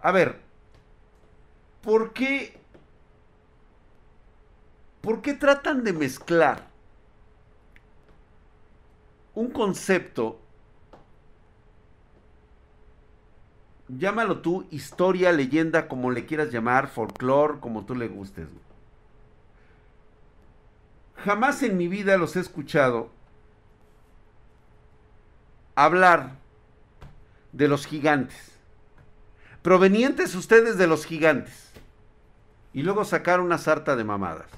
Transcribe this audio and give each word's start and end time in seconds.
A 0.00 0.12
ver, 0.12 0.40
¿por 1.82 2.12
qué? 2.12 2.58
¿Por 5.00 5.22
qué 5.22 5.34
tratan 5.34 5.84
de 5.84 5.92
mezclar 5.92 6.66
un 9.34 9.50
concepto 9.50 10.40
llámalo 13.88 14.40
tú, 14.40 14.66
historia, 14.70 15.32
leyenda, 15.32 15.88
como 15.88 16.10
le 16.10 16.26
quieras 16.26 16.50
llamar, 16.50 16.88
folclore, 16.88 17.60
como 17.60 17.84
tú 17.84 17.94
le 17.94 18.08
gustes. 18.08 18.48
Jamás 21.16 21.62
en 21.62 21.76
mi 21.76 21.88
vida 21.88 22.16
los 22.16 22.36
he 22.36 22.40
escuchado 22.40 23.10
hablar 25.74 26.36
de 27.52 27.68
los 27.68 27.86
gigantes. 27.86 28.57
Provenientes 29.62 30.34
ustedes 30.34 30.78
de 30.78 30.86
los 30.86 31.04
gigantes. 31.04 31.70
Y 32.72 32.82
luego 32.82 33.04
sacar 33.04 33.40
una 33.40 33.58
sarta 33.58 33.96
de 33.96 34.04
mamadas. 34.04 34.48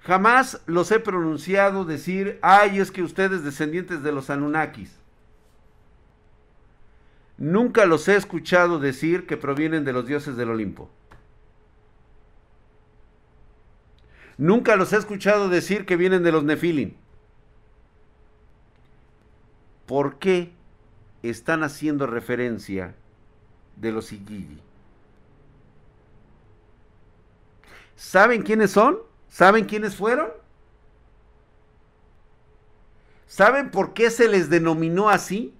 Jamás 0.00 0.60
los 0.66 0.90
he 0.90 0.98
pronunciado 0.98 1.84
decir, 1.84 2.38
ay, 2.42 2.80
es 2.80 2.90
que 2.90 3.02
ustedes 3.02 3.44
descendientes 3.44 4.02
de 4.02 4.12
los 4.12 4.30
Anunnakis. 4.30 4.90
Nunca 7.38 7.86
los 7.86 8.08
he 8.08 8.16
escuchado 8.16 8.78
decir 8.78 9.26
que 9.26 9.36
provienen 9.36 9.84
de 9.84 9.92
los 9.92 10.06
dioses 10.06 10.36
del 10.36 10.50
Olimpo. 10.50 10.90
Nunca 14.38 14.76
los 14.76 14.92
he 14.92 14.96
escuchado 14.96 15.48
decir 15.48 15.86
que 15.86 15.96
vienen 15.96 16.22
de 16.24 16.32
los 16.32 16.42
Nefilim. 16.42 16.94
¿Por 19.86 20.18
qué 20.18 20.52
están 21.30 21.62
haciendo 21.62 22.06
referencia 22.06 22.94
de 23.76 23.92
los 23.92 24.12
Igigi? 24.12 24.60
¿Saben 27.96 28.42
quiénes 28.42 28.70
son? 28.70 28.98
¿Saben 29.28 29.64
quiénes 29.64 29.96
fueron? 29.96 30.30
¿Saben 33.26 33.70
por 33.70 33.94
qué 33.94 34.10
se 34.10 34.28
les 34.28 34.50
denominó 34.50 35.08
así? 35.08 35.54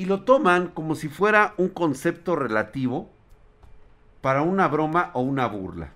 y 0.00 0.06
lo 0.06 0.22
toman 0.22 0.68
como 0.68 0.94
si 0.94 1.10
fuera 1.10 1.52
un 1.58 1.68
concepto 1.68 2.34
relativo 2.34 3.10
para 4.22 4.40
una 4.40 4.66
broma 4.66 5.10
o 5.12 5.20
una 5.20 5.46
burla. 5.46 5.92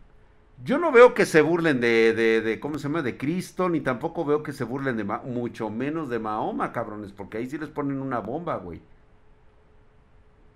Yo 0.62 0.78
no 0.78 0.92
veo 0.92 1.14
que 1.14 1.26
se 1.26 1.42
burlen 1.42 1.80
de, 1.80 2.14
de, 2.14 2.60
¿cómo 2.60 2.78
se 2.78 2.84
llama? 2.84 3.02
De 3.02 3.18
Cristo, 3.18 3.68
ni 3.68 3.80
tampoco 3.80 4.24
veo 4.24 4.42
que 4.42 4.52
se 4.52 4.64
burlen 4.64 4.96
de, 4.96 5.04
mucho 5.04 5.68
menos 5.68 6.08
de 6.08 6.18
Mahoma, 6.18 6.72
cabrones, 6.72 7.12
porque 7.12 7.38
ahí 7.38 7.50
sí 7.50 7.58
les 7.58 7.68
ponen 7.68 8.00
una 8.00 8.20
bomba, 8.20 8.56
güey. 8.56 8.80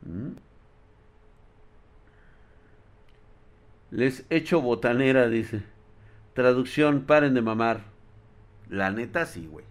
¿Mm? 0.02 0.36
Les 3.90 4.24
echo 4.30 4.60
botanera, 4.60 5.28
dice. 5.28 5.62
Traducción, 6.34 7.02
paren 7.02 7.34
de 7.34 7.42
mamar. 7.42 7.83
La 8.68 8.90
neta 8.90 9.27
sí, 9.27 9.46
güey. 9.46 9.64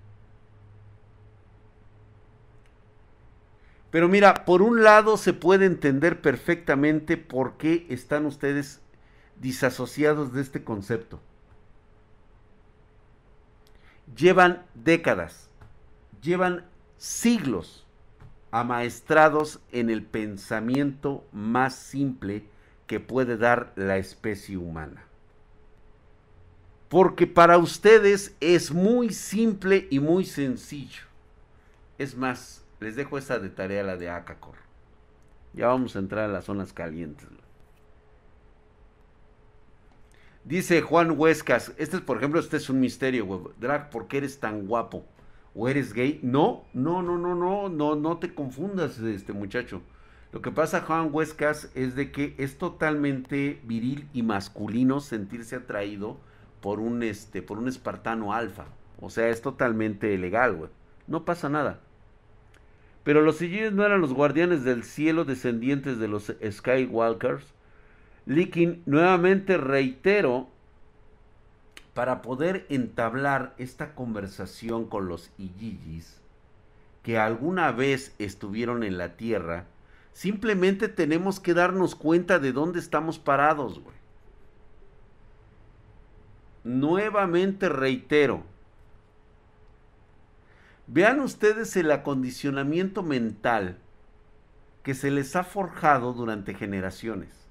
Pero 3.91 4.09
mira, 4.09 4.45
por 4.45 4.61
un 4.61 4.83
lado 4.83 5.17
se 5.17 5.33
puede 5.33 5.65
entender 5.65 6.21
perfectamente 6.21 7.15
por 7.17 7.57
qué 7.57 7.85
están 7.89 8.25
ustedes 8.25 8.81
disasociados 9.39 10.33
de 10.33 10.41
este 10.41 10.63
concepto. 10.63 11.19
Llevan 14.15 14.65
décadas, 14.73 15.49
llevan 16.21 16.65
siglos 16.97 17.85
amaestrados 18.51 19.59
en 19.71 19.89
el 19.89 20.03
pensamiento 20.03 21.25
más 21.31 21.75
simple 21.75 22.45
que 22.87 22.99
puede 22.99 23.37
dar 23.37 23.73
la 23.75 23.97
especie 23.97 24.57
humana. 24.57 25.03
Porque 26.89 27.27
para 27.27 27.57
ustedes 27.57 28.35
es 28.39 28.71
muy 28.71 29.09
simple 29.09 29.87
y 29.91 29.99
muy 29.99 30.23
sencillo. 30.23 31.03
Es 31.97 32.15
más, 32.15 32.63
les 32.79 32.95
dejo 32.95 33.17
esa 33.17 33.39
de 33.39 33.49
tarea, 33.49 33.83
la 33.83 33.97
de 33.97 34.09
Acacor. 34.09 34.55
Ya 35.53 35.67
vamos 35.67 35.95
a 35.95 35.99
entrar 35.99 36.29
a 36.29 36.33
las 36.33 36.45
zonas 36.45 36.71
calientes. 36.71 37.27
Dice 40.47 40.81
Juan 40.81 41.19
Huescas, 41.19 41.73
este 41.77 41.97
es, 41.97 42.01
por 42.01 42.15
ejemplo, 42.15 42.39
este 42.39 42.55
es 42.55 42.69
un 42.69 42.79
misterio, 42.79 43.25
güey. 43.25 43.41
Drag, 43.59 43.89
¿por 43.89 44.07
qué 44.07 44.19
eres 44.19 44.39
tan 44.39 44.65
guapo? 44.65 45.05
¿O 45.53 45.67
eres 45.67 45.91
gay? 45.91 46.21
No, 46.23 46.63
no, 46.73 47.01
no, 47.01 47.17
no, 47.17 47.35
no, 47.35 47.67
no, 47.67 47.95
no 47.97 48.17
te 48.17 48.33
confundas, 48.33 48.97
este 48.99 49.33
muchacho. 49.33 49.81
Lo 50.31 50.41
que 50.41 50.49
pasa, 50.49 50.83
Juan 50.83 51.09
Huescas, 51.11 51.69
es 51.75 51.95
de 51.95 52.13
que 52.13 52.33
es 52.37 52.57
totalmente 52.57 53.59
viril 53.65 54.07
y 54.13 54.23
masculino 54.23 55.01
sentirse 55.01 55.57
atraído 55.57 56.15
por 56.61 56.79
un, 56.79 57.03
este, 57.03 57.41
por 57.41 57.57
un 57.57 57.67
espartano 57.67 58.33
alfa. 58.33 58.67
O 59.01 59.09
sea, 59.09 59.27
es 59.27 59.41
totalmente 59.41 60.17
legal, 60.17 60.55
güey. 60.55 60.69
No 61.07 61.25
pasa 61.25 61.49
nada. 61.49 61.81
Pero 63.03 63.21
los 63.21 63.35
Sigilles 63.35 63.73
no 63.73 63.85
eran 63.85 63.99
los 63.99 64.13
guardianes 64.13 64.63
del 64.63 64.83
cielo 64.83 65.25
descendientes 65.25 65.99
de 65.99 66.07
los 66.07 66.33
Skywalkers. 66.41 67.53
Likin, 68.27 68.83
nuevamente 68.85 69.57
reitero, 69.57 70.47
para 71.95 72.21
poder 72.21 72.67
entablar 72.69 73.55
esta 73.57 73.95
conversación 73.95 74.85
con 74.85 75.07
los 75.07 75.31
Igigis, 75.39 76.21
que 77.01 77.17
alguna 77.17 77.71
vez 77.71 78.13
estuvieron 78.19 78.83
en 78.83 78.99
la 78.99 79.15
Tierra, 79.17 79.65
simplemente 80.13 80.89
tenemos 80.89 81.39
que 81.39 81.55
darnos 81.55 81.95
cuenta 81.95 82.37
de 82.37 82.51
dónde 82.51 82.79
estamos 82.79 83.17
parados, 83.17 83.79
güey. 83.79 83.95
Nuevamente 86.63 87.69
reitero, 87.69 88.43
Vean 90.89 91.19
ustedes 91.19 91.75
el 91.75 91.91
acondicionamiento 91.91 93.03
mental 93.03 93.77
que 94.83 94.93
se 94.93 95.11
les 95.11 95.35
ha 95.35 95.43
forjado 95.43 96.13
durante 96.13 96.53
generaciones. 96.53 97.46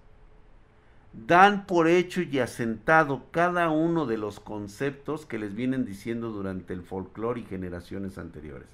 Dan 1.24 1.66
por 1.66 1.88
hecho 1.88 2.20
y 2.20 2.38
asentado 2.40 3.30
cada 3.30 3.70
uno 3.70 4.04
de 4.04 4.18
los 4.18 4.38
conceptos 4.38 5.24
que 5.24 5.38
les 5.38 5.54
vienen 5.54 5.86
diciendo 5.86 6.30
durante 6.30 6.74
el 6.74 6.82
folclore 6.82 7.40
y 7.40 7.44
generaciones 7.44 8.18
anteriores. 8.18 8.68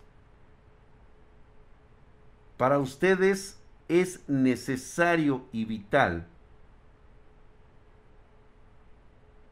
Para 2.57 2.79
ustedes 2.79 3.61
es 3.89 4.29
necesario 4.29 5.45
y 5.53 5.65
vital 5.67 6.27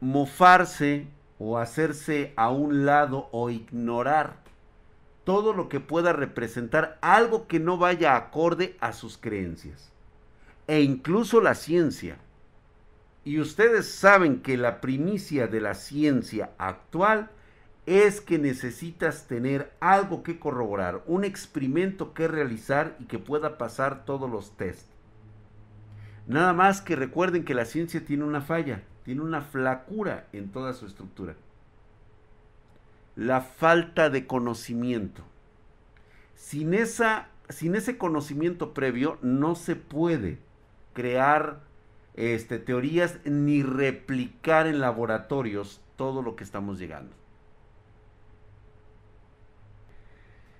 mofarse 0.01 1.07
o 1.39 1.57
hacerse 1.57 2.33
a 2.35 2.49
un 2.49 2.85
lado 2.85 3.29
o 3.31 3.49
ignorar 3.49 4.41
todo 5.23 5.53
lo 5.53 5.69
que 5.69 5.79
pueda 5.79 6.11
representar 6.11 6.97
algo 7.01 7.47
que 7.47 7.59
no 7.59 7.77
vaya 7.77 8.15
acorde 8.15 8.75
a 8.81 8.91
sus 8.91 9.17
creencias. 9.17 9.91
E 10.67 10.81
incluso 10.81 11.39
la 11.39 11.55
ciencia. 11.55 12.17
Y 13.23 13.39
ustedes 13.39 13.89
saben 13.89 14.41
que 14.41 14.57
la 14.57 14.81
primicia 14.81 15.47
de 15.47 15.61
la 15.61 15.75
ciencia 15.75 16.51
actual 16.57 17.29
es 17.85 18.21
que 18.21 18.39
necesitas 18.39 19.27
tener 19.27 19.71
algo 19.79 20.23
que 20.23 20.39
corroborar, 20.39 21.03
un 21.05 21.23
experimento 21.23 22.13
que 22.13 22.27
realizar 22.27 22.95
y 22.99 23.05
que 23.05 23.19
pueda 23.19 23.57
pasar 23.57 24.05
todos 24.05 24.29
los 24.29 24.55
test. 24.57 24.87
Nada 26.27 26.53
más 26.53 26.81
que 26.81 26.95
recuerden 26.95 27.43
que 27.43 27.53
la 27.53 27.65
ciencia 27.65 28.05
tiene 28.05 28.23
una 28.23 28.41
falla, 28.41 28.83
tiene 29.03 29.21
una 29.21 29.41
flacura 29.41 30.27
en 30.33 30.51
toda 30.51 30.73
su 30.73 30.85
estructura 30.85 31.35
la 33.15 33.41
falta 33.41 34.09
de 34.09 34.25
conocimiento. 34.25 35.23
Sin, 36.35 36.73
esa, 36.73 37.29
sin 37.49 37.75
ese 37.75 37.97
conocimiento 37.97 38.73
previo 38.73 39.17
no 39.21 39.55
se 39.55 39.75
puede 39.75 40.39
crear 40.93 41.61
este, 42.15 42.59
teorías 42.59 43.19
ni 43.25 43.63
replicar 43.63 44.67
en 44.67 44.79
laboratorios 44.79 45.81
todo 45.95 46.21
lo 46.21 46.35
que 46.35 46.43
estamos 46.43 46.79
llegando. 46.79 47.15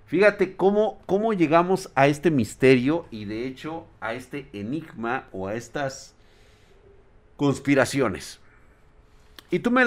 Fíjate 0.05 0.57
cómo, 0.57 1.01
cómo 1.05 1.31
llegamos 1.31 1.89
a 1.95 2.07
este 2.07 2.31
misterio 2.31 3.05
y 3.11 3.23
de 3.23 3.47
hecho 3.47 3.87
a 4.01 4.13
este 4.13 4.49
enigma 4.51 5.29
o 5.31 5.47
a 5.47 5.55
estas 5.55 6.15
conspiraciones. 7.37 8.41
Y 9.51 9.59
tú 9.59 9.71
me 9.71 9.85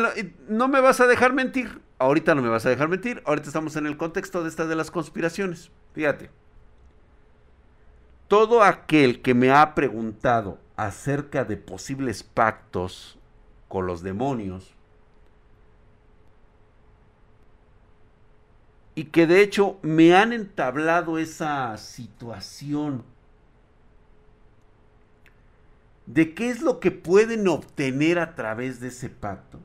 no 0.49 0.69
me 0.69 0.81
vas 0.81 1.01
a 1.01 1.07
dejar 1.07 1.35
mentir. 1.35 1.81
Ahorita 1.99 2.35
no 2.35 2.41
me 2.41 2.49
vas 2.49 2.65
a 2.65 2.71
dejar 2.71 2.89
mentir. 2.89 3.23
Ahorita 3.27 3.49
estamos 3.49 3.77
en 3.77 3.87
el 3.87 3.99
contexto 3.99 4.43
de 4.43 4.49
estas 4.49 4.69
de 4.69 4.77
las 4.77 4.91
conspiraciones. 4.91 5.71
Fíjate. 5.95 6.31
Todo 8.29 8.63
aquel 8.63 9.21
que 9.21 9.35
me 9.35 9.51
ha 9.51 9.75
preguntado 9.75 10.59
acerca 10.77 11.45
de 11.45 11.57
posibles 11.57 12.23
pactos 12.23 13.19
con 13.69 13.87
los 13.87 14.03
demonios, 14.03 14.75
y 18.95 19.05
que 19.07 19.27
de 19.27 19.43
hecho 19.43 19.79
me 19.83 20.15
han 20.15 20.33
entablado 20.33 21.19
esa 21.19 21.77
situación 21.77 23.03
de 26.07 26.35
qué 26.35 26.51
es 26.51 26.61
lo 26.61 26.81
que 26.81 26.91
pueden 26.91 27.49
obtener 27.49 28.19
a 28.19 28.35
través 28.35 28.79
de 28.81 28.89
ese 28.89 29.09
pacto. 29.09 29.59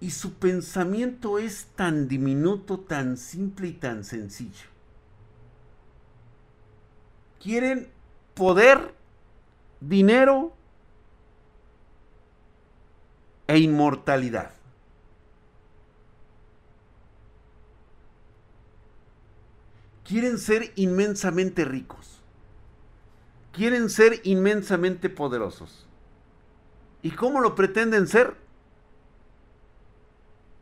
Y 0.00 0.10
su 0.10 0.34
pensamiento 0.34 1.38
es 1.38 1.66
tan 1.74 2.06
diminuto, 2.06 2.78
tan 2.78 3.16
simple 3.16 3.68
y 3.68 3.72
tan 3.72 4.04
sencillo. 4.04 4.75
Quieren 7.46 7.88
poder, 8.34 8.92
dinero 9.80 10.52
e 13.46 13.60
inmortalidad. 13.60 14.50
Quieren 20.02 20.38
ser 20.38 20.72
inmensamente 20.74 21.64
ricos. 21.64 22.20
Quieren 23.52 23.90
ser 23.90 24.20
inmensamente 24.24 25.08
poderosos. 25.08 25.86
¿Y 27.00 27.12
cómo 27.12 27.40
lo 27.40 27.54
pretenden 27.54 28.08
ser? 28.08 28.34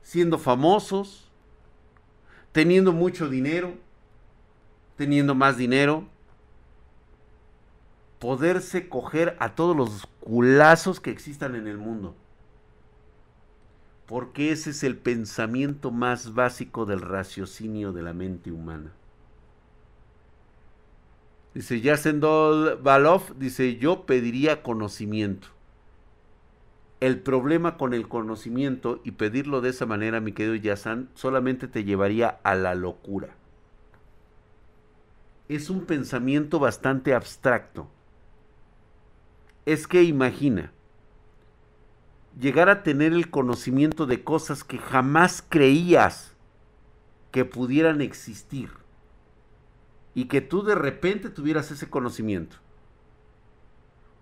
Siendo 0.03 0.39
famosos, 0.39 1.31
teniendo 2.53 2.93
mucho 2.93 3.31
dinero, 3.31 3.73
teniendo 4.99 5.35
más 5.35 5.57
dinero, 5.57 6.13
poderse 8.25 8.89
coger 8.89 9.37
a 9.39 9.55
todos 9.55 9.77
los 9.77 10.07
culazos 10.21 10.99
que 10.99 11.11
existan 11.11 11.55
en 11.57 11.67
el 11.67 11.77
mundo. 11.77 12.17
Porque 14.07 14.51
ese 14.51 14.71
es 14.71 14.83
el 14.83 14.97
pensamiento 14.97 15.91
más 15.91 16.33
básico 16.33 16.87
del 16.87 17.03
raciocinio 17.03 17.93
de 17.93 18.01
la 18.01 18.15
mente 18.15 18.51
humana. 18.51 18.93
Dice 21.53 21.83
Yasendol 21.83 22.79
Balov, 22.83 23.37
dice, 23.37 23.77
yo 23.77 24.07
pediría 24.07 24.63
conocimiento. 24.63 25.49
El 27.01 27.21
problema 27.21 27.77
con 27.77 27.93
el 27.93 28.09
conocimiento 28.09 29.03
y 29.05 29.11
pedirlo 29.11 29.61
de 29.61 29.69
esa 29.69 29.85
manera, 29.85 30.21
mi 30.21 30.33
querido 30.33 30.55
Yasan, 30.55 31.11
solamente 31.13 31.69
te 31.69 31.85
llevaría 31.85 32.41
a 32.43 32.55
la 32.55 32.75
locura. 32.75 33.37
Es 35.51 35.69
un 35.69 35.85
pensamiento 35.85 36.59
bastante 36.59 37.13
abstracto 37.13 37.91
es 39.67 39.87
que 39.87 40.03
imagina 40.03 40.73
llegar 42.39 42.69
a 42.69 42.83
tener 42.83 43.13
el 43.13 43.31
conocimiento 43.31 44.07
de 44.07 44.25
cosas 44.25 44.65
que 44.65 44.79
jamás 44.79 45.45
creías 45.49 46.35
que 47.31 47.45
pudieran 47.45 48.01
existir 48.01 48.71
y 50.15 50.27
que 50.27 50.41
tú 50.41 50.63
de 50.63 50.75
repente 50.75 51.31
tuvieras 51.31 51.71
ese 51.71 51.89
conocimiento. 51.89 52.57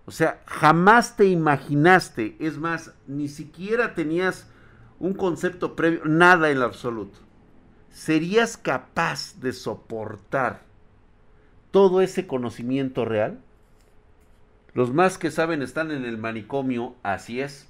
O 0.04 0.10
sea, 0.10 0.42
jamás 0.46 1.16
te 1.16 1.26
imaginaste, 1.26 2.36
es 2.40 2.58
más, 2.58 2.92
ni 3.06 3.28
siquiera 3.28 3.94
tenías 3.94 4.48
un 4.98 5.14
concepto 5.14 5.76
previo, 5.76 6.04
nada 6.04 6.50
en 6.50 6.60
absoluto. 6.62 7.18
¿Serías 7.90 8.56
capaz 8.56 9.38
de 9.40 9.52
soportar 9.52 10.62
todo 11.70 12.00
ese 12.00 12.26
conocimiento 12.26 13.04
real? 13.04 13.38
Los 14.74 14.92
más 14.92 15.18
que 15.18 15.30
saben 15.30 15.62
están 15.62 15.90
en 15.90 16.04
el 16.04 16.18
manicomio, 16.18 16.94
así 17.02 17.40
es. 17.40 17.68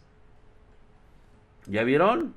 ¿Ya 1.66 1.82
vieron? 1.82 2.34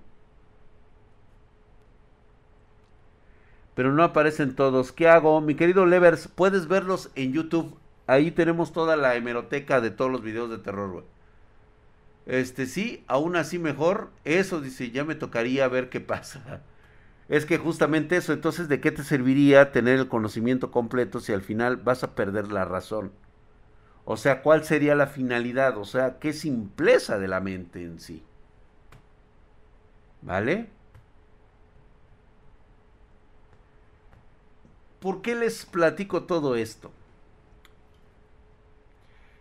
Pero 3.75 3.91
no 3.93 4.03
aparecen 4.03 4.55
todos. 4.55 4.91
¿Qué 4.91 5.07
hago? 5.07 5.41
Mi 5.41 5.55
querido 5.55 5.85
Levers, 5.85 6.27
puedes 6.27 6.67
verlos 6.67 7.11
en 7.15 7.33
YouTube. 7.33 7.77
Ahí 8.07 8.31
tenemos 8.31 8.71
toda 8.71 8.95
la 8.95 9.15
hemeroteca 9.15 9.81
de 9.81 9.91
todos 9.91 10.11
los 10.11 10.21
videos 10.23 10.49
de 10.49 10.57
terror, 10.57 10.91
güey. 10.91 11.05
Este 12.25 12.65
sí, 12.65 13.03
aún 13.07 13.35
así 13.35 13.59
mejor. 13.59 14.09
Eso 14.23 14.61
dice, 14.61 14.91
ya 14.91 15.03
me 15.03 15.15
tocaría 15.15 15.67
ver 15.67 15.89
qué 15.89 15.99
pasa. 16.01 16.61
Es 17.27 17.45
que 17.45 17.57
justamente 17.57 18.17
eso, 18.17 18.33
entonces, 18.33 18.67
¿de 18.69 18.79
qué 18.79 18.91
te 18.91 19.03
serviría 19.03 19.71
tener 19.71 19.99
el 19.99 20.07
conocimiento 20.07 20.71
completo 20.71 21.19
si 21.19 21.33
al 21.33 21.41
final 21.41 21.77
vas 21.77 22.03
a 22.03 22.15
perder 22.15 22.51
la 22.51 22.65
razón? 22.65 23.11
O 24.05 24.17
sea, 24.17 24.43
¿cuál 24.43 24.63
sería 24.63 24.93
la 24.95 25.07
finalidad? 25.07 25.77
O 25.77 25.85
sea, 25.85 26.19
qué 26.19 26.31
simpleza 26.31 27.17
de 27.17 27.27
la 27.27 27.41
mente 27.41 27.83
en 27.83 27.99
sí. 27.99 28.23
¿Vale? 30.21 30.69
¿Por 34.99 35.21
qué 35.21 35.35
les 35.35 35.65
platico 35.65 36.23
todo 36.23 36.55
esto? 36.55 36.91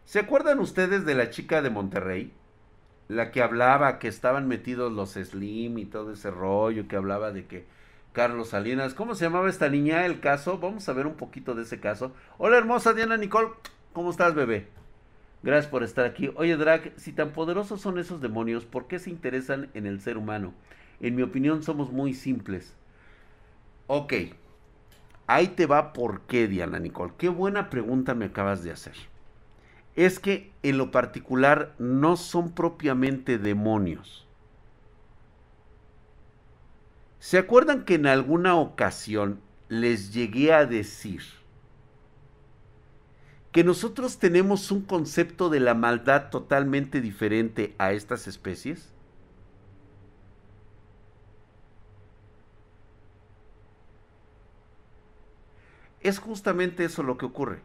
¿Se 0.05 0.19
acuerdan 0.19 0.61
ustedes 0.61 1.05
de 1.05 1.14
la 1.14 1.31
chica 1.31 1.62
de 1.62 1.70
Monterrey? 1.70 2.32
La 3.08 3.31
que 3.31 3.43
hablaba 3.43 3.99
que 3.99 4.08
estaban 4.08 4.49
metidos 4.49 4.93
los 4.93 5.12
Slim 5.12 5.78
y 5.78 5.84
todo 5.84 6.12
ese 6.12 6.31
rollo, 6.31 6.88
que 6.88 6.96
hablaba 6.96 7.32
de 7.32 7.46
que 7.46 7.67
Carlos 8.12 8.50
Salinas, 8.50 8.94
¿cómo 8.94 9.14
se 9.14 9.25
llamaba 9.25 9.49
esta 9.49 9.69
niña? 9.69 10.06
El 10.06 10.20
caso, 10.20 10.58
vamos 10.58 10.88
a 10.88 10.93
ver 10.93 11.06
un 11.06 11.17
poquito 11.17 11.55
de 11.55 11.62
ese 11.62 11.81
caso. 11.81 12.12
Hola 12.38 12.58
hermosa 12.58 12.93
Diana 12.93 13.17
Nicole, 13.17 13.49
¿Cómo 13.94 14.11
estás, 14.11 14.35
bebé? 14.35 14.67
Gracias 15.44 15.70
por 15.70 15.85
estar 15.85 16.05
aquí. 16.05 16.29
Oye, 16.35 16.56
Drag, 16.56 16.93
si 16.96 17.12
tan 17.12 17.31
poderosos 17.31 17.81
son 17.81 18.00
esos 18.00 18.20
demonios, 18.20 18.64
¿por 18.64 18.88
qué 18.88 18.99
se 18.99 19.08
interesan 19.08 19.70
en 19.73 19.87
el 19.87 20.00
ser 20.00 20.19
humano? 20.19 20.52
En 20.99 21.14
mi 21.14 21.23
opinión, 21.23 21.62
somos 21.62 21.93
muy 21.93 22.12
simples. 22.12 22.75
Ok. 23.87 24.14
Ahí 25.29 25.46
te 25.46 25.67
va 25.67 25.93
por 25.93 26.23
qué, 26.23 26.49
Diana 26.49 26.81
Nicole. 26.81 27.12
Qué 27.17 27.29
buena 27.29 27.70
pregunta 27.70 28.14
me 28.14 28.25
acabas 28.25 28.64
de 28.64 28.73
hacer. 28.73 28.96
Es 29.94 30.19
que 30.19 30.50
en 30.64 30.76
lo 30.76 30.91
particular 30.91 31.73
no 31.79 32.17
son 32.17 32.50
propiamente 32.50 33.38
demonios. 33.38 34.26
¿Se 37.20 37.38
acuerdan 37.38 37.85
que 37.85 37.94
en 37.94 38.08
alguna 38.08 38.56
ocasión 38.56 39.38
les 39.69 40.12
llegué 40.12 40.52
a 40.52 40.67
decir 40.67 41.23
que 43.54 43.62
nosotros 43.62 44.18
tenemos 44.18 44.72
un 44.72 44.82
concepto 44.82 45.48
de 45.48 45.60
la 45.60 45.74
maldad 45.74 46.28
totalmente 46.28 47.00
diferente 47.00 47.72
a 47.78 47.92
estas 47.92 48.26
especies? 48.26 48.88
Es 56.00 56.19
justamente 56.19 56.84
eso 56.84 57.05
lo 57.05 57.17
que 57.17 57.26
ocurre. 57.26 57.60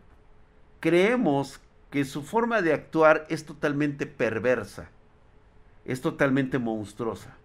Creemos 0.79 1.59
que 1.89 2.05
su 2.05 2.21
forma 2.21 2.61
de 2.61 2.73
actuar 2.73 3.25
es 3.27 3.43
totalmente 3.43 4.05
perversa, 4.05 4.91
es 5.85 6.01
totalmente 6.01 6.59
monstruosa. 6.59 7.35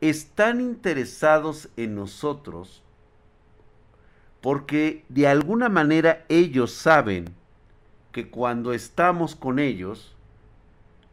Están 0.00 0.62
interesados 0.62 1.68
en 1.76 1.96
nosotros 1.96 2.82
porque 4.40 5.04
de 5.08 5.26
alguna 5.26 5.68
manera 5.68 6.24
ellos 6.28 6.72
saben 6.72 7.26
que 8.12 8.30
cuando 8.30 8.72
estamos 8.72 9.34
con 9.34 9.58
ellos 9.58 10.14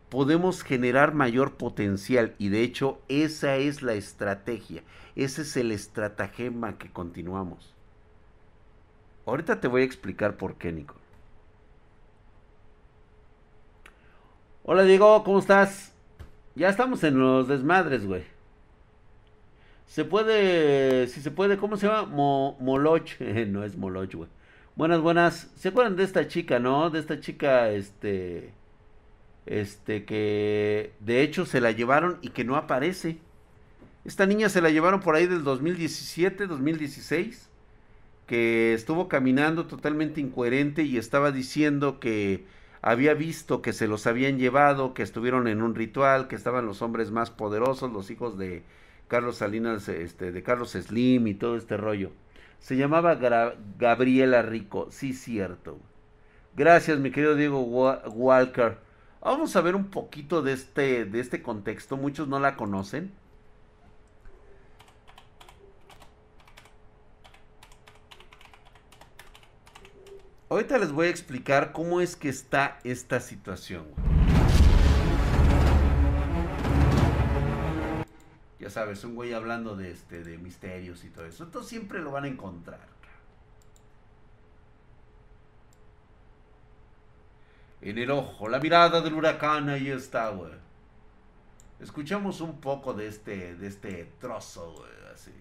podemos 0.09 0.63
generar 0.63 1.13
mayor 1.13 1.53
potencial 1.53 2.35
y 2.37 2.49
de 2.49 2.61
hecho 2.61 2.99
esa 3.07 3.57
es 3.57 3.81
la 3.81 3.93
estrategia, 3.93 4.83
ese 5.15 5.41
es 5.41 5.57
el 5.57 5.71
estratagema 5.71 6.77
que 6.77 6.91
continuamos. 6.91 7.73
Ahorita 9.25 9.59
te 9.59 9.67
voy 9.67 9.81
a 9.81 9.85
explicar 9.85 10.37
por 10.37 10.55
qué, 10.55 10.71
Nico. 10.71 10.95
Hola 14.63 14.83
Diego, 14.83 15.23
¿cómo 15.23 15.39
estás? 15.39 15.93
Ya 16.55 16.69
estamos 16.69 17.03
en 17.03 17.19
los 17.19 17.47
desmadres, 17.47 18.05
güey. 18.05 18.34
Se 19.87 20.03
puede, 20.05 21.07
si 21.07 21.21
se 21.21 21.31
puede, 21.31 21.57
¿cómo 21.57 21.77
se 21.77 21.87
llama? 21.87 22.05
Moloch, 22.59 23.19
no 23.47 23.63
es 23.63 23.77
Moloch, 23.77 24.13
güey. 24.13 24.29
Buenas, 24.75 24.99
buenas. 25.01 25.51
¿Se 25.55 25.69
acuerdan 25.69 25.95
de 25.95 26.03
esta 26.03 26.27
chica, 26.27 26.59
no? 26.59 26.89
De 26.89 26.99
esta 26.99 27.19
chica, 27.21 27.69
este, 27.69 28.51
este, 29.45 30.03
que 30.05 30.91
de 30.99 31.21
hecho 31.21 31.45
se 31.45 31.61
la 31.61 31.71
llevaron 31.71 32.17
y 32.21 32.29
que 32.29 32.43
no 32.43 32.57
aparece. 32.57 33.17
Esta 34.03 34.25
niña 34.25 34.49
se 34.49 34.61
la 34.61 34.69
llevaron 34.69 34.99
por 34.99 35.15
ahí 35.15 35.27
del 35.27 35.43
2017, 35.43 36.47
2016, 36.47 37.49
que 38.27 38.73
estuvo 38.73 39.07
caminando 39.07 39.65
totalmente 39.65 40.21
incoherente 40.21 40.83
y 40.83 40.97
estaba 40.97 41.31
diciendo 41.31 41.99
que 41.99 42.45
había 42.81 43.13
visto 43.13 43.61
que 43.61 43.73
se 43.73 43.87
los 43.87 44.05
habían 44.07 44.37
llevado, 44.37 44.93
que 44.93 45.03
estuvieron 45.03 45.47
en 45.47 45.61
un 45.63 45.73
ritual, 45.73 46.27
que 46.27 46.35
estaban 46.35 46.65
los 46.65 46.81
hombres 46.81 47.11
más 47.11 47.31
poderosos, 47.31 47.91
los 47.91 48.11
hijos 48.11 48.37
de 48.37 48.63
Carlos 49.07 49.37
Salinas, 49.37 49.87
este, 49.89 50.31
de 50.31 50.43
Carlos 50.43 50.71
Slim 50.71 51.27
y 51.27 51.33
todo 51.33 51.57
este 51.57 51.77
rollo. 51.77 52.11
Se 52.59 52.77
llamaba 52.77 53.15
Gabriela 53.77 54.41
Rico, 54.41 54.87
sí 54.89 55.13
cierto. 55.13 55.79
Gracias, 56.55 56.99
mi 56.99 57.11
querido 57.11 57.35
Diego 57.35 57.61
Walker. 57.61 58.77
Vamos 59.21 59.55
a 59.55 59.61
ver 59.61 59.75
un 59.75 59.85
poquito 59.85 60.41
de 60.41 60.53
este, 60.53 61.05
de 61.05 61.19
este 61.19 61.41
contexto. 61.41 61.97
Muchos 61.97 62.27
no 62.27 62.39
la 62.39 62.55
conocen. 62.55 63.11
Ahorita 70.47 70.77
les 70.77 70.91
voy 70.91 71.07
a 71.07 71.09
explicar 71.09 71.73
cómo 71.73 72.01
es 72.01 72.15
que 72.15 72.29
está 72.29 72.79
esta 72.83 73.19
situación. 73.19 73.85
Ya 78.65 78.71
sabes, 78.71 79.03
un 79.03 79.13
güey 79.13 79.31
hablando 79.31 79.75
de 79.75 79.91
este, 79.91 80.23
de 80.23 80.39
misterios 80.39 81.03
y 81.03 81.09
todo 81.09 81.27
eso. 81.27 81.43
Entonces 81.43 81.69
siempre 81.69 81.99
lo 81.99 82.09
van 82.09 82.23
a 82.23 82.27
encontrar. 82.27 82.87
En 87.79 87.99
el 87.99 88.09
ojo, 88.09 88.49
la 88.49 88.57
mirada 88.57 89.01
del 89.01 89.13
huracán, 89.13 89.69
ahí 89.69 89.89
está, 89.89 90.29
güey. 90.29 90.53
Escuchamos 91.79 92.41
un 92.41 92.59
poco 92.59 92.95
de 92.95 93.07
este, 93.07 93.53
de 93.53 93.67
este 93.67 94.11
trozo, 94.19 94.73
güey, 94.73 95.13
así. 95.13 95.31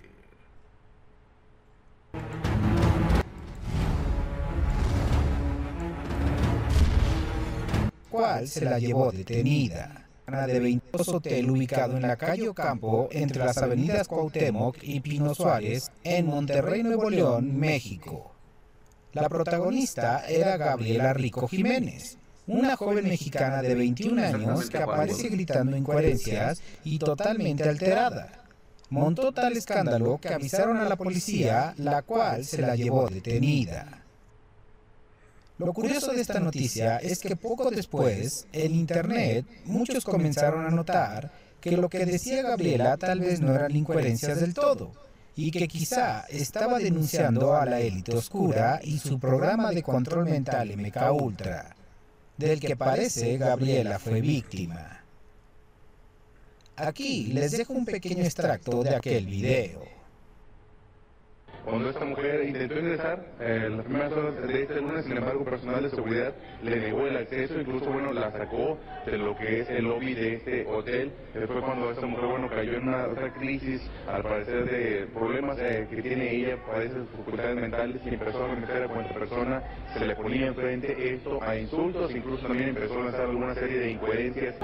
cual 8.11 8.47
se 8.47 8.67
la 8.67 8.79
llevó 8.79 9.11
detenida 9.11 10.04
de 10.27 10.59
22 10.59 11.09
Hotel 11.09 11.51
ubicado 11.51 11.97
en 11.97 12.03
la 12.03 12.17
calle 12.17 12.49
Ocampo 12.49 13.09
entre 13.13 13.45
las 13.45 13.59
avenidas 13.59 14.09
Cuauhtémoc 14.09 14.79
y 14.83 15.01
Pino 15.01 15.35
Suárez 15.35 15.93
en 16.03 16.27
Monterrey, 16.27 16.83
Nuevo 16.83 17.11
León, 17.11 17.59
México. 17.59 18.33
La 19.13 19.29
protagonista 19.29 20.25
era 20.27 20.57
Gabriela 20.57 21.13
Rico 21.13 21.47
Jiménez, 21.47 22.19
una 22.47 22.77
joven 22.77 23.05
mexicana 23.05 23.63
de 23.63 23.75
21 23.75 24.23
años 24.23 24.71
que 24.71 24.79
aparece 24.79 25.29
gritando 25.29 25.77
incoherencias 25.77 26.61
y 26.85 26.99
totalmente 26.99 27.69
alterada. 27.69 28.45
Montó 28.91 29.33
tal 29.33 29.57
escándalo 29.57 30.19
que 30.19 30.29
avisaron 30.29 30.79
a 30.79 30.89
la 30.89 30.97
policía, 30.97 31.75
la 31.77 32.03
cual 32.03 32.45
se 32.45 32.63
la 32.63 32.77
llevó 32.77 33.09
detenida. 33.09 34.04
Lo 35.57 35.73
curioso 35.73 36.13
de 36.13 36.21
esta 36.21 36.41
noticia 36.41 36.97
es 36.97 37.21
que 37.21 37.37
poco 37.37 37.71
después, 37.71 38.47
en 38.53 38.75
Internet, 38.75 39.47
muchos 39.65 40.05
comenzaron 40.05 40.67
a 40.67 40.71
notar 40.71 41.31
que 41.61 41.77
lo 41.77 41.89
que 41.89 42.05
decía 42.05 42.43
Gabriela 42.43 42.97
tal 42.97 43.21
vez 43.21 43.41
no 43.41 43.55
eran 43.55 43.75
incoherencias 43.75 44.41
del 44.41 44.53
todo, 44.53 44.91
y 45.37 45.53
que 45.53 45.69
quizá 45.69 46.25
estaba 46.29 46.79
denunciando 46.79 47.55
a 47.55 47.67
la 47.67 47.81
élite 47.81 48.17
oscura 48.17 48.81
y 48.83 48.99
su 48.99 49.21
programa 49.21 49.71
de 49.71 49.85
control 49.85 50.25
mental 50.25 50.77
MK 50.77 51.13
Ultra, 51.13 51.77
del 52.37 52.59
que 52.59 52.77
parece 52.77 53.37
Gabriela 53.39 54.01
fue 54.01 54.21
víctima. 54.21 55.05
Aquí 56.75 57.27
les 57.33 57.53
dejo 57.53 57.73
un 57.75 57.85
pequeño 57.85 58.25
extracto 58.25 58.83
de 58.83 58.97
aquel 58.97 59.27
video. 59.27 59.94
Cuando 61.65 61.89
esta 61.89 62.05
mujer 62.05 62.45
intentó 62.47 62.79
ingresar, 62.79 63.25
eh, 63.41 63.69
las 63.71 63.85
primeras 63.87 64.13
horas 64.13 64.47
de 64.47 64.63
este 64.63 64.81
lunes, 64.83 65.05
sin 65.07 65.17
embargo, 65.17 65.45
personal 65.45 65.83
de 65.83 65.91
seguridad 65.91 66.35
le 66.63 66.77
negó 66.77 67.07
el 67.07 67.17
acceso, 67.17 67.59
incluso, 67.59 67.91
bueno, 67.91 68.13
la 68.13 68.31
sacó 68.33 68.79
de 69.07 69.17
lo 69.17 69.35
que 69.37 69.61
es 69.61 69.71
el 69.71 69.85
lobby 69.85 70.13
de 70.13 70.35
este 70.35 70.67
hotel. 70.67 71.11
Después 71.33 71.65
cuando 71.65 71.91
esta 71.91 72.07
mujer, 72.07 72.27
bueno, 72.27 72.49
cayó 72.51 72.75
en 72.75 72.89
una 72.89 73.07
otra 73.07 73.33
crisis, 73.33 73.81
al 74.07 74.23
parecer 74.23 74.71
de 74.71 75.07
problemas 75.07 75.57
eh, 75.59 75.87
que 75.89 76.03
tiene 76.03 76.35
ella, 76.35 76.59
parece 76.67 76.97
facultades 77.17 77.57
mentales, 77.57 78.01
y 78.05 78.09
empezó 78.11 78.45
a 78.45 78.53
a 78.53 78.89
cuanta 78.89 79.15
persona 79.15 79.63
se 79.97 80.05
le 80.05 80.17
ponía 80.17 80.49
enfrente 80.49 81.15
esto 81.15 81.43
a 81.43 81.57
insultos, 81.57 82.15
incluso 82.15 82.47
también 82.47 82.71
empezó 82.71 82.95
a 82.95 83.05
lanzar 83.05 83.23
alguna 83.23 83.55
serie 83.55 83.79
de 83.79 83.91
incoherencias. 83.91 84.57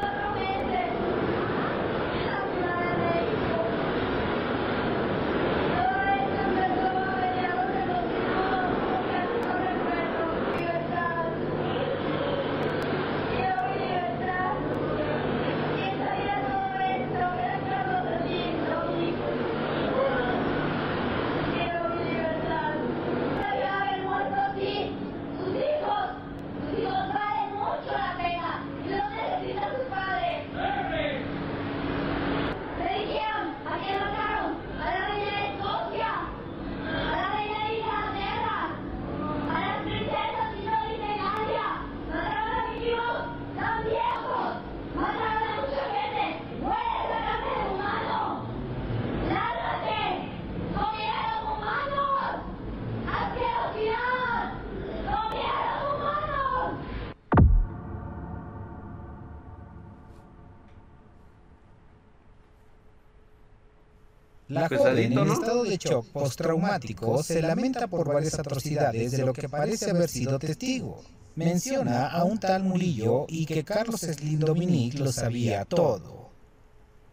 La 64.61 64.69
joven, 64.69 65.19
en 65.19 65.31
estado 65.31 65.64
de 65.64 65.79
shock 65.79 66.07
postraumático, 66.09 67.23
se 67.23 67.40
lamenta 67.40 67.87
por 67.87 68.12
varias 68.12 68.38
atrocidades 68.38 69.12
de 69.12 69.25
lo 69.25 69.33
que 69.33 69.49
parece 69.49 69.90
haber 69.90 70.07
sido 70.07 70.38
testigo. 70.38 71.02
Menciona 71.35 72.09
a 72.09 72.25
un 72.25 72.38
tal 72.38 72.64
Murillo 72.64 73.25
y 73.26 73.47
que 73.47 73.64
Carlos 73.64 74.02
Slim 74.02 74.40
Dominique 74.40 74.99
lo 74.99 75.12
sabía 75.12 75.64
todo. 75.64 76.29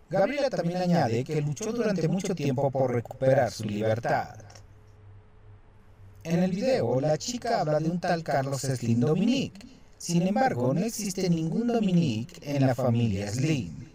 Gabriela 0.10 0.50
también 0.50 0.82
añade 0.82 1.24
que 1.24 1.42
luchó 1.42 1.72
durante 1.72 2.10
mucho 2.10 2.36
tiempo 2.36 2.70
por 2.70 2.94
recuperar 2.94 3.50
su 3.50 3.64
libertad. 3.64 4.36
En 6.26 6.44
el 6.44 6.52
video, 6.52 7.00
la 7.00 7.18
chica 7.18 7.62
habla 7.62 7.80
de 7.80 7.90
un 7.90 8.02
tal 8.02 8.24
Carlos 8.24 8.60
Slim 8.60 9.00
Dominique. 9.00 9.66
Sin 9.98 10.28
embargo, 10.28 10.74
no 10.74 10.82
existe 10.82 11.30
ningún 11.30 11.68
Dominique 11.68 12.42
en 12.42 12.68
la 12.68 12.76
familia 12.76 13.32
Slim. 13.32 13.87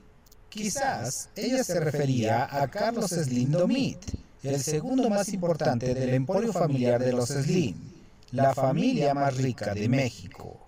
Quizás 0.52 1.30
ella 1.34 1.64
se 1.64 1.80
refería 1.80 2.46
a 2.50 2.68
Carlos 2.68 3.08
Slim 3.08 3.52
Domit, 3.52 3.98
el 4.42 4.62
segundo 4.62 5.08
más 5.08 5.32
importante 5.32 5.94
del 5.94 6.10
emporio 6.10 6.52
familiar 6.52 7.02
de 7.02 7.10
los 7.10 7.30
Slim, 7.30 7.74
la 8.32 8.52
familia 8.54 9.14
más 9.14 9.34
rica 9.38 9.72
de 9.72 9.88
México. 9.88 10.60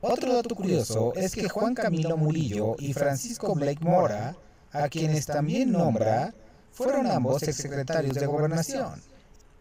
Otro 0.00 0.32
dato 0.32 0.54
curioso 0.54 1.12
es 1.14 1.34
que 1.34 1.46
Juan 1.46 1.74
Camilo 1.74 2.16
Murillo 2.16 2.74
y 2.78 2.94
Francisco 2.94 3.54
Blake 3.54 3.84
Mora, 3.84 4.34
a 4.72 4.88
quienes 4.88 5.26
también 5.26 5.70
nombra, 5.70 6.32
fueron 6.72 7.08
ambos 7.08 7.42
exsecretarios 7.42 8.14
de 8.14 8.24
gobernación. 8.24 8.94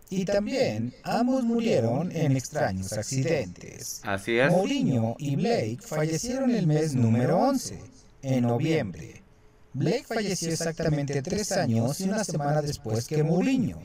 Y 0.09 0.23
también 0.23 0.93
ambos 1.03 1.43
murieron 1.43 2.09
en 2.13 2.37
extraños 2.37 2.93
accidentes. 2.93 3.99
Así 4.05 4.39
es. 4.39 4.49
Mourinho 4.49 5.17
y 5.19 5.35
Blake 5.35 5.79
fallecieron 5.81 6.51
el 6.51 6.67
mes 6.67 6.95
número 6.95 7.37
11 7.37 7.90
en 8.21 8.43
noviembre. 8.43 9.23
Blake 9.73 10.03
falleció 10.03 10.49
exactamente 10.49 11.21
tres 11.21 11.51
años 11.53 11.99
y 12.01 12.09
una 12.09 12.23
semana 12.23 12.61
después 12.61 13.07
que 13.07 13.23
Mourinho, 13.23 13.79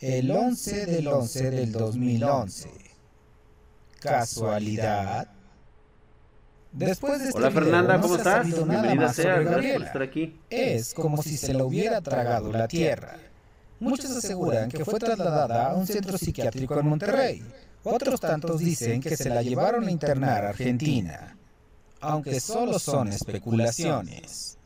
el 0.00 0.30
11 0.30 0.86
del 0.86 1.08
11 1.08 1.50
del 1.50 1.72
2011. 1.72 2.68
¿Casualidad? 4.00 5.28
Después 6.72 7.20
de 7.20 7.28
este 7.28 7.38
Hola 7.38 7.50
Fernanda, 7.50 8.00
¿cómo 8.00 8.16
estás? 8.16 8.46
Bienvenida 8.46 9.12
sea, 9.12 9.38
gracias 9.38 9.74
por 9.74 9.86
estar 9.86 10.02
aquí. 10.02 10.40
Es 10.50 10.92
como 10.92 11.22
si 11.22 11.36
se 11.36 11.54
lo 11.54 11.66
hubiera 11.66 12.00
tragado 12.00 12.52
la 12.52 12.68
tierra. 12.68 13.16
Muchos 13.80 14.10
aseguran 14.10 14.68
que 14.68 14.84
fue 14.84 14.98
trasladada 14.98 15.70
a 15.70 15.74
un 15.74 15.86
centro 15.86 16.18
psiquiátrico 16.18 16.78
en 16.78 16.88
Monterrey. 16.88 17.44
Otros 17.84 18.20
tantos 18.20 18.58
dicen 18.58 19.00
que 19.00 19.16
se 19.16 19.28
la 19.28 19.40
llevaron 19.42 19.86
a 19.86 19.90
internar 19.90 20.44
a 20.44 20.48
Argentina 20.50 21.37
aunque 22.00 22.40
solo 22.40 22.78
son 22.78 23.08
especulaciones. 23.08 24.56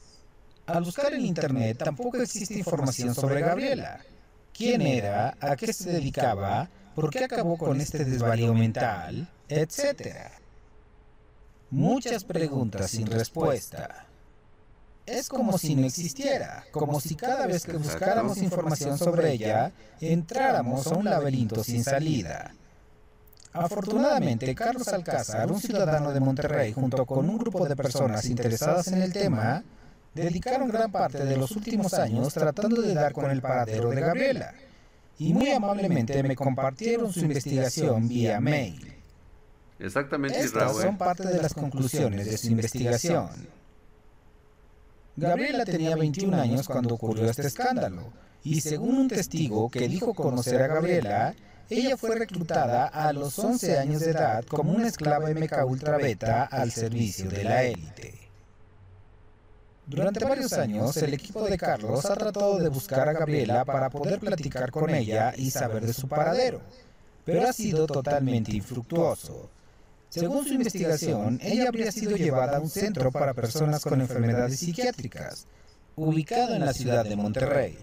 Al 0.66 0.84
buscar 0.84 1.12
en 1.12 1.24
Internet 1.24 1.78
tampoco 1.78 2.18
existe 2.18 2.54
información 2.54 3.14
sobre 3.14 3.40
Gabriela. 3.40 4.00
¿Quién 4.52 4.82
era? 4.82 5.36
¿A 5.40 5.56
qué 5.56 5.72
se 5.72 5.90
dedicaba? 5.90 6.68
¿Por 6.94 7.10
qué 7.10 7.24
acabó 7.24 7.56
con 7.56 7.80
este 7.80 8.04
desvarío 8.04 8.54
mental? 8.54 9.28
Etcétera. 9.48 10.32
Muchas 11.70 12.24
preguntas 12.24 12.90
sin 12.90 13.06
respuesta. 13.06 14.06
Es 15.06 15.28
como 15.28 15.58
si 15.58 15.74
no 15.74 15.86
existiera, 15.86 16.64
como 16.70 17.00
si 17.00 17.16
cada 17.16 17.46
vez 17.46 17.64
que 17.64 17.76
buscáramos 17.76 18.38
información 18.38 18.98
sobre 18.98 19.32
ella, 19.32 19.72
entráramos 20.00 20.86
a 20.86 20.94
un 20.94 21.06
laberinto 21.06 21.64
sin 21.64 21.82
salida. 21.82 22.54
Afortunadamente, 23.52 24.54
Carlos 24.54 24.88
Alcázar, 24.88 25.50
un 25.52 25.60
ciudadano 25.60 26.12
de 26.12 26.20
Monterrey, 26.20 26.72
junto 26.72 27.04
con 27.04 27.28
un 27.28 27.36
grupo 27.36 27.66
de 27.68 27.76
personas 27.76 28.24
interesadas 28.26 28.88
en 28.88 29.02
el 29.02 29.12
tema, 29.12 29.62
dedicaron 30.14 30.68
gran 30.68 30.90
parte 30.90 31.24
de 31.24 31.36
los 31.36 31.50
últimos 31.52 31.92
años 31.94 32.32
tratando 32.32 32.80
de 32.80 32.94
dar 32.94 33.12
con 33.12 33.30
el 33.30 33.42
paradero 33.42 33.90
de 33.90 34.00
Gabriela, 34.00 34.54
y 35.18 35.34
muy 35.34 35.50
amablemente 35.50 36.22
me 36.22 36.34
compartieron 36.34 37.12
su 37.12 37.20
investigación 37.20 38.08
vía 38.08 38.40
mail. 38.40 38.94
Exactamente, 39.78 40.40
Estas 40.40 40.76
son 40.76 40.96
parte 40.96 41.26
de 41.26 41.42
las 41.42 41.52
conclusiones 41.52 42.26
de 42.26 42.38
su 42.38 42.48
investigación. 42.48 43.28
Gabriela 45.14 45.66
tenía 45.66 45.94
21 45.94 46.40
años 46.40 46.66
cuando 46.66 46.94
ocurrió 46.94 47.28
este 47.28 47.48
escándalo, 47.48 48.12
y 48.44 48.62
según 48.62 48.96
un 48.96 49.08
testigo 49.08 49.68
que 49.70 49.88
dijo 49.88 50.14
conocer 50.14 50.62
a 50.62 50.68
Gabriela, 50.68 51.34
ella 51.70 51.96
fue 51.96 52.16
reclutada 52.16 52.86
a 52.86 53.12
los 53.12 53.38
11 53.38 53.78
años 53.78 54.00
de 54.00 54.10
edad 54.10 54.44
como 54.44 54.72
una 54.72 54.88
esclava 54.88 55.30
MK 55.30 55.64
Ultra 55.66 55.96
Beta 55.96 56.44
al 56.44 56.70
servicio 56.70 57.30
de 57.30 57.44
la 57.44 57.62
élite. 57.64 58.22
Durante 59.86 60.24
varios 60.24 60.52
años, 60.52 60.96
el 60.98 61.12
equipo 61.14 61.44
de 61.44 61.58
Carlos 61.58 62.04
ha 62.06 62.14
tratado 62.14 62.58
de 62.58 62.68
buscar 62.68 63.08
a 63.08 63.12
Gabriela 63.12 63.64
para 63.64 63.90
poder 63.90 64.20
platicar 64.20 64.70
con 64.70 64.90
ella 64.90 65.34
y 65.36 65.50
saber 65.50 65.84
de 65.84 65.92
su 65.92 66.08
paradero, 66.08 66.60
pero 67.24 67.48
ha 67.48 67.52
sido 67.52 67.86
totalmente 67.86 68.52
infructuoso. 68.52 69.50
Según 70.08 70.46
su 70.46 70.54
investigación, 70.54 71.40
ella 71.42 71.68
habría 71.68 71.90
sido 71.90 72.16
llevada 72.16 72.58
a 72.58 72.60
un 72.60 72.70
centro 72.70 73.10
para 73.10 73.34
personas 73.34 73.82
con 73.82 74.00
enfermedades 74.00 74.60
psiquiátricas, 74.60 75.46
ubicado 75.96 76.54
en 76.54 76.64
la 76.64 76.72
ciudad 76.72 77.04
de 77.04 77.16
Monterrey. 77.16 77.78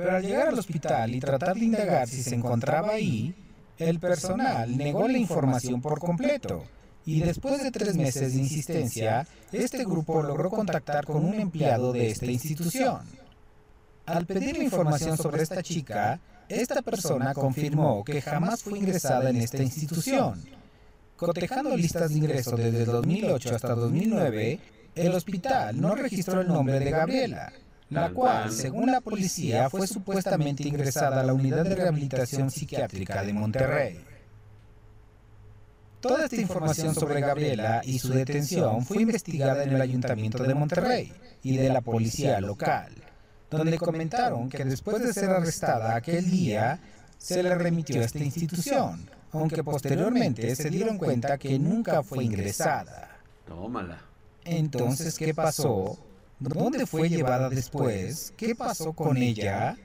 Pero 0.00 0.16
al 0.16 0.22
llegar 0.22 0.48
al 0.48 0.58
hospital 0.58 1.14
y 1.14 1.20
tratar 1.20 1.54
de 1.56 1.64
indagar 1.66 2.08
si 2.08 2.22
se 2.22 2.34
encontraba 2.34 2.92
ahí, 2.92 3.34
el 3.76 4.00
personal 4.00 4.74
negó 4.74 5.06
la 5.06 5.18
información 5.18 5.82
por 5.82 6.00
completo. 6.00 6.64
Y 7.04 7.20
después 7.20 7.62
de 7.62 7.70
tres 7.70 7.96
meses 7.96 8.32
de 8.32 8.40
insistencia, 8.40 9.26
este 9.52 9.84
grupo 9.84 10.22
logró 10.22 10.48
contactar 10.48 11.04
con 11.04 11.22
un 11.22 11.34
empleado 11.34 11.92
de 11.92 12.08
esta 12.08 12.24
institución. 12.24 13.00
Al 14.06 14.24
pedir 14.24 14.56
información 14.62 15.18
sobre 15.18 15.42
esta 15.42 15.62
chica, 15.62 16.18
esta 16.48 16.80
persona 16.80 17.34
confirmó 17.34 18.02
que 18.02 18.22
jamás 18.22 18.62
fue 18.62 18.78
ingresada 18.78 19.28
en 19.28 19.36
esta 19.36 19.62
institución. 19.62 20.42
Cotejando 21.18 21.76
listas 21.76 22.08
de 22.08 22.16
ingreso 22.16 22.56
desde 22.56 22.86
2008 22.86 23.54
hasta 23.54 23.74
2009, 23.74 24.60
el 24.94 25.14
hospital 25.14 25.78
no 25.78 25.94
registró 25.94 26.40
el 26.40 26.48
nombre 26.48 26.78
de 26.80 26.90
Gabriela, 26.90 27.52
la 27.90 28.10
cual, 28.10 28.52
según 28.52 28.90
la 28.90 29.00
policía, 29.00 29.68
fue 29.68 29.86
supuestamente 29.86 30.66
ingresada 30.66 31.20
a 31.20 31.24
la 31.24 31.34
Unidad 31.34 31.64
de 31.64 31.74
Rehabilitación 31.74 32.50
Psiquiátrica 32.50 33.22
de 33.22 33.32
Monterrey. 33.32 34.00
Toda 36.00 36.24
esta 36.24 36.36
información 36.36 36.94
sobre 36.94 37.20
Gabriela 37.20 37.82
y 37.84 37.98
su 37.98 38.10
detención 38.10 38.86
fue 38.86 39.02
investigada 39.02 39.64
en 39.64 39.74
el 39.74 39.80
Ayuntamiento 39.82 40.42
de 40.44 40.54
Monterrey 40.54 41.12
y 41.42 41.56
de 41.56 41.68
la 41.68 41.82
policía 41.82 42.40
local, 42.40 42.94
donde 43.50 43.76
comentaron 43.76 44.48
que 44.48 44.64
después 44.64 45.02
de 45.02 45.12
ser 45.12 45.30
arrestada 45.30 45.96
aquel 45.96 46.30
día, 46.30 46.80
se 47.18 47.42
le 47.42 47.54
remitió 47.54 48.00
a 48.00 48.04
esta 48.04 48.20
institución, 48.20 49.10
aunque 49.32 49.62
posteriormente 49.62 50.56
se 50.56 50.70
dieron 50.70 50.96
cuenta 50.96 51.36
que 51.36 51.58
nunca 51.58 52.02
fue 52.02 52.24
ingresada. 52.24 53.18
Tómala. 53.46 53.98
Entonces, 54.44 55.18
¿qué 55.18 55.34
pasó? 55.34 55.98
¿Dónde 56.40 56.86
fue 56.86 57.08
llevada 57.10 57.50
después? 57.50 58.32
¿Qué 58.36 58.54
pasó 58.54 58.94
con 58.94 59.16
ella? 59.18 59.76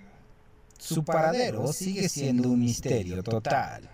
Su 0.79 1.03
paradero 1.03 1.71
sigue 1.74 2.07
siendo 2.07 2.50
un 2.50 2.62
misterio 2.62 3.21
total. 3.21 3.89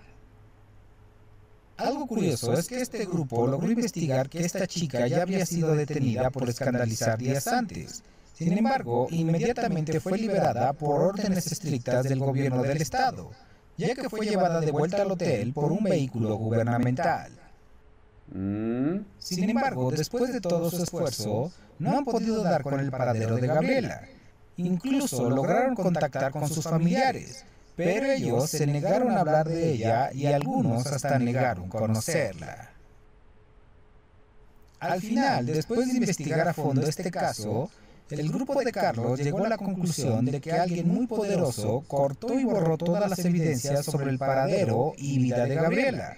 Algo 1.77 2.05
curioso 2.05 2.53
es 2.53 2.67
que 2.67 2.79
este 2.79 3.05
grupo 3.05 3.47
logró 3.47 3.71
investigar 3.71 4.29
que 4.29 4.45
esta 4.45 4.67
chica 4.67 5.07
ya 5.07 5.23
había 5.23 5.43
sido 5.47 5.75
detenida 5.75 6.29
por 6.29 6.47
escandalizar 6.47 7.17
días 7.17 7.47
antes. 7.47 8.03
Sin 8.35 8.55
embargo, 8.55 9.07
inmediatamente 9.09 9.99
fue 9.99 10.19
liberada 10.19 10.73
por 10.73 11.01
órdenes 11.01 11.51
estrictas 11.51 12.03
del 12.03 12.19
gobierno 12.19 12.61
del 12.61 12.81
estado, 12.81 13.31
ya 13.77 13.95
que 13.95 14.07
fue 14.09 14.27
llevada 14.27 14.59
de 14.59 14.71
vuelta 14.71 15.01
al 15.01 15.11
hotel 15.11 15.53
por 15.53 15.71
un 15.71 15.83
vehículo 15.83 16.35
gubernamental. 16.35 17.31
Mm. 18.33 18.97
Sin 19.17 19.49
embargo, 19.49 19.91
después 19.91 20.31
de 20.31 20.39
todo 20.41 20.69
su 20.69 20.83
esfuerzo, 20.83 21.51
no 21.81 21.97
han 21.97 22.05
podido 22.05 22.43
dar 22.43 22.61
con 22.61 22.79
el 22.79 22.91
paradero 22.91 23.35
de 23.35 23.47
Gabriela. 23.47 24.01
Incluso 24.57 25.29
lograron 25.29 25.75
contactar 25.75 26.31
con 26.31 26.47
sus 26.47 26.63
familiares, 26.63 27.43
pero 27.75 28.05
ellos 28.11 28.49
se 28.49 28.67
negaron 28.67 29.11
a 29.11 29.21
hablar 29.21 29.49
de 29.49 29.71
ella 29.71 30.11
y 30.13 30.27
algunos 30.27 30.85
hasta 30.85 31.17
negaron 31.17 31.67
conocerla. 31.69 32.69
Al 34.79 35.01
final, 35.01 35.45
después 35.45 35.87
de 35.87 35.97
investigar 35.97 36.47
a 36.47 36.53
fondo 36.53 36.81
este 36.81 37.09
caso, 37.09 37.69
el 38.09 38.31
grupo 38.31 38.61
de 38.61 38.71
Carlos 38.71 39.19
llegó 39.19 39.45
a 39.45 39.49
la 39.49 39.57
conclusión 39.57 40.25
de 40.25 40.39
que 40.41 40.51
alguien 40.51 40.87
muy 40.87 41.07
poderoso 41.07 41.83
cortó 41.87 42.37
y 42.39 42.43
borró 42.43 42.77
todas 42.77 43.09
las 43.09 43.19
evidencias 43.25 43.85
sobre 43.85 44.11
el 44.11 44.19
paradero 44.19 44.93
y 44.97 45.17
vida 45.17 45.45
de 45.45 45.55
Gabriela, 45.55 46.17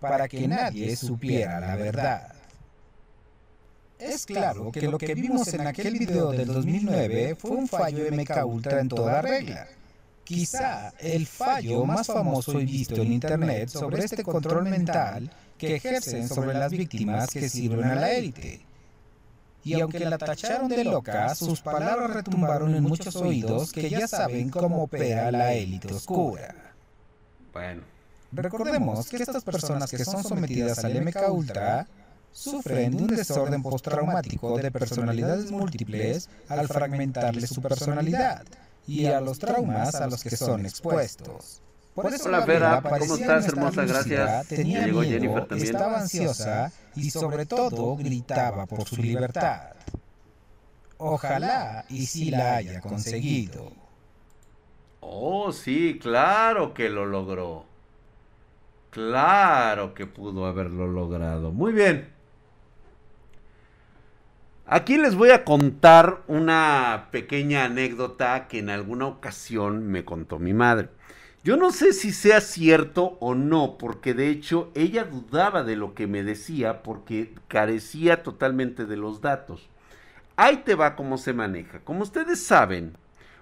para 0.00 0.28
que 0.28 0.48
nadie 0.48 0.96
supiera 0.96 1.60
la 1.60 1.76
verdad. 1.76 2.37
Es 3.98 4.26
claro 4.26 4.70
que 4.70 4.82
lo 4.82 4.98
que 4.98 5.14
vimos 5.14 5.52
en 5.54 5.66
aquel 5.66 5.98
video 5.98 6.30
del 6.30 6.46
2009 6.46 7.34
fue 7.34 7.50
un 7.50 7.68
fallo 7.68 8.04
MK 8.12 8.46
Ultra 8.46 8.80
en 8.80 8.88
toda 8.88 9.22
regla. 9.22 9.66
Quizá 10.24 10.92
el 10.98 11.26
fallo 11.26 11.84
más 11.84 12.06
famoso 12.06 12.60
y 12.60 12.66
visto 12.66 12.96
en 12.96 13.12
Internet 13.12 13.68
sobre 13.70 14.04
este 14.04 14.22
control 14.22 14.68
mental 14.68 15.30
que 15.56 15.76
ejercen 15.76 16.28
sobre 16.28 16.54
las 16.54 16.70
víctimas 16.70 17.30
que 17.30 17.48
sirven 17.48 17.84
a 17.84 17.94
la 17.96 18.12
élite. 18.12 18.60
Y 19.64 19.80
aunque 19.80 20.00
la 20.00 20.16
tacharon 20.16 20.68
de 20.68 20.84
loca, 20.84 21.34
sus 21.34 21.60
palabras 21.60 22.10
retumbaron 22.10 22.74
en 22.74 22.84
muchos 22.84 23.16
oídos 23.16 23.72
que 23.72 23.90
ya 23.90 24.06
saben 24.06 24.50
cómo 24.50 24.84
opera 24.84 25.30
la 25.32 25.54
élite 25.54 25.92
oscura. 25.92 26.54
Bueno. 27.52 27.82
Recordemos 28.30 29.08
que 29.08 29.16
estas 29.16 29.42
personas 29.42 29.90
que 29.90 30.04
son 30.04 30.22
sometidas 30.22 30.84
al 30.84 31.02
MK 31.02 31.30
Ultra 31.30 31.86
sufren 32.32 32.96
de 32.96 33.02
un 33.02 33.08
desorden 33.08 33.62
postraumático 33.62 34.56
de 34.58 34.70
personalidades 34.70 35.50
múltiples 35.50 36.28
al 36.48 36.68
fragmentarles 36.68 37.50
su 37.50 37.60
personalidad 37.60 38.44
y 38.86 39.06
a 39.06 39.20
los 39.20 39.38
traumas 39.38 39.94
a 39.96 40.06
los 40.06 40.22
que 40.22 40.36
son 40.36 40.64
expuestos. 40.64 41.62
Por 41.94 42.14
eso 42.14 42.28
Hola 42.28 42.46
Vera, 42.46 42.80
¿cómo 42.80 43.16
estás? 43.16 43.48
Hermosa, 43.48 43.84
gracias. 43.84 44.46
Tenía 44.46 44.86
llegó 44.86 45.00
miedo, 45.00 45.12
Jennifer 45.12 45.46
también. 45.46 45.74
Estaba 45.74 46.00
ansiosa 46.00 46.72
y 46.94 47.10
sobre 47.10 47.44
todo 47.44 47.96
gritaba 47.96 48.66
por 48.66 48.84
su 48.84 49.02
libertad. 49.02 49.72
Ojalá 50.96 51.84
y 51.88 52.06
si 52.06 52.30
la 52.30 52.56
haya 52.56 52.80
conseguido. 52.80 53.72
Oh, 55.00 55.52
sí, 55.52 55.98
claro 56.00 56.72
que 56.72 56.88
lo 56.88 57.04
logró. 57.04 57.64
Claro 58.90 59.94
que 59.94 60.06
pudo 60.06 60.46
haberlo 60.46 60.86
logrado. 60.86 61.50
Muy 61.50 61.72
bien. 61.72 62.17
Aquí 64.70 64.98
les 64.98 65.14
voy 65.14 65.30
a 65.30 65.46
contar 65.46 66.22
una 66.26 67.08
pequeña 67.10 67.64
anécdota 67.64 68.48
que 68.48 68.58
en 68.58 68.68
alguna 68.68 69.06
ocasión 69.06 69.88
me 69.88 70.04
contó 70.04 70.38
mi 70.38 70.52
madre. 70.52 70.90
Yo 71.42 71.56
no 71.56 71.70
sé 71.70 71.94
si 71.94 72.12
sea 72.12 72.42
cierto 72.42 73.16
o 73.18 73.34
no, 73.34 73.78
porque 73.78 74.12
de 74.12 74.28
hecho 74.28 74.70
ella 74.74 75.04
dudaba 75.04 75.64
de 75.64 75.74
lo 75.74 75.94
que 75.94 76.06
me 76.06 76.22
decía 76.22 76.82
porque 76.82 77.32
carecía 77.48 78.22
totalmente 78.22 78.84
de 78.84 78.98
los 78.98 79.22
datos. 79.22 79.70
Ahí 80.36 80.58
te 80.58 80.74
va 80.74 80.96
cómo 80.96 81.16
se 81.16 81.32
maneja. 81.32 81.80
Como 81.80 82.02
ustedes 82.02 82.42
saben, 82.42 82.94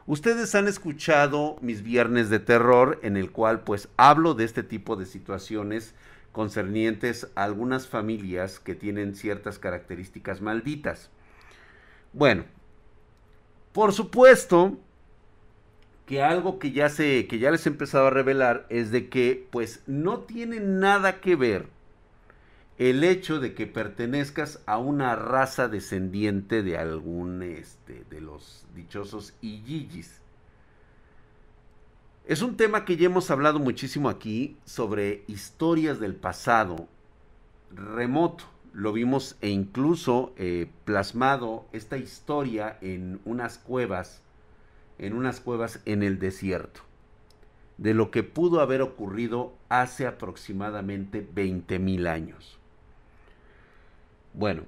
ustedes 0.06 0.54
han 0.54 0.68
escuchado 0.68 1.56
mis 1.60 1.82
viernes 1.82 2.30
de 2.30 2.38
terror 2.38 3.00
en 3.02 3.16
el 3.16 3.32
cual 3.32 3.64
pues 3.64 3.88
hablo 3.96 4.34
de 4.34 4.44
este 4.44 4.62
tipo 4.62 4.94
de 4.94 5.06
situaciones 5.06 5.92
concernientes 6.30 7.26
a 7.34 7.42
algunas 7.42 7.88
familias 7.88 8.60
que 8.60 8.76
tienen 8.76 9.16
ciertas 9.16 9.58
características 9.58 10.40
malditas. 10.40 11.10
Bueno, 12.16 12.44
por 13.74 13.92
supuesto 13.92 14.79
que 16.07 16.22
algo 16.22 16.59
que 16.59 16.72
ya 16.72 16.88
sé, 16.88 17.26
que 17.26 17.38
ya 17.38 17.50
les 17.50 17.66
he 17.66 17.68
empezado 17.68 18.07
a 18.07 18.11
revelar 18.11 18.66
es 18.70 18.90
de 18.90 19.11
que 19.11 19.46
pues 19.50 19.83
no 19.87 20.20
tiene 20.20 20.59
nada 20.59 21.20
que 21.20 21.37
ver 21.37 21.68
el 22.79 23.05
hecho 23.05 23.38
de 23.38 23.52
que 23.52 23.66
pertenezcas 23.66 24.62
a 24.64 24.79
una 24.79 25.14
raza 25.14 25.68
descendiente 25.68 26.62
de 26.62 26.79
algún 26.79 27.42
este 27.42 28.05
de 28.09 28.22
los 28.22 28.64
dichosos 28.74 29.35
Iyigis. 29.42 30.22
Es 32.24 32.40
un 32.40 32.57
tema 32.57 32.87
que 32.87 32.96
ya 32.96 33.07
hemos 33.07 33.31
hablado 33.31 33.59
muchísimo 33.59 34.09
aquí 34.09 34.57
sobre 34.64 35.22
historias 35.26 36.00
del 36.00 36.14
pasado 36.14 36.88
remoto 37.74 38.55
lo 38.76 38.92
vimos 38.92 39.36
e 39.40 39.48
incluso 39.48 40.34
eh, 40.36 40.70
plasmado 40.84 41.64
esta 41.72 41.96
historia 41.96 42.76
en 42.82 43.20
unas 43.24 43.56
cuevas, 43.56 44.20
en 44.98 45.14
unas 45.14 45.40
cuevas 45.40 45.80
en 45.86 46.02
el 46.02 46.18
desierto. 46.18 46.82
de 47.78 47.92
lo 47.92 48.10
que 48.10 48.22
pudo 48.22 48.60
haber 48.60 48.80
ocurrido 48.80 49.52
hace 49.68 50.06
aproximadamente 50.06 51.26
20 51.34 51.78
mil 51.78 52.06
años. 52.06 52.58
Bueno, 54.32 54.62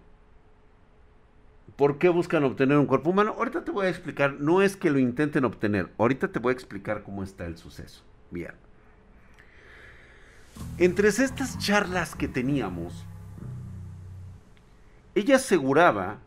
¿por 1.76 1.96
qué 1.96 2.10
buscan 2.10 2.44
obtener 2.44 2.76
un 2.76 2.84
cuerpo 2.84 3.08
humano? 3.08 3.34
Ahorita 3.38 3.64
te 3.64 3.70
voy 3.70 3.86
a 3.86 3.88
explicar, 3.88 4.34
no 4.34 4.60
es 4.60 4.76
que 4.76 4.90
lo 4.90 4.98
intenten 4.98 5.46
obtener, 5.46 5.88
ahorita 5.96 6.28
te 6.28 6.38
voy 6.38 6.50
a 6.50 6.52
explicar 6.52 7.02
cómo 7.02 7.22
está 7.22 7.46
el 7.46 7.56
suceso. 7.56 8.02
Bien. 8.30 8.52
Entre 10.76 11.08
estas 11.08 11.56
charlas 11.56 12.14
que 12.14 12.28
teníamos, 12.28 13.06
ella 15.18 15.36
aseguraba 15.36 16.18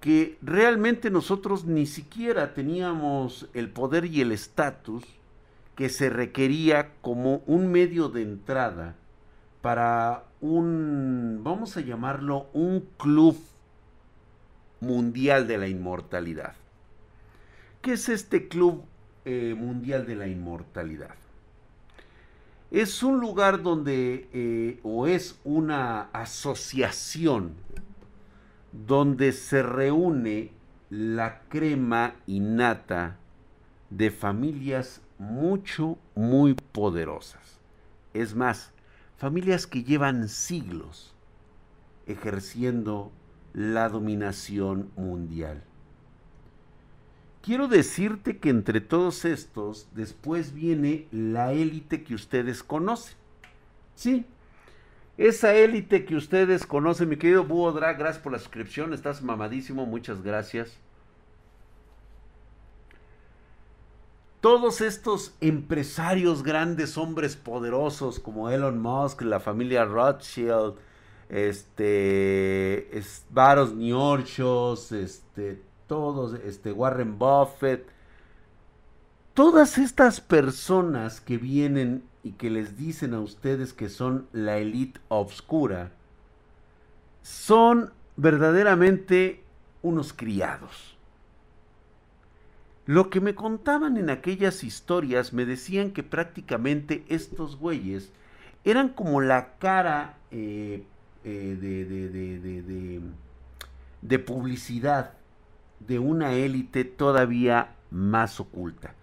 que 0.00 0.38
realmente 0.42 1.10
nosotros 1.10 1.64
ni 1.64 1.86
siquiera 1.86 2.54
teníamos 2.54 3.48
el 3.54 3.70
poder 3.70 4.04
y 4.04 4.20
el 4.20 4.32
estatus 4.32 5.04
que 5.74 5.88
se 5.88 6.10
requería 6.10 6.92
como 7.00 7.42
un 7.46 7.70
medio 7.70 8.08
de 8.08 8.22
entrada 8.22 8.96
para 9.62 10.24
un, 10.40 11.40
vamos 11.42 11.76
a 11.76 11.80
llamarlo, 11.80 12.46
un 12.52 12.88
club 12.96 13.36
mundial 14.80 15.46
de 15.46 15.58
la 15.58 15.68
inmortalidad. 15.68 16.54
¿Qué 17.82 17.92
es 17.92 18.08
este 18.08 18.48
club 18.48 18.84
eh, 19.24 19.54
mundial 19.56 20.06
de 20.06 20.16
la 20.16 20.26
inmortalidad? 20.26 21.14
Es 22.70 23.02
un 23.02 23.18
lugar 23.18 23.62
donde, 23.62 24.28
eh, 24.32 24.80
o 24.82 25.06
es 25.06 25.38
una 25.44 26.02
asociación 26.12 27.54
donde 28.72 29.32
se 29.32 29.62
reúne 29.62 30.52
la 30.90 31.40
crema 31.48 32.14
innata 32.26 33.16
de 33.90 34.10
familias 34.10 35.00
mucho, 35.18 35.98
muy 36.14 36.54
poderosas. 36.54 37.60
Es 38.14 38.34
más, 38.34 38.72
familias 39.16 39.66
que 39.66 39.84
llevan 39.84 40.28
siglos 40.28 41.14
ejerciendo 42.06 43.12
la 43.52 43.88
dominación 43.88 44.90
mundial. 44.96 45.62
Quiero 47.42 47.68
decirte 47.68 48.38
que 48.38 48.50
entre 48.50 48.80
todos 48.80 49.24
estos, 49.24 49.88
después 49.94 50.52
viene 50.52 51.06
la 51.12 51.52
élite 51.52 52.02
que 52.02 52.14
ustedes 52.14 52.62
conocen. 52.62 53.16
Sí, 53.94 54.26
esa 55.18 55.52
élite 55.54 56.04
que 56.04 56.14
ustedes 56.14 56.64
conocen, 56.64 57.08
mi 57.08 57.16
querido 57.16 57.44
Búho 57.44 57.72
Drag, 57.72 57.98
gracias 57.98 58.22
por 58.22 58.32
la 58.32 58.38
suscripción, 58.38 58.94
estás 58.94 59.20
mamadísimo, 59.20 59.84
muchas 59.84 60.22
gracias. 60.22 60.78
Todos 64.40 64.80
estos 64.80 65.34
empresarios 65.40 66.44
grandes, 66.44 66.96
hombres 66.96 67.34
poderosos 67.34 68.20
como 68.20 68.48
Elon 68.48 68.80
Musk, 68.80 69.22
la 69.22 69.40
familia 69.40 69.84
Rothschild, 69.84 70.76
este, 71.28 72.88
Varos 73.30 73.74
Niorchos, 73.74 74.92
este, 74.92 75.60
todos, 75.88 76.38
este, 76.44 76.70
Warren 76.70 77.18
Buffett, 77.18 77.88
todas 79.38 79.78
estas 79.78 80.20
personas 80.20 81.20
que 81.20 81.38
vienen 81.38 82.02
y 82.24 82.32
que 82.32 82.50
les 82.50 82.76
dicen 82.76 83.14
a 83.14 83.20
ustedes 83.20 83.72
que 83.72 83.88
son 83.88 84.26
la 84.32 84.58
élite 84.58 84.98
obscura, 85.06 85.92
son 87.22 87.92
verdaderamente 88.16 89.44
unos 89.80 90.12
criados. 90.12 90.98
Lo 92.84 93.10
que 93.10 93.20
me 93.20 93.36
contaban 93.36 93.96
en 93.96 94.10
aquellas 94.10 94.64
historias 94.64 95.32
me 95.32 95.46
decían 95.46 95.92
que 95.92 96.02
prácticamente 96.02 97.04
estos 97.08 97.54
güeyes 97.54 98.10
eran 98.64 98.88
como 98.88 99.20
la 99.20 99.56
cara 99.58 100.18
eh, 100.32 100.82
eh, 101.22 103.00
de, 104.02 104.18
publicidad 104.18 105.12
de 105.78 106.00
una 106.00 106.32
élite 106.32 106.82
todavía 106.82 107.76
más 107.92 108.40
oculta. 108.40 108.97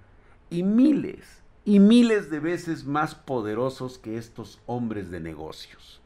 Y 0.56 0.64
miles, 0.64 1.44
y 1.66 1.82
miles 1.82 2.30
de 2.30 2.40
veces 2.40 2.86
más 2.86 3.14
poderosos 3.14 3.98
que 3.98 4.18
estos 4.18 4.62
hombres 4.68 5.12
de 5.12 5.20
negocios. 5.20 6.00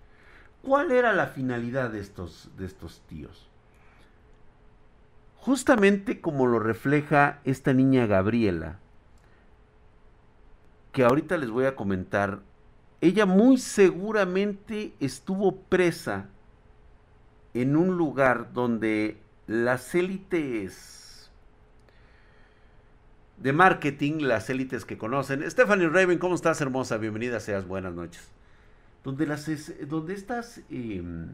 ¿Cuál 0.63 0.91
era 0.91 1.13
la 1.13 1.27
finalidad 1.27 1.91
de 1.91 1.99
estos, 1.99 2.49
de 2.57 2.65
estos 2.65 2.99
tíos? 3.07 3.47
Justamente 5.38 6.19
como 6.19 6.47
lo 6.47 6.57
refleja 6.57 7.41
esta 7.43 7.73
niña 7.73 8.07
Gabriela, 8.07 8.79
que 10.93 11.03
ahorita 11.03 11.38
les 11.38 11.51
voy 11.51 11.65
a 11.65 11.75
comentar, 11.75 12.39
ella 13.01 13.27
muy 13.27 13.59
seguramente 13.59 14.95
estuvo 14.99 15.57
presa 15.57 16.25
en 17.53 17.75
un 17.75 17.97
lugar 17.97 18.51
donde 18.51 19.21
las 19.45 19.93
élites 19.93 20.98
de 23.39 23.54
marketing, 23.54 24.19
las 24.19 24.49
élites 24.49 24.86
que 24.86 24.97
conocen. 24.97 25.49
Stephanie 25.49 25.88
Raven, 25.88 26.19
¿cómo 26.19 26.36
estás, 26.36 26.60
hermosa? 26.62 26.97
Bienvenida, 26.97 27.39
seas 27.39 27.67
buenas 27.67 27.93
noches. 27.93 28.28
Donde, 29.04 29.25
las, 29.25 29.49
donde 29.88 30.13
estas 30.13 30.62
em, 30.69 31.30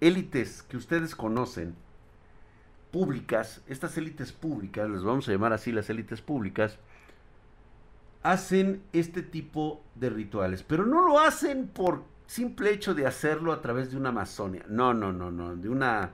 élites 0.00 0.62
que 0.64 0.76
ustedes 0.76 1.14
conocen, 1.14 1.74
públicas, 2.90 3.62
estas 3.68 3.96
élites 3.96 4.32
públicas, 4.32 4.90
les 4.90 5.02
vamos 5.02 5.28
a 5.28 5.32
llamar 5.32 5.52
así 5.52 5.70
las 5.72 5.88
élites 5.88 6.20
públicas, 6.20 6.78
hacen 8.22 8.82
este 8.92 9.22
tipo 9.22 9.82
de 9.94 10.10
rituales, 10.10 10.62
pero 10.62 10.84
no 10.84 11.06
lo 11.06 11.20
hacen 11.20 11.68
por 11.68 12.04
simple 12.26 12.70
hecho 12.70 12.92
de 12.94 13.06
hacerlo 13.06 13.52
a 13.52 13.62
través 13.62 13.90
de 13.90 13.96
una 13.96 14.12
masonia. 14.12 14.64
No, 14.68 14.92
no, 14.94 15.12
no, 15.12 15.30
no, 15.30 15.56
de 15.56 15.68
una 15.68 16.12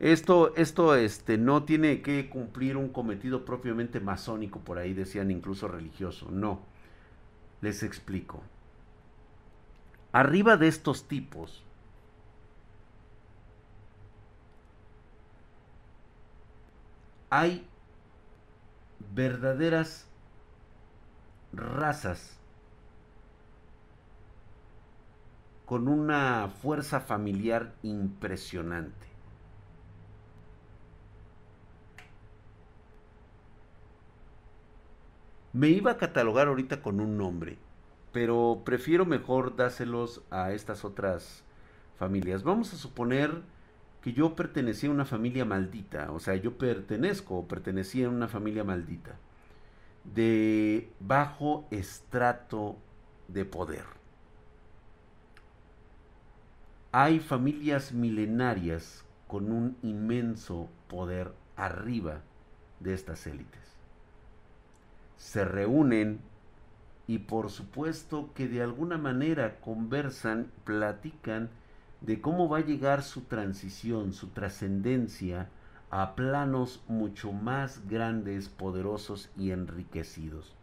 esto, 0.00 0.54
esto 0.56 0.96
este, 0.96 1.36
no 1.36 1.64
tiene 1.64 2.00
que 2.00 2.30
cumplir 2.30 2.78
un 2.78 2.88
cometido 2.88 3.44
propiamente 3.44 4.00
masónico, 4.00 4.58
por 4.60 4.78
ahí 4.78 4.94
decían 4.94 5.30
incluso 5.30 5.68
religioso. 5.68 6.30
No. 6.30 6.60
Les 7.60 7.82
explico. 7.82 8.42
Arriba 10.12 10.56
de 10.56 10.68
estos 10.68 11.06
tipos 11.06 11.62
hay 17.28 17.64
verdaderas 19.14 20.06
razas 21.52 22.38
con 25.66 25.88
una 25.88 26.48
fuerza 26.62 27.00
familiar 27.00 27.74
impresionante. 27.82 29.09
Me 35.52 35.68
iba 35.68 35.90
a 35.90 35.96
catalogar 35.96 36.46
ahorita 36.46 36.80
con 36.80 37.00
un 37.00 37.18
nombre, 37.18 37.58
pero 38.12 38.62
prefiero 38.64 39.04
mejor 39.04 39.56
dárselos 39.56 40.22
a 40.30 40.52
estas 40.52 40.84
otras 40.84 41.42
familias. 41.98 42.44
Vamos 42.44 42.72
a 42.72 42.76
suponer 42.76 43.42
que 44.00 44.12
yo 44.12 44.36
pertenecía 44.36 44.90
a 44.90 44.92
una 44.92 45.04
familia 45.04 45.44
maldita, 45.44 46.12
o 46.12 46.20
sea, 46.20 46.36
yo 46.36 46.56
pertenezco 46.56 47.36
o 47.36 47.48
pertenecía 47.48 48.06
a 48.06 48.10
una 48.10 48.28
familia 48.28 48.62
maldita, 48.62 49.16
de 50.04 50.88
bajo 51.00 51.66
estrato 51.72 52.76
de 53.26 53.44
poder. 53.44 53.84
Hay 56.92 57.18
familias 57.18 57.92
milenarias 57.92 59.04
con 59.26 59.50
un 59.50 59.76
inmenso 59.82 60.68
poder 60.88 61.32
arriba 61.56 62.20
de 62.78 62.94
estas 62.94 63.26
élites 63.26 63.69
se 65.20 65.44
reúnen 65.44 66.18
y 67.06 67.18
por 67.18 67.50
supuesto 67.50 68.30
que 68.34 68.48
de 68.48 68.62
alguna 68.62 68.96
manera 68.96 69.60
conversan, 69.60 70.50
platican 70.64 71.50
de 72.00 72.22
cómo 72.22 72.48
va 72.48 72.58
a 72.58 72.64
llegar 72.64 73.02
su 73.02 73.20
transición, 73.20 74.14
su 74.14 74.28
trascendencia 74.28 75.50
a 75.90 76.14
planos 76.14 76.82
mucho 76.88 77.32
más 77.32 77.86
grandes, 77.86 78.48
poderosos 78.48 79.28
y 79.36 79.50
enriquecidos. 79.50 80.54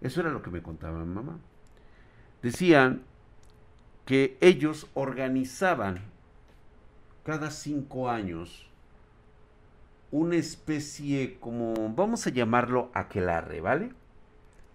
Eso 0.00 0.22
era 0.22 0.30
lo 0.30 0.40
que 0.40 0.50
me 0.50 0.62
contaba 0.62 1.04
mamá. 1.04 1.38
Decían 2.42 3.02
que 4.06 4.38
ellos 4.40 4.86
organizaban 4.94 6.00
cada 7.24 7.50
cinco 7.50 8.08
años 8.08 8.69
una 10.10 10.36
especie 10.36 11.38
como, 11.38 11.74
vamos 11.94 12.26
a 12.26 12.30
llamarlo 12.30 12.90
aquelarre, 12.94 13.60
¿vale? 13.60 13.92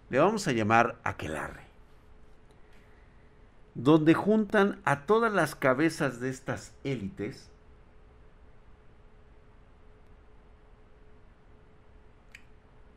Le 0.10 0.20
vamos 0.20 0.48
a 0.48 0.52
llamar 0.52 1.00
aquelarre. 1.04 1.66
Donde 3.74 4.14
juntan 4.14 4.80
a 4.86 5.06
todas 5.06 5.34
las 5.34 5.56
cabezas 5.56 6.20
de 6.22 6.30
estas 6.30 6.74
élites 6.84 7.50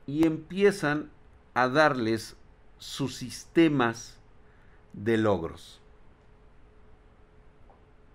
y 0.07 0.27
empiezan 0.27 1.11
a 1.55 1.69
darles 1.69 2.37
sus 2.79 3.17
sistemas 3.17 4.19
de 4.93 5.17
logros. 5.17 5.81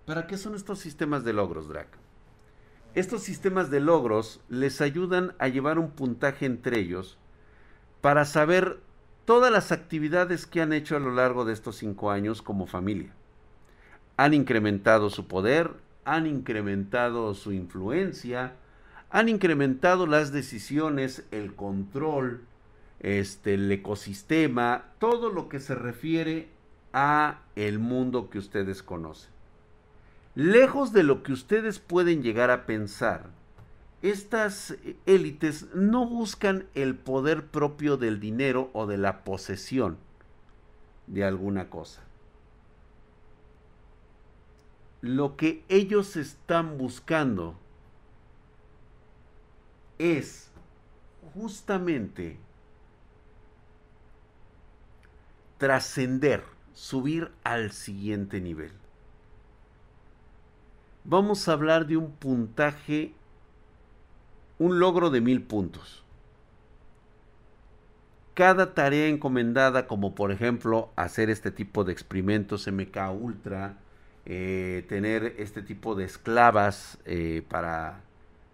¿Para 0.06 0.26
qué 0.26 0.38
son 0.38 0.54
estos 0.54 0.78
sistemas 0.78 1.24
de 1.24 1.34
logros, 1.34 1.68
Drac? 1.68 2.03
Estos 2.94 3.24
sistemas 3.24 3.70
de 3.70 3.80
logros 3.80 4.40
les 4.48 4.80
ayudan 4.80 5.34
a 5.40 5.48
llevar 5.48 5.80
un 5.80 5.90
puntaje 5.90 6.46
entre 6.46 6.78
ellos 6.78 7.18
para 8.00 8.24
saber 8.24 8.78
todas 9.24 9.50
las 9.50 9.72
actividades 9.72 10.46
que 10.46 10.60
han 10.60 10.72
hecho 10.72 10.96
a 10.96 11.00
lo 11.00 11.10
largo 11.10 11.44
de 11.44 11.54
estos 11.54 11.74
cinco 11.74 12.12
años 12.12 12.40
como 12.40 12.66
familia. 12.66 13.12
Han 14.16 14.32
incrementado 14.32 15.10
su 15.10 15.26
poder, 15.26 15.72
han 16.04 16.28
incrementado 16.28 17.34
su 17.34 17.52
influencia, 17.52 18.54
han 19.10 19.28
incrementado 19.28 20.06
las 20.06 20.30
decisiones, 20.30 21.24
el 21.32 21.56
control, 21.56 22.44
este, 23.00 23.54
el 23.54 23.72
ecosistema, 23.72 24.84
todo 25.00 25.30
lo 25.30 25.48
que 25.48 25.58
se 25.58 25.74
refiere 25.74 26.48
a 26.92 27.40
el 27.56 27.80
mundo 27.80 28.30
que 28.30 28.38
ustedes 28.38 28.84
conocen. 28.84 29.33
Lejos 30.34 30.92
de 30.92 31.04
lo 31.04 31.22
que 31.22 31.32
ustedes 31.32 31.78
pueden 31.78 32.22
llegar 32.22 32.50
a 32.50 32.66
pensar, 32.66 33.30
estas 34.02 34.76
élites 35.06 35.72
no 35.74 36.06
buscan 36.06 36.66
el 36.74 36.96
poder 36.96 37.46
propio 37.46 37.96
del 37.96 38.18
dinero 38.18 38.68
o 38.72 38.86
de 38.86 38.98
la 38.98 39.22
posesión 39.22 39.96
de 41.06 41.24
alguna 41.24 41.70
cosa. 41.70 42.02
Lo 45.00 45.36
que 45.36 45.62
ellos 45.68 46.16
están 46.16 46.78
buscando 46.78 47.54
es 49.98 50.50
justamente 51.34 52.38
trascender, 55.58 56.42
subir 56.72 57.30
al 57.44 57.70
siguiente 57.70 58.40
nivel. 58.40 58.72
Vamos 61.06 61.48
a 61.48 61.52
hablar 61.52 61.86
de 61.86 61.98
un 61.98 62.12
puntaje 62.12 63.12
un 64.58 64.78
logro 64.78 65.10
de 65.10 65.20
mil 65.20 65.42
puntos. 65.42 66.02
Cada 68.32 68.72
tarea 68.72 69.08
encomendada, 69.08 69.86
como 69.86 70.14
por 70.14 70.32
ejemplo 70.32 70.88
hacer 70.96 71.28
este 71.28 71.50
tipo 71.50 71.84
de 71.84 71.92
experimentos 71.92 72.66
MK 72.66 72.96
Ultra, 73.20 73.76
eh, 74.24 74.86
tener 74.88 75.34
este 75.36 75.60
tipo 75.60 75.94
de 75.94 76.04
esclavas 76.04 76.96
eh, 77.04 77.44
para, 77.50 78.00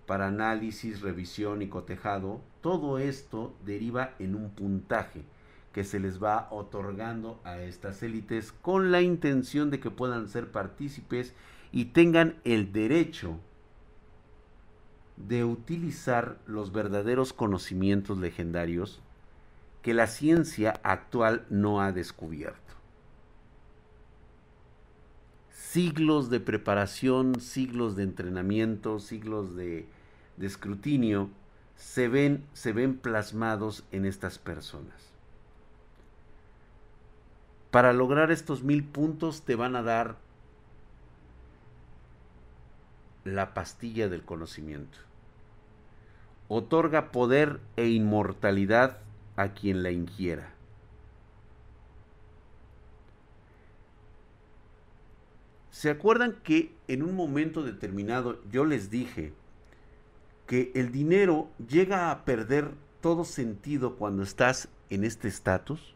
para 0.07 0.27
análisis, 0.27 1.03
revisión 1.03 1.63
y 1.63 1.69
cotejado, 1.69 2.41
todo 2.63 2.99
esto 2.99 3.55
deriva 3.65 4.15
en 4.19 4.35
un 4.35 4.51
puntaje 4.51 5.23
que 5.73 5.85
se 5.85 6.01
les 6.01 6.21
va 6.21 6.49
otorgando 6.51 7.41
a 7.45 7.61
estas 7.61 8.03
élites 8.03 8.51
con 8.51 8.91
la 8.91 9.03
intención 9.03 9.71
de 9.71 9.79
que 9.79 9.93
puedan 9.93 10.29
ser 10.29 10.51
partícipes 10.51 11.33
y 11.73 11.87
tengan 11.87 12.37
el 12.45 12.73
derecho 12.73 13.39
de 15.17 15.45
utilizar 15.45 16.39
los 16.47 16.73
verdaderos 16.73 17.33
conocimientos 17.33 18.19
legendarios 18.19 19.01
que 19.83 19.95
la 19.95 20.07
ciencia 20.07 20.81
actual 20.83 21.47
no 21.51 21.81
ha 21.81 21.93
descubierto. 21.93 22.59
Siglos 25.51 26.31
de 26.31 26.41
preparación, 26.41 27.41
siglos 27.41 27.97
de 27.97 28.03
entrenamiento, 28.03 28.99
siglos 28.99 29.55
de, 29.55 29.87
de 30.37 30.47
escrutinio 30.47 31.31
se 31.77 32.09
ven, 32.09 32.45
se 32.53 32.73
ven 32.73 32.97
plasmados 32.97 33.85
en 33.93 34.05
estas 34.05 34.39
personas. 34.39 35.11
Para 37.71 37.93
lograr 37.93 38.33
estos 38.33 38.65
mil 38.65 38.85
puntos 38.85 39.43
te 39.43 39.55
van 39.55 39.77
a 39.77 39.83
dar 39.83 40.17
la 43.25 43.55
pastilla 43.55 44.09
del 44.09 44.23
conocimiento 44.23 44.99
otorga 46.51 47.13
poder 47.13 47.61
e 47.77 47.87
inmortalidad 47.87 48.99
a 49.37 49.55
quien 49.55 49.85
la 49.85 49.93
inquiera. 49.93 50.53
¿Se 55.71 55.91
acuerdan 55.91 56.41
que 56.43 56.75
en 56.89 57.05
un 57.05 57.15
momento 57.15 57.63
determinado 57.63 58.43
yo 58.51 58.65
les 58.65 58.91
dije 58.91 59.33
que 60.49 60.73
el 60.75 60.91
dinero 60.91 61.49
llega 61.69 62.11
a 62.11 62.25
perder 62.25 62.73
todo 63.01 63.25
sentido 63.25 63.95
cuando 63.95 64.25
estás 64.25 64.69
en 64.91 65.05
este 65.05 65.29
estatus? 65.29 65.95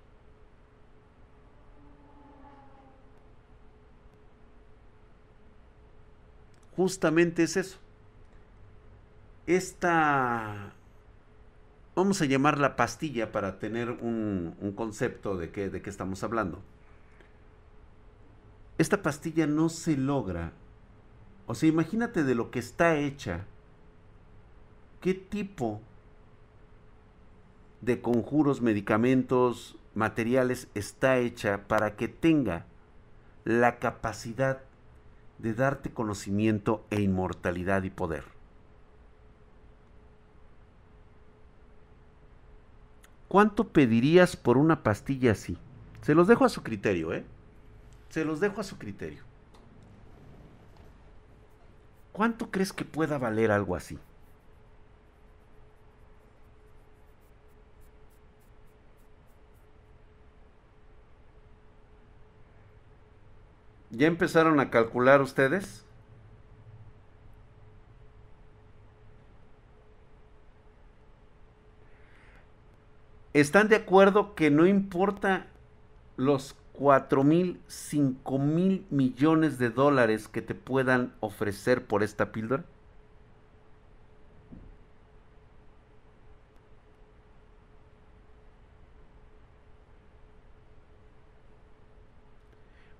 Justamente 6.76 7.44
es 7.44 7.56
eso 7.56 7.78
esta, 9.46 10.72
vamos 11.94 12.20
a 12.22 12.24
llamarla 12.24 12.76
pastilla 12.76 13.32
para 13.32 13.58
tener 13.58 13.90
un, 13.90 14.72
concepto 14.74 15.36
de 15.36 15.50
qué, 15.50 15.68
de 15.70 15.82
qué 15.82 15.90
estamos 15.90 16.22
hablando. 16.22 16.60
Esta 18.78 19.02
pastilla 19.02 19.46
no 19.46 19.68
se 19.68 19.96
logra, 19.96 20.52
o 21.46 21.54
sea, 21.54 21.68
imagínate 21.68 22.24
de 22.24 22.34
lo 22.34 22.50
que 22.50 22.58
está 22.58 22.96
hecha, 22.96 23.44
qué 25.00 25.14
tipo 25.14 25.80
de 27.82 28.00
conjuros, 28.00 28.62
medicamentos, 28.62 29.76
materiales 29.94 30.68
está 30.74 31.18
hecha 31.18 31.68
para 31.68 31.94
que 31.94 32.08
tenga 32.08 32.64
la 33.44 33.78
capacidad 33.78 34.62
de 35.38 35.54
darte 35.54 35.92
conocimiento 35.92 36.84
e 36.90 37.00
inmortalidad 37.00 37.82
y 37.82 37.90
poder. 37.90 38.24
¿Cuánto 43.28 43.68
pedirías 43.68 44.36
por 44.36 44.56
una 44.56 44.82
pastilla 44.82 45.32
así? 45.32 45.58
Se 46.02 46.14
los 46.14 46.28
dejo 46.28 46.44
a 46.44 46.48
su 46.48 46.62
criterio, 46.62 47.12
¿eh? 47.12 47.24
Se 48.10 48.24
los 48.24 48.38
dejo 48.38 48.60
a 48.60 48.64
su 48.64 48.78
criterio. 48.78 49.24
¿Cuánto 52.12 52.52
crees 52.52 52.72
que 52.72 52.84
pueda 52.84 53.18
valer 53.18 53.50
algo 53.50 53.74
así? 53.74 53.98
¿Ya 63.96 64.06
empezaron 64.08 64.58
a 64.60 64.70
calcular 64.70 65.22
ustedes? 65.22 65.84
están 73.34 73.68
de 73.68 73.76
acuerdo 73.76 74.34
que 74.36 74.50
no 74.50 74.64
importa 74.66 75.46
los 76.16 76.56
4 76.72 77.24
mil, 77.24 77.60
5 77.66 78.38
mil 78.38 78.86
millones 78.90 79.58
de 79.58 79.70
dólares 79.70 80.28
que 80.28 80.40
te 80.40 80.54
puedan 80.54 81.12
ofrecer 81.20 81.84
por 81.84 82.02
esta 82.02 82.30
píldora? 82.32 82.64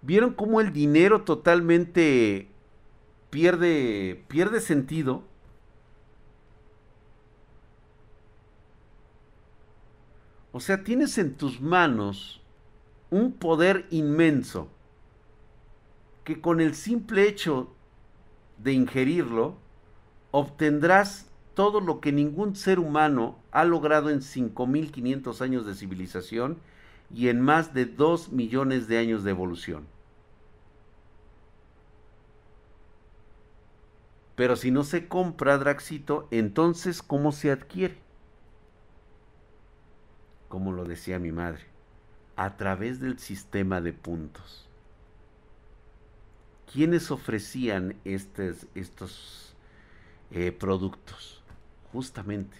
¿Vieron 0.05 0.35
cómo 0.35 0.61
el 0.61 0.71
dinero 0.71 1.23
totalmente 1.23 2.49
pierde, 3.31 4.23
pierde 4.29 4.61
sentido? 4.61 5.23
O 10.53 10.61
sea, 10.61 10.85
tienes 10.85 11.17
en 11.17 11.35
tus 11.35 11.63
manos 11.63 12.43
un 13.09 13.33
poder 13.33 13.87
inmenso 13.91 14.69
que 16.23 16.39
con 16.39 16.61
el 16.61 16.75
simple 16.75 17.27
hecho 17.27 17.73
de 18.59 18.75
ingerirlo 18.75 19.57
obtendrás 20.33 21.31
todo 21.55 21.81
lo 21.81 22.01
que 22.01 22.13
ningún 22.13 22.57
ser 22.57 22.79
humano 22.79 23.39
ha 23.53 23.65
logrado 23.65 24.11
en 24.11 24.21
5.500 24.21 25.41
años 25.41 25.65
de 25.65 25.75
civilización 25.75 26.59
y 27.15 27.29
en 27.29 27.41
más 27.41 27.73
de 27.73 27.87
2 27.87 28.33
millones 28.33 28.87
de 28.87 28.99
años 28.99 29.25
de 29.25 29.31
evolución. 29.31 29.94
Pero 34.37 34.57
si 34.57 34.71
no 34.71 34.85
se 34.85 35.09
compra 35.09 35.59
Draxito, 35.59 36.29
entonces 36.31 37.03
¿cómo 37.03 37.33
se 37.33 37.51
adquiere? 37.51 38.05
como 40.55 40.71
lo 40.71 40.85
decía 40.85 41.19
mi 41.19 41.33
madre, 41.33 41.63
a 42.37 42.57
través 42.57 43.01
del 43.01 43.19
sistema 43.19 43.81
de 43.81 43.93
puntos. 43.93 44.69
¿Quiénes 46.73 47.11
ofrecían 47.11 47.97
estos, 48.05 49.57
eh, 50.31 50.53
productos? 50.53 51.43
Justamente 51.93 52.57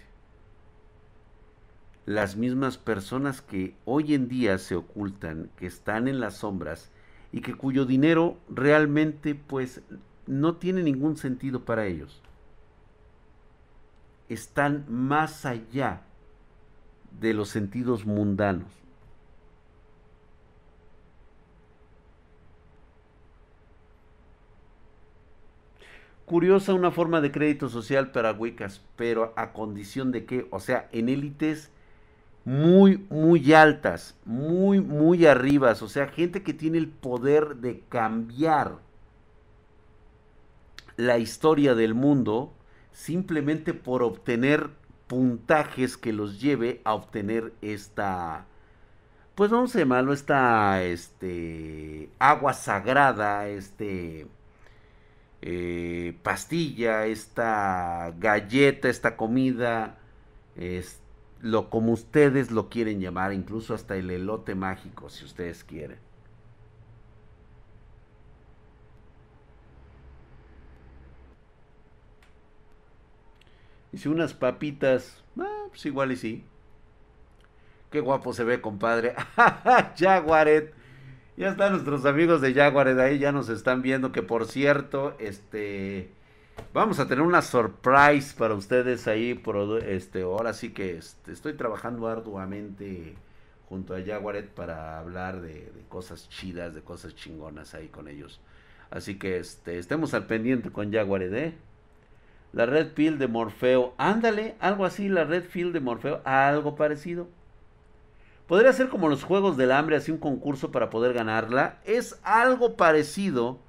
las 2.05 2.35
mismas 2.35 2.77
personas 2.77 3.41
que 3.41 3.73
hoy 3.85 4.13
en 4.13 4.27
día 4.27 4.57
se 4.57 4.75
ocultan, 4.75 5.49
que 5.55 5.65
están 5.65 6.09
en 6.09 6.19
las 6.19 6.39
sombras 6.39 6.91
y 7.31 7.39
que 7.39 7.53
cuyo 7.53 7.85
dinero 7.85 8.37
realmente 8.49 9.35
pues 9.35 9.81
no 10.27 10.55
tiene 10.55 10.83
ningún 10.83 11.17
sentido 11.17 11.65
para 11.65 11.85
ellos. 11.85 12.21
Están 14.29 14.85
más 14.89 15.45
allá 15.45 16.01
de 17.19 17.33
los 17.33 17.49
sentidos 17.49 18.05
mundanos. 18.05 18.67
Curiosa 26.25 26.73
una 26.73 26.89
forma 26.89 27.21
de 27.21 27.31
crédito 27.31 27.69
social 27.69 28.11
para 28.11 28.31
Wicas, 28.31 28.81
pero 28.95 29.31
a 29.35 29.53
condición 29.53 30.11
de 30.11 30.25
que, 30.25 30.47
o 30.49 30.59
sea, 30.59 30.89
en 30.91 31.07
élites 31.07 31.69
muy, 32.45 32.97
muy 33.09 33.53
altas, 33.53 34.15
muy, 34.25 34.81
muy 34.81 35.27
arribas, 35.27 35.83
o 35.83 35.87
sea, 35.87 36.07
gente 36.07 36.41
que 36.41 36.53
tiene 36.53 36.79
el 36.79 36.87
poder 36.87 37.57
de 37.57 37.81
cambiar 37.89 38.79
la 40.97 41.17
historia 41.17 41.75
del 41.75 41.93
mundo 41.93 42.53
simplemente 42.91 43.73
por 43.73 44.03
obtener 44.03 44.69
puntajes 45.07 45.97
que 45.97 46.13
los 46.13 46.41
lleve 46.41 46.81
a 46.83 46.93
obtener 46.93 47.53
esta, 47.61 48.45
pues 49.35 49.51
vamos 49.51 49.75
a 49.75 49.79
llamarlo 49.79 50.13
esta, 50.13 50.83
este, 50.83 52.09
agua 52.19 52.53
sagrada, 52.53 53.47
este, 53.47 54.27
eh, 55.41 56.17
pastilla, 56.23 57.05
esta 57.05 58.13
galleta, 58.19 58.89
esta 58.89 59.17
comida, 59.17 59.97
es 60.55 61.01
lo 61.41 61.69
como 61.69 61.91
ustedes 61.93 62.51
lo 62.51 62.69
quieren 62.69 62.99
llamar, 63.01 63.33
incluso 63.33 63.73
hasta 63.73 63.95
el 63.97 64.09
elote 64.09 64.55
mágico, 64.55 65.09
si 65.09 65.25
ustedes 65.25 65.63
quieren. 65.63 66.04
Si 73.95 74.09
unas 74.09 74.33
papitas, 74.33 75.23
ah, 75.39 75.65
pues 75.69 75.85
igual 75.85 76.11
y 76.11 76.17
sí. 76.17 76.43
Qué 77.91 77.99
guapo 77.99 78.33
se 78.33 78.43
ve, 78.43 78.61
compadre. 78.61 79.15
Jaguaret. 79.97 80.73
Ya 81.37 81.49
están 81.49 81.73
nuestros 81.73 82.05
amigos 82.05 82.41
de 82.41 82.53
Jaguaret 82.53 82.97
ahí, 82.99 83.19
ya 83.19 83.31
nos 83.31 83.49
están 83.49 83.81
viendo. 83.81 84.11
Que 84.11 84.21
por 84.21 84.45
cierto, 84.45 85.15
este. 85.19 86.09
Vamos 86.73 86.99
a 86.99 87.07
tener 87.07 87.23
una 87.23 87.41
surprise 87.41 88.33
para 88.37 88.53
ustedes 88.53 89.07
ahí. 89.07 89.41
Este, 89.85 90.23
ahora 90.23 90.53
sí 90.53 90.73
que 90.73 90.97
este, 90.97 91.31
estoy 91.31 91.53
trabajando 91.53 92.07
arduamente 92.07 93.15
junto 93.67 93.95
a 93.95 94.01
Jaguaret 94.01 94.49
para 94.49 94.99
hablar 94.99 95.41
de, 95.41 95.71
cosas 95.89 96.29
chidas, 96.29 96.73
de 96.73 96.81
cosas 96.81 97.15
chingonas 97.15 97.73
ahí 97.73 97.87
con 97.87 98.07
ellos. 98.07 98.39
Así 98.89 99.17
que 99.17 99.37
este, 99.39 99.79
estemos 99.79 100.13
al 100.13 100.27
pendiente 100.27 100.71
con 100.71 100.91
Jaguaret, 100.91 101.33
¿eh? 101.33 101.53
La 102.55 102.65
Red 102.65 102.93
Pill 102.93 103.17
de 103.17 103.27
Morfeo. 103.27 103.93
Ándale, 103.97 104.55
algo 104.61 104.85
así, 104.85 105.09
la 105.09 105.25
Red 105.25 105.43
Pill 105.43 105.73
de 105.73 105.81
Morfeo. 105.81 106.21
Algo 106.23 106.77
parecido. 106.77 107.27
Podría 108.47 108.71
ser 108.71 108.87
como 108.87 109.09
los 109.09 109.25
Juegos 109.25 109.57
del 109.57 109.73
Hambre, 109.73 109.97
así 109.97 110.09
un 110.09 110.19
concurso 110.19 110.71
para 110.71 110.89
poder 110.89 111.11
ganarla. 111.11 111.79
Es 111.83 112.17
algo 112.23 112.77
parecido, 112.77 113.59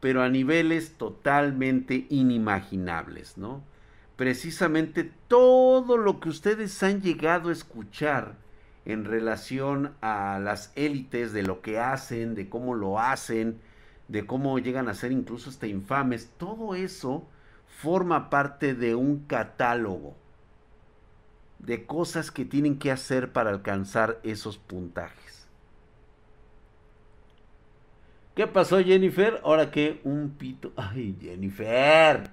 pero 0.00 0.22
a 0.22 0.28
niveles 0.28 0.94
totalmente 0.98 2.08
inimaginables, 2.10 3.38
¿no? 3.38 3.62
Precisamente 4.16 5.12
todo 5.28 5.96
lo 5.96 6.18
que 6.18 6.28
ustedes 6.28 6.82
han 6.82 7.00
llegado 7.00 7.48
a 7.48 7.52
escuchar 7.52 8.34
en 8.84 9.04
relación 9.04 9.94
a 10.00 10.40
las 10.42 10.72
élites, 10.74 11.32
de 11.32 11.44
lo 11.44 11.62
que 11.62 11.78
hacen, 11.78 12.34
de 12.34 12.48
cómo 12.48 12.74
lo 12.74 12.98
hacen, 12.98 13.60
de 14.08 14.26
cómo 14.26 14.58
llegan 14.58 14.88
a 14.88 14.94
ser 14.94 15.12
incluso 15.12 15.48
hasta 15.48 15.68
infames, 15.68 16.32
todo 16.38 16.74
eso 16.74 17.24
forma 17.80 18.30
parte 18.30 18.74
de 18.74 18.94
un 18.94 19.24
catálogo 19.26 20.14
de 21.58 21.86
cosas 21.86 22.30
que 22.30 22.44
tienen 22.44 22.78
que 22.78 22.90
hacer 22.90 23.32
para 23.32 23.50
alcanzar 23.50 24.20
esos 24.22 24.58
puntajes. 24.58 25.46
¿Qué 28.34 28.46
pasó 28.46 28.82
Jennifer? 28.82 29.40
Ahora 29.44 29.70
que 29.70 30.00
un 30.04 30.30
pito... 30.30 30.72
¡Ay, 30.76 31.16
Jennifer! 31.20 32.30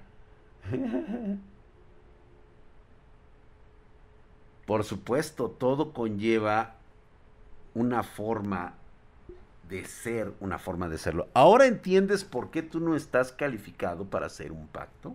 Por 4.66 4.84
supuesto, 4.84 5.50
todo 5.50 5.92
conlleva 5.92 6.76
una 7.74 8.02
forma 8.02 8.74
de 9.68 9.84
ser, 9.84 10.32
una 10.40 10.58
forma 10.58 10.88
de 10.88 10.98
serlo. 10.98 11.28
¿Ahora 11.34 11.66
entiendes 11.66 12.24
por 12.24 12.50
qué 12.50 12.62
tú 12.62 12.80
no 12.80 12.94
estás 12.96 13.32
calificado 13.32 14.04
para 14.04 14.26
hacer 14.26 14.52
un 14.52 14.66
pacto? 14.68 15.14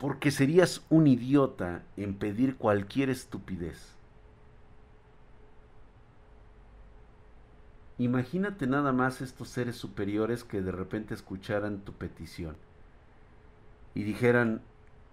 Porque 0.00 0.30
serías 0.30 0.82
un 0.88 1.06
idiota 1.06 1.82
en 1.98 2.14
pedir 2.14 2.56
cualquier 2.56 3.10
estupidez. 3.10 3.94
Imagínate 7.98 8.66
nada 8.66 8.92
más 8.92 9.20
estos 9.20 9.50
seres 9.50 9.76
superiores 9.76 10.42
que 10.42 10.62
de 10.62 10.72
repente 10.72 11.12
escucharan 11.12 11.80
tu 11.80 11.92
petición 11.92 12.56
y 13.94 14.04
dijeran, 14.04 14.62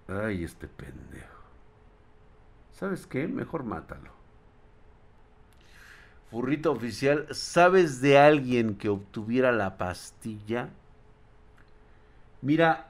ay, 0.07 0.45
este 0.45 0.69
pendejo. 0.69 1.43
¿Sabes 2.71 3.05
qué? 3.05 3.27
Mejor 3.27 3.65
mátalo. 3.65 4.11
Furrito 6.31 6.71
oficial, 6.71 7.27
¿sabes 7.31 7.99
de 7.99 8.19
alguien 8.19 8.75
que 8.75 8.87
obtuviera 8.87 9.51
la 9.51 9.77
pastilla? 9.77 10.69
Mira, 12.41 12.89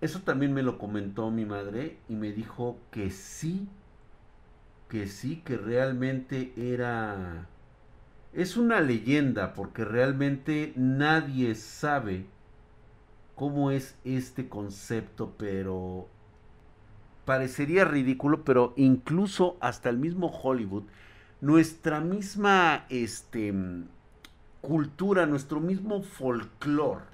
eso 0.00 0.20
también 0.20 0.52
me 0.52 0.62
lo 0.62 0.78
comentó 0.78 1.30
mi 1.30 1.44
madre 1.44 1.98
y 2.08 2.14
me 2.14 2.32
dijo 2.32 2.78
que 2.90 3.10
sí, 3.10 3.68
que 4.88 5.06
sí, 5.06 5.42
que 5.44 5.56
realmente 5.56 6.52
era... 6.56 7.46
Es 8.32 8.56
una 8.56 8.80
leyenda 8.80 9.54
porque 9.54 9.84
realmente 9.84 10.72
nadie 10.76 11.54
sabe 11.54 12.26
cómo 13.34 13.70
es 13.70 13.96
este 14.04 14.48
concepto, 14.48 15.34
pero 15.38 16.08
parecería 17.24 17.84
ridículo, 17.84 18.44
pero 18.44 18.74
incluso 18.76 19.56
hasta 19.60 19.90
el 19.90 19.98
mismo 19.98 20.28
Hollywood, 20.28 20.84
nuestra 21.40 22.00
misma 22.00 22.86
este, 22.88 23.54
cultura, 24.60 25.26
nuestro 25.26 25.60
mismo 25.60 26.02
folclore, 26.02 27.04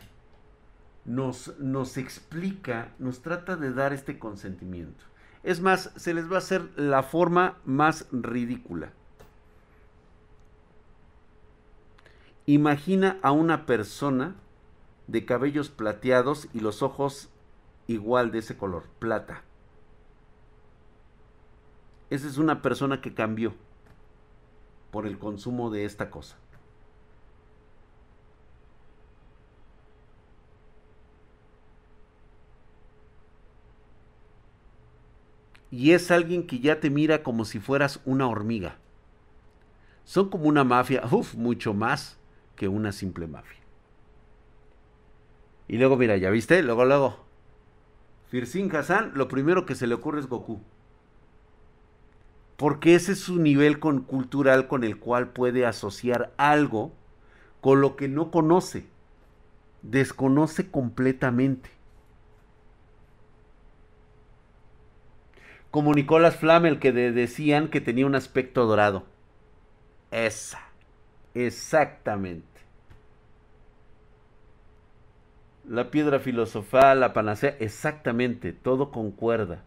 nos, 1.04 1.58
nos 1.58 1.96
explica, 1.96 2.92
nos 2.98 3.20
trata 3.20 3.56
de 3.56 3.72
dar 3.72 3.92
este 3.92 4.18
consentimiento. 4.18 5.04
Es 5.42 5.60
más, 5.60 5.92
se 5.96 6.14
les 6.14 6.30
va 6.30 6.36
a 6.36 6.38
hacer 6.38 6.70
la 6.76 7.02
forma 7.02 7.58
más 7.64 8.06
ridícula. 8.12 8.92
Imagina 12.46 13.18
a 13.22 13.32
una 13.32 13.66
persona 13.66 14.34
de 15.06 15.24
cabellos 15.24 15.68
plateados 15.68 16.48
y 16.52 16.60
los 16.60 16.82
ojos 16.82 17.28
igual 17.86 18.30
de 18.30 18.38
ese 18.38 18.56
color, 18.56 18.84
plata. 18.98 19.42
Esa 22.10 22.26
es 22.26 22.38
una 22.38 22.62
persona 22.62 23.00
que 23.00 23.14
cambió 23.14 23.54
por 24.90 25.06
el 25.06 25.18
consumo 25.18 25.70
de 25.70 25.84
esta 25.84 26.10
cosa. 26.10 26.36
Y 35.74 35.90
es 35.90 36.12
alguien 36.12 36.46
que 36.46 36.60
ya 36.60 36.78
te 36.78 36.88
mira 36.88 37.24
como 37.24 37.44
si 37.44 37.58
fueras 37.58 38.00
una 38.04 38.28
hormiga. 38.28 38.76
Son 40.04 40.28
como 40.28 40.44
una 40.44 40.62
mafia, 40.62 41.02
uff, 41.10 41.34
mucho 41.34 41.74
más 41.74 42.16
que 42.54 42.68
una 42.68 42.92
simple 42.92 43.27
mafia. 43.27 43.58
Y 45.66 45.79
luego, 45.79 45.96
mira, 45.96 46.16
ya 46.16 46.31
viste, 46.31 46.62
luego, 46.62 46.85
luego. 46.85 47.25
Firsin 48.29 48.75
Hassan, 48.75 49.12
lo 49.16 49.27
primero 49.27 49.66
que 49.66 49.75
se 49.75 49.88
le 49.88 49.94
ocurre 49.94 50.20
es 50.20 50.29
Goku. 50.29 50.60
Porque 52.56 52.94
ese 52.94 53.12
es 53.12 53.18
su 53.18 53.40
nivel 53.40 53.81
con, 53.81 54.02
cultural 54.02 54.68
con 54.68 54.85
el 54.85 54.98
cual 55.00 55.31
puede 55.31 55.66
asociar 55.66 56.33
algo 56.37 56.92
con 57.60 57.81
lo 57.81 57.96
que 57.96 58.06
no 58.06 58.31
conoce. 58.31 58.87
Desconoce 59.83 60.70
completamente. 60.70 61.73
Como 65.75 65.92
Nicolás 65.92 66.37
Flamel 66.37 66.79
que 66.79 66.92
decían 66.92 67.66
que 67.66 67.81
tenía 67.81 68.06
un 68.06 68.14
aspecto 68.14 68.64
dorado. 68.64 69.02
Esa, 70.12 70.60
exactamente. 71.35 72.46
La 75.68 75.90
piedra 75.90 76.20
filosofal, 76.20 77.00
la 77.00 77.12
panacea, 77.12 77.56
exactamente, 77.58 78.52
todo 78.52 78.92
concuerda. 78.92 79.64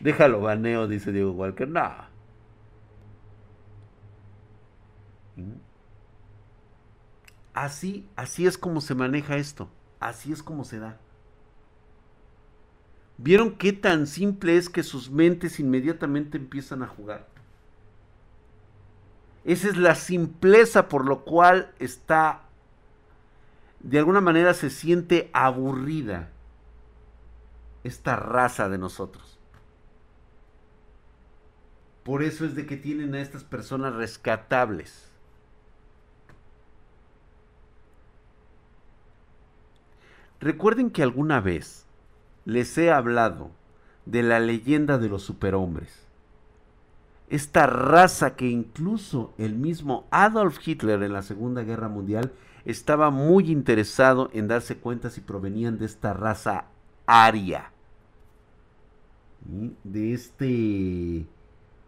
Déjalo 0.00 0.40
baneo, 0.40 0.88
dice 0.88 1.12
Diego 1.12 1.30
Walker. 1.30 1.68
No. 1.68 1.88
Así, 7.54 8.08
así 8.16 8.44
es 8.44 8.58
como 8.58 8.80
se 8.80 8.96
maneja 8.96 9.36
esto. 9.36 9.68
Así 10.00 10.32
es 10.32 10.42
como 10.42 10.64
se 10.64 10.80
da. 10.80 10.98
¿Vieron 13.22 13.52
qué 13.56 13.74
tan 13.74 14.06
simple 14.06 14.56
es 14.56 14.70
que 14.70 14.82
sus 14.82 15.10
mentes 15.10 15.60
inmediatamente 15.60 16.38
empiezan 16.38 16.82
a 16.82 16.86
jugar? 16.86 17.28
Esa 19.44 19.68
es 19.68 19.76
la 19.76 19.94
simpleza 19.94 20.88
por 20.88 21.04
lo 21.04 21.22
cual 21.22 21.70
está, 21.78 22.44
de 23.80 23.98
alguna 23.98 24.22
manera 24.22 24.54
se 24.54 24.70
siente 24.70 25.28
aburrida 25.34 26.30
esta 27.84 28.16
raza 28.16 28.70
de 28.70 28.78
nosotros. 28.78 29.38
Por 32.04 32.22
eso 32.22 32.46
es 32.46 32.54
de 32.54 32.64
que 32.64 32.78
tienen 32.78 33.14
a 33.14 33.20
estas 33.20 33.44
personas 33.44 33.94
rescatables. 33.96 35.10
Recuerden 40.40 40.88
que 40.88 41.02
alguna 41.02 41.42
vez 41.42 41.84
les 42.44 42.76
he 42.78 42.90
hablado 42.90 43.50
de 44.06 44.22
la 44.22 44.40
leyenda 44.40 44.98
de 44.98 45.08
los 45.08 45.22
superhombres. 45.22 46.06
Esta 47.28 47.66
raza 47.66 48.34
que 48.34 48.48
incluso 48.48 49.32
el 49.38 49.54
mismo 49.54 50.06
Adolf 50.10 50.58
Hitler 50.66 51.02
en 51.02 51.12
la 51.12 51.22
Segunda 51.22 51.62
Guerra 51.62 51.88
Mundial 51.88 52.32
estaba 52.64 53.10
muy 53.10 53.50
interesado 53.50 54.30
en 54.32 54.48
darse 54.48 54.76
cuenta 54.76 55.10
si 55.10 55.20
provenían 55.20 55.78
de 55.78 55.86
esta 55.86 56.12
raza 56.12 56.64
aria. 57.06 57.70
De 59.84 60.12
este 60.12 61.26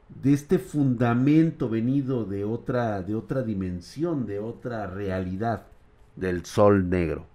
de 0.08 0.32
este 0.32 0.58
fundamento 0.58 1.68
venido 1.68 2.24
de 2.24 2.44
otra 2.44 3.02
de 3.02 3.14
otra 3.14 3.42
dimensión, 3.42 4.26
de 4.26 4.38
otra 4.38 4.86
realidad 4.86 5.66
del 6.14 6.44
sol 6.44 6.88
negro. 6.88 7.31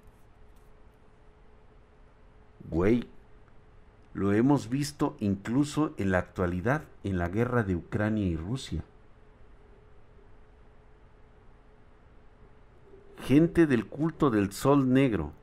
Güey, 2.69 3.07
lo 4.13 4.33
hemos 4.33 4.69
visto 4.69 5.15
incluso 5.19 5.93
en 5.97 6.11
la 6.11 6.19
actualidad, 6.19 6.83
en 7.03 7.17
la 7.17 7.29
guerra 7.29 7.63
de 7.63 7.75
Ucrania 7.75 8.25
y 8.25 8.35
Rusia. 8.35 8.83
Gente 13.23 13.67
del 13.67 13.85
culto 13.85 14.29
del 14.29 14.51
sol 14.51 14.91
negro 14.91 15.33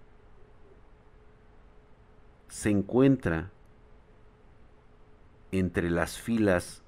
se 2.49 2.71
encuentra 2.71 3.51
entre 5.51 5.91
las 5.91 6.19
filas 6.19 6.83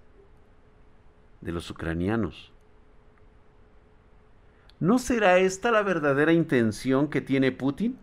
de 1.41 1.53
los 1.53 1.71
ucranianos. 1.71 2.53
¿No 4.81 4.99
será 4.99 5.39
esta 5.39 5.71
la 5.71 5.83
verdadera 5.83 6.33
intención 6.33 7.09
que 7.09 7.21
tiene 7.21 7.53
Putin? 7.53 7.99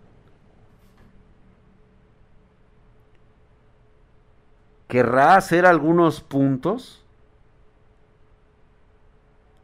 ¿Querrá 4.93 5.37
hacer 5.37 5.65
algunos 5.65 6.21
puntos? 6.21 7.03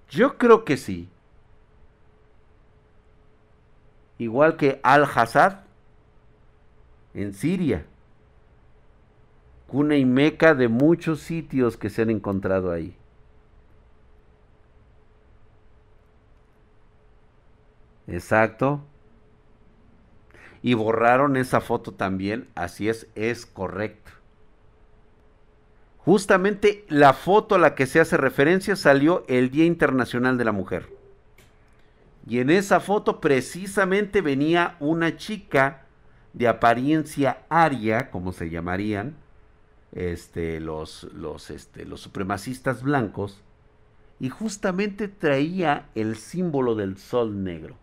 Yo 0.09 0.39
creo 0.39 0.65
que 0.65 0.75
sí. 0.75 1.07
Igual 4.17 4.57
que 4.57 4.80
Al-Hassad 4.82 5.59
en 7.13 7.36
Siria. 7.36 7.86
Cuna 9.67 9.97
y 9.97 10.03
meca 10.03 10.55
de 10.55 10.67
muchos 10.67 11.19
sitios 11.19 11.77
que 11.77 11.91
se 11.91 12.01
han 12.01 12.09
encontrado 12.09 12.71
ahí. 12.71 12.97
Exacto. 18.07 18.82
Y 20.63 20.73
borraron 20.73 21.38
esa 21.38 21.61
foto 21.61 21.91
también. 21.91 22.49
Así 22.55 22.89
es, 22.89 23.05
es 23.13 23.45
correcto. 23.45 24.18
Justamente 26.06 26.86
la 26.88 27.14
foto 27.14 27.56
a 27.56 27.60
la 27.60 27.76
que 27.76 27.86
se 27.86 28.00
hace 28.00 28.18
referencia 28.18 28.76
salió 28.76 29.24
el 29.28 29.52
Día 29.52 29.66
Internacional 29.66 30.38
de 30.38 30.45
la 30.45 30.52
Mujer. 30.52 30.89
Y 32.28 32.39
en 32.39 32.50
esa 32.50 32.80
foto 32.80 33.20
precisamente 33.20 34.22
venía 34.22 34.76
una 34.80 35.18
chica 35.18 35.86
de 36.34 36.47
apariencia 36.47 37.43
aria, 37.50 38.12
como 38.12 38.32
se 38.32 38.50
llamarían 38.50 39.16
este, 39.91 40.60
los, 40.60 41.04
los, 41.14 41.50
este, 41.50 41.86
los 41.86 42.02
supremacistas 42.02 42.84
blancos, 42.84 43.41
y 44.20 44.30
justamente 44.30 45.08
traía 45.08 45.89
el 45.95 46.16
símbolo 46.16 46.76
del 46.76 46.97
sol 46.97 47.43
negro. 47.43 47.76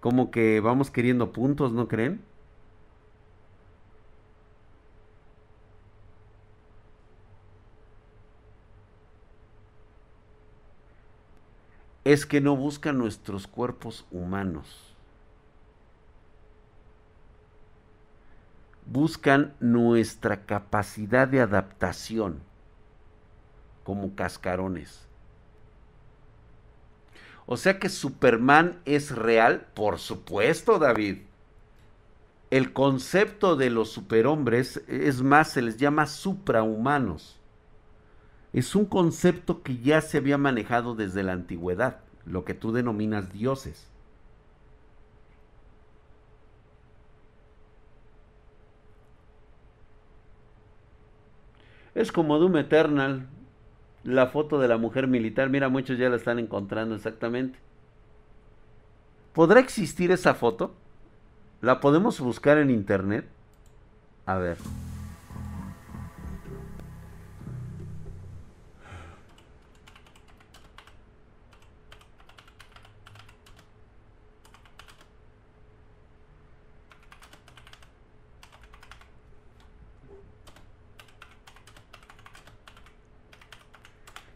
Como 0.00 0.30
que 0.30 0.60
vamos 0.60 0.90
queriendo 0.90 1.32
puntos, 1.32 1.72
¿no 1.72 1.88
creen? 1.88 2.31
Es 12.04 12.26
que 12.26 12.40
no 12.40 12.56
buscan 12.56 12.98
nuestros 12.98 13.46
cuerpos 13.46 14.06
humanos. 14.10 14.94
Buscan 18.86 19.54
nuestra 19.60 20.44
capacidad 20.44 21.28
de 21.28 21.40
adaptación 21.40 22.40
como 23.84 24.14
cascarones. 24.16 25.06
O 27.46 27.56
sea 27.56 27.78
que 27.78 27.88
Superman 27.88 28.80
es 28.84 29.14
real, 29.14 29.66
por 29.74 29.98
supuesto, 29.98 30.78
David. 30.78 31.18
El 32.50 32.72
concepto 32.72 33.56
de 33.56 33.70
los 33.70 33.90
superhombres 33.90 34.82
es 34.88 35.22
más, 35.22 35.50
se 35.52 35.62
les 35.62 35.76
llama 35.76 36.06
suprahumanos 36.06 37.41
es 38.52 38.74
un 38.74 38.84
concepto 38.84 39.62
que 39.62 39.78
ya 39.78 40.00
se 40.00 40.18
había 40.18 40.38
manejado 40.38 40.94
desde 40.94 41.22
la 41.22 41.32
antigüedad, 41.32 42.00
lo 42.26 42.44
que 42.44 42.54
tú 42.54 42.72
denominas 42.72 43.32
dioses. 43.32 43.88
Es 51.94 52.12
como 52.12 52.38
Doom 52.38 52.56
Eternal, 52.56 53.26
la 54.04 54.26
foto 54.28 54.58
de 54.58 54.68
la 54.68 54.78
mujer 54.78 55.06
militar. 55.08 55.50
Mira, 55.50 55.68
muchos 55.68 55.98
ya 55.98 56.08
la 56.08 56.16
están 56.16 56.38
encontrando 56.38 56.94
exactamente. 56.94 57.58
¿Podrá 59.32 59.60
existir 59.60 60.10
esa 60.10 60.34
foto? 60.34 60.74
¿La 61.60 61.80
podemos 61.80 62.20
buscar 62.20 62.58
en 62.58 62.70
internet? 62.70 63.26
A 64.26 64.36
ver. 64.36 64.56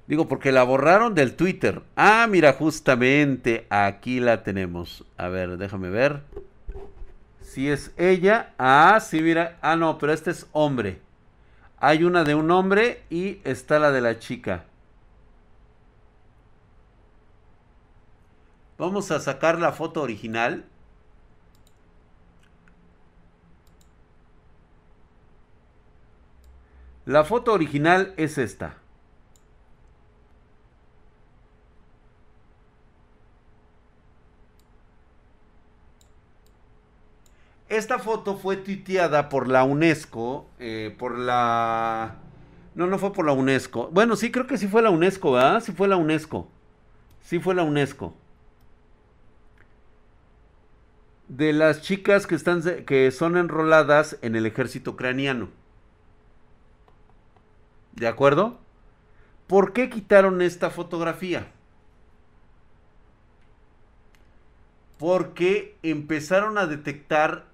Digo, 0.06 0.28
porque 0.28 0.52
la 0.52 0.62
borraron 0.62 1.14
del 1.14 1.34
Twitter. 1.34 1.82
Ah, 1.96 2.26
mira, 2.30 2.52
justamente 2.52 3.66
aquí 3.70 4.20
la 4.20 4.44
tenemos. 4.44 5.04
A 5.16 5.28
ver, 5.28 5.58
déjame 5.58 5.90
ver. 5.90 6.22
Si 7.40 7.68
es 7.68 7.92
ella. 7.96 8.54
Ah, 8.58 9.00
sí, 9.00 9.20
mira. 9.20 9.58
Ah, 9.62 9.74
no, 9.74 9.98
pero 9.98 10.12
este 10.12 10.30
es 10.30 10.46
hombre. 10.52 11.00
Hay 11.78 12.04
una 12.04 12.22
de 12.22 12.34
un 12.34 12.50
hombre 12.50 13.02
y 13.10 13.40
está 13.44 13.78
la 13.78 13.90
de 13.90 14.00
la 14.00 14.18
chica. 14.18 14.64
Vamos 18.78 19.10
a 19.10 19.20
sacar 19.20 19.58
la 19.58 19.72
foto 19.72 20.02
original. 20.02 20.64
La 27.06 27.24
foto 27.24 27.52
original 27.52 28.14
es 28.16 28.38
esta. 28.38 28.76
Esta 37.76 37.98
foto 37.98 38.36
fue 38.36 38.56
tuiteada 38.56 39.28
por 39.28 39.48
la 39.48 39.64
UNESCO, 39.64 40.46
eh, 40.58 40.94
por 40.98 41.18
la... 41.18 42.16
No, 42.74 42.86
no 42.86 42.98
fue 42.98 43.12
por 43.12 43.26
la 43.26 43.32
UNESCO. 43.32 43.90
Bueno, 43.92 44.16
sí, 44.16 44.30
creo 44.30 44.46
que 44.46 44.58
sí 44.58 44.66
fue 44.68 44.82
la 44.82 44.90
UNESCO, 44.90 45.32
¿verdad? 45.32 45.60
Sí 45.60 45.72
fue 45.72 45.88
la 45.88 45.96
UNESCO. 45.96 46.48
Sí 47.22 47.38
fue 47.38 47.54
la 47.54 47.62
UNESCO. 47.62 48.14
de 51.28 51.52
las 51.52 51.82
chicas 51.82 52.26
que, 52.26 52.34
están, 52.34 52.62
que 52.84 53.10
son 53.10 53.36
enroladas 53.36 54.18
en 54.22 54.36
el 54.36 54.46
ejército 54.46 54.92
ucraniano. 54.92 55.48
¿De 57.92 58.06
acuerdo? 58.06 58.58
¿Por 59.46 59.72
qué 59.72 59.90
quitaron 59.90 60.42
esta 60.42 60.70
fotografía? 60.70 61.48
Porque 64.98 65.76
empezaron 65.82 66.58
a 66.58 66.66
detectar 66.66 67.44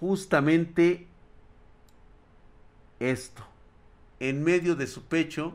justamente 0.00 1.06
esto. 3.00 3.42
En 4.20 4.42
medio 4.42 4.74
de 4.74 4.86
su 4.86 5.04
pecho 5.04 5.54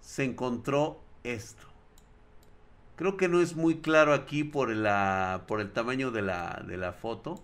se 0.00 0.24
encontró 0.24 1.00
esto. 1.24 1.66
Creo 2.96 3.16
que 3.16 3.28
no 3.28 3.40
es 3.40 3.56
muy 3.56 3.80
claro 3.80 4.12
aquí 4.12 4.44
por, 4.44 4.70
el 4.70 5.72
tamaño 5.72 6.10
de 6.10 6.22
la 6.22 6.96
foto. 7.00 7.40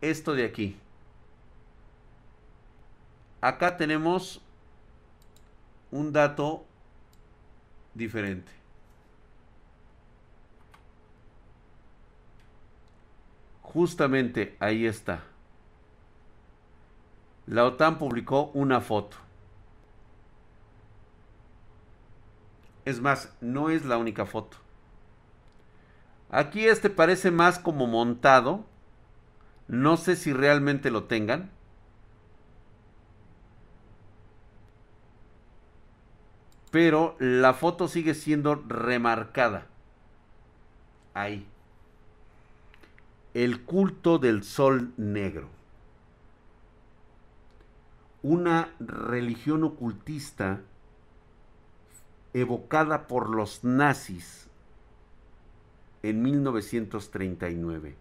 Esto 0.00 0.34
de 0.34 0.44
aquí. 0.44 0.76
Acá 3.40 3.76
tenemos 3.76 4.40
un 5.90 6.12
dato 6.12 6.64
diferente. 7.94 8.50
Justamente 13.64 14.56
ahí 14.60 14.86
está. 14.86 15.24
La 17.46 17.64
OTAN 17.64 17.98
publicó 17.98 18.50
una 18.54 18.80
foto. 18.80 19.16
Es 22.84 23.00
más, 23.00 23.34
no 23.40 23.70
es 23.70 23.84
la 23.84 23.96
única 23.96 24.26
foto. 24.26 24.58
Aquí 26.30 26.66
este 26.66 26.90
parece 26.90 27.30
más 27.30 27.58
como 27.58 27.86
montado. 27.86 28.64
No 29.66 29.96
sé 29.96 30.14
si 30.14 30.32
realmente 30.32 30.90
lo 30.90 31.04
tengan. 31.04 31.50
Pero 36.70 37.16
la 37.18 37.54
foto 37.54 37.88
sigue 37.88 38.14
siendo 38.14 38.56
remarcada. 38.56 39.66
Ahí. 41.14 41.46
El 43.34 43.62
culto 43.62 44.18
del 44.18 44.44
sol 44.44 44.92
negro. 44.96 45.48
Una 48.22 48.72
religión 48.78 49.64
ocultista 49.64 50.60
evocada 52.32 53.08
por 53.08 53.28
los 53.28 53.64
nazis 53.64 54.48
en 56.04 56.22
1939. 56.22 57.96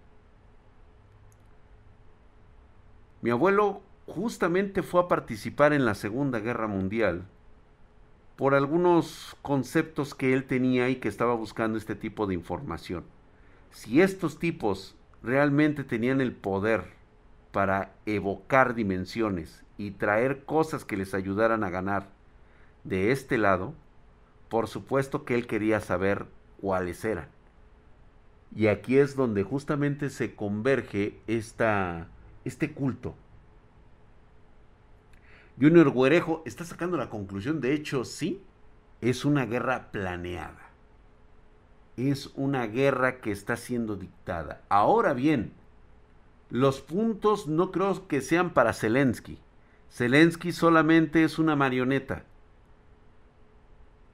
Mi 3.23 3.31
abuelo 3.31 3.81
justamente 4.05 4.83
fue 4.83 5.01
a 5.01 5.07
participar 5.07 5.73
en 5.73 5.83
la 5.83 5.95
Segunda 5.95 6.39
Guerra 6.41 6.67
Mundial 6.67 7.25
por 8.35 8.53
algunos 8.53 9.35
conceptos 9.41 10.13
que 10.13 10.33
él 10.33 10.45
tenía 10.45 10.89
y 10.89 10.97
que 10.97 11.07
estaba 11.07 11.33
buscando 11.33 11.79
este 11.79 11.95
tipo 11.95 12.27
de 12.27 12.35
información. 12.35 13.03
Si 13.71 13.99
estos 13.99 14.37
tipos 14.37 14.95
realmente 15.23 15.83
tenían 15.83 16.21
el 16.21 16.33
poder 16.33 16.83
para 17.51 17.93
evocar 18.05 18.75
dimensiones 18.75 19.63
y 19.77 19.91
traer 19.91 20.43
cosas 20.43 20.85
que 20.85 20.97
les 20.97 21.13
ayudaran 21.13 21.63
a 21.63 21.69
ganar 21.69 22.09
de 22.83 23.11
este 23.11 23.37
lado, 23.37 23.73
por 24.49 24.67
supuesto 24.67 25.23
que 25.23 25.35
él 25.35 25.47
quería 25.47 25.79
saber 25.79 26.25
cuáles 26.59 27.03
eran. 27.05 27.27
Y 28.55 28.67
aquí 28.67 28.97
es 28.97 29.15
donde 29.15 29.43
justamente 29.43 30.09
se 30.09 30.35
converge 30.35 31.19
esta, 31.25 32.07
este 32.45 32.71
culto. 32.73 33.15
Junior 35.59 35.93
Guerejo 35.93 36.43
está 36.45 36.65
sacando 36.65 36.97
la 36.97 37.09
conclusión, 37.09 37.61
de 37.61 37.73
hecho, 37.73 38.05
sí, 38.05 38.43
es 39.01 39.25
una 39.25 39.45
guerra 39.45 39.91
planeada. 39.91 40.62
Es 41.97 42.31
una 42.35 42.67
guerra 42.67 43.21
que 43.21 43.31
está 43.31 43.55
siendo 43.55 43.95
dictada. 43.95 44.61
Ahora 44.69 45.13
bien, 45.13 45.53
los 46.49 46.81
puntos 46.81 47.47
no 47.47 47.71
creo 47.71 48.07
que 48.07 48.21
sean 48.21 48.53
para 48.53 48.73
Zelensky. 48.73 49.39
Zelensky 49.91 50.51
solamente 50.51 51.23
es 51.23 51.37
una 51.39 51.55
marioneta 51.55 52.23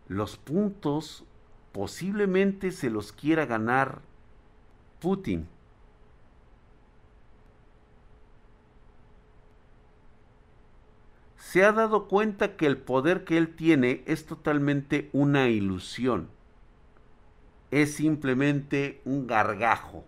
los 0.09 0.37
puntos 0.37 1.23
posiblemente 1.71 2.71
se 2.71 2.89
los 2.89 3.13
quiera 3.13 3.45
ganar 3.45 4.01
Putin. 4.99 5.47
Se 11.37 11.63
ha 11.63 11.71
dado 11.71 12.07
cuenta 12.07 12.57
que 12.57 12.65
el 12.65 12.77
poder 12.77 13.23
que 13.23 13.37
él 13.37 13.55
tiene 13.55 14.03
es 14.07 14.25
totalmente 14.25 15.09
una 15.13 15.47
ilusión. 15.47 16.27
Es 17.71 17.93
simplemente 17.93 19.01
un 19.05 19.27
gargajo 19.27 20.03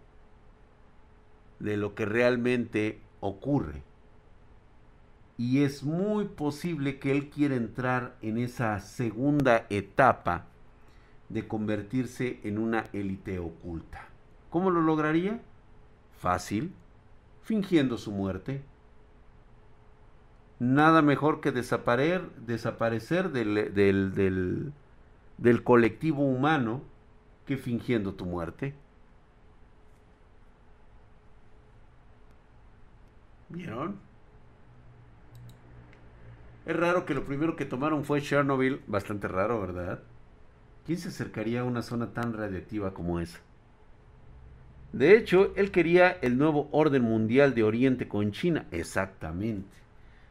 de 1.60 1.78
lo 1.78 1.94
que 1.94 2.06
realmente 2.06 3.00
ocurre 3.20 3.84
y 5.42 5.64
es 5.64 5.82
muy 5.82 6.26
posible 6.26 7.00
que 7.00 7.12
él 7.12 7.32
quiera 7.32 7.56
entrar 7.56 8.16
en 8.22 8.38
esa 8.38 8.80
segunda 8.80 9.66
etapa 9.72 10.46
de 11.30 11.48
convertirse 11.48 12.40
en 12.44 12.60
una 12.60 12.86
élite 12.94 13.40
oculta. 13.40 14.08
¿Cómo 14.52 14.70
lo 14.70 14.82
lograría? 14.82 15.42
Fácil, 16.20 16.72
fingiendo 17.42 17.98
su 17.98 18.12
muerte. 18.12 18.62
Nada 20.60 21.02
mejor 21.02 21.42
que 21.42 21.52
desaparecer, 21.52 22.30
desaparecer 22.46 23.32
del, 23.32 23.74
del, 23.74 24.72
del 25.40 25.64
colectivo 25.64 26.24
humano 26.24 26.84
fingiendo 27.58 28.14
tu 28.14 28.26
muerte. 28.26 28.74
¿Vieron? 33.50 33.98
Es 36.66 36.76
raro 36.76 37.06
que 37.06 37.14
lo 37.14 37.26
primero 37.26 37.56
que 37.56 37.66
tomaron 37.66 38.06
fue 38.06 38.22
Chernobyl, 38.22 38.82
bastante 38.88 39.28
raro, 39.28 39.60
¿verdad? 39.60 40.00
¿Quién 40.86 40.98
se 40.98 41.10
acercaría 41.10 41.62
a 41.62 41.66
una 41.66 41.82
zona 41.82 42.14
tan 42.14 42.34
radiactiva 42.34 42.94
como 42.94 43.20
esa? 43.20 43.40
De 44.94 45.16
hecho, 45.18 45.54
él 45.56 45.72
quería 45.72 46.12
el 46.22 46.38
nuevo 46.38 46.70
orden 46.72 47.04
mundial 47.04 47.56
de 47.56 47.64
Oriente 47.64 48.08
con 48.08 48.32
China, 48.32 48.66
exactamente. 48.72 49.78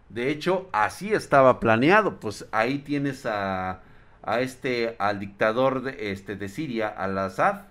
De 0.09 0.31
hecho, 0.31 0.69
así 0.73 1.13
estaba 1.13 1.61
planeado, 1.61 2.21
pues 2.21 2.47
ahí 2.53 2.79
tienes 2.79 3.27
a, 3.27 3.83
a 4.23 4.41
este 4.41 4.97
al 4.99 5.19
dictador 5.19 5.83
de, 5.83 6.13
este, 6.13 6.37
de 6.37 6.49
Siria, 6.49 6.89
al-Assad, 6.89 7.63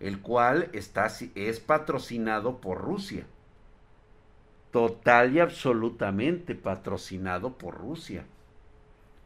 el 0.00 0.20
cual 0.20 0.68
está, 0.72 1.08
es 1.34 1.60
patrocinado 1.60 2.60
por 2.60 2.80
Rusia 2.80 3.24
total 4.72 5.36
y 5.36 5.38
absolutamente 5.38 6.56
patrocinado 6.56 7.52
por 7.52 7.76
Rusia. 7.76 8.24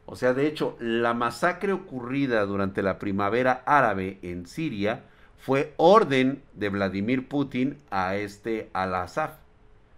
O 0.04 0.16
sea, 0.16 0.34
de 0.34 0.46
hecho, 0.46 0.76
la 0.78 1.14
masacre 1.14 1.72
ocurrida 1.72 2.44
durante 2.44 2.82
la 2.82 2.98
primavera 2.98 3.62
árabe 3.64 4.18
en 4.22 4.46
Siria 4.46 5.04
fue 5.38 5.72
orden 5.76 6.42
de 6.54 6.68
Vladimir 6.68 7.28
Putin 7.28 7.78
a 7.90 8.16
este 8.16 8.68
Al-Assad. 8.72 9.30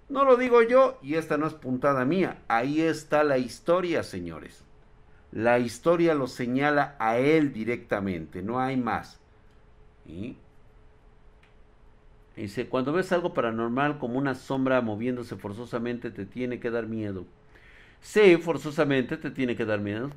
No 0.08 0.24
lo 0.24 0.36
digo 0.36 0.62
yo 0.62 0.98
y 1.02 1.14
esta 1.14 1.36
no 1.36 1.46
es 1.46 1.54
puntada 1.54 2.04
mía. 2.04 2.38
Ahí 2.48 2.80
está 2.80 3.24
la 3.24 3.38
historia, 3.38 4.02
señores. 4.02 4.62
La 5.32 5.58
historia 5.58 6.14
lo 6.14 6.26
señala 6.26 6.96
a 6.98 7.18
él 7.18 7.52
directamente, 7.52 8.42
no 8.42 8.60
hay 8.60 8.76
más. 8.76 9.20
¿Y? 10.06 10.36
Dice, 12.36 12.68
cuando 12.68 12.92
ves 12.92 13.10
algo 13.12 13.34
paranormal 13.34 13.98
como 13.98 14.18
una 14.18 14.34
sombra 14.34 14.80
moviéndose 14.80 15.36
forzosamente, 15.36 16.10
te 16.10 16.24
tiene 16.24 16.60
que 16.60 16.70
dar 16.70 16.86
miedo. 16.86 17.24
Sí, 18.00 18.36
forzosamente 18.36 19.16
te 19.16 19.30
tiene 19.30 19.56
que 19.56 19.64
dar 19.64 19.80
miedo. 19.80 20.10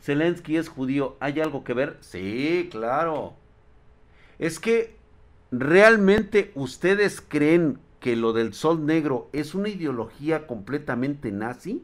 Zelensky 0.00 0.56
es 0.56 0.68
judío. 0.68 1.16
¿Hay 1.18 1.40
algo 1.40 1.64
que 1.64 1.74
ver? 1.74 1.96
Sí, 2.00 2.68
claro. 2.70 3.34
Es 4.38 4.60
que 4.60 4.94
realmente 5.50 6.52
ustedes 6.54 7.20
creen 7.20 7.78
que 7.98 8.14
lo 8.14 8.32
del 8.32 8.54
sol 8.54 8.86
negro 8.86 9.28
es 9.32 9.54
una 9.54 9.68
ideología 9.68 10.46
completamente 10.46 11.32
nazi. 11.32 11.82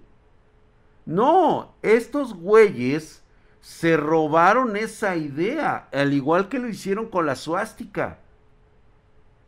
No, 1.05 1.74
estos 1.82 2.34
güeyes 2.34 3.22
se 3.61 3.96
robaron 3.96 4.76
esa 4.76 5.16
idea, 5.16 5.88
al 5.92 6.12
igual 6.12 6.48
que 6.48 6.59
lo 6.59 6.68
hicieron 6.68 7.09
con 7.09 7.26
la 7.26 7.36
suástica. 7.36 8.18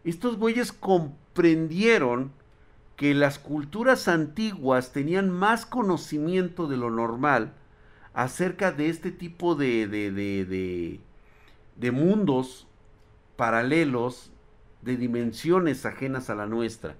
Estos 0.04 0.36
güeyes 0.36 0.72
comprendieron 0.72 2.32
que 2.96 3.14
las 3.14 3.38
culturas 3.38 4.06
antiguas 4.08 4.92
tenían 4.92 5.30
más 5.30 5.66
conocimiento 5.66 6.68
de 6.68 6.76
lo 6.76 6.90
normal 6.90 7.52
acerca 8.12 8.70
de 8.70 8.88
este 8.88 9.10
tipo 9.10 9.56
de, 9.56 9.88
de, 9.88 10.12
de, 10.12 11.00
de, 11.76 11.90
mundos 11.90 12.68
paralelos 13.36 14.30
de 14.82 14.96
dimensiones 14.96 15.84
ajenas 15.86 16.30
a 16.30 16.36
la 16.36 16.46
nuestra. 16.46 16.94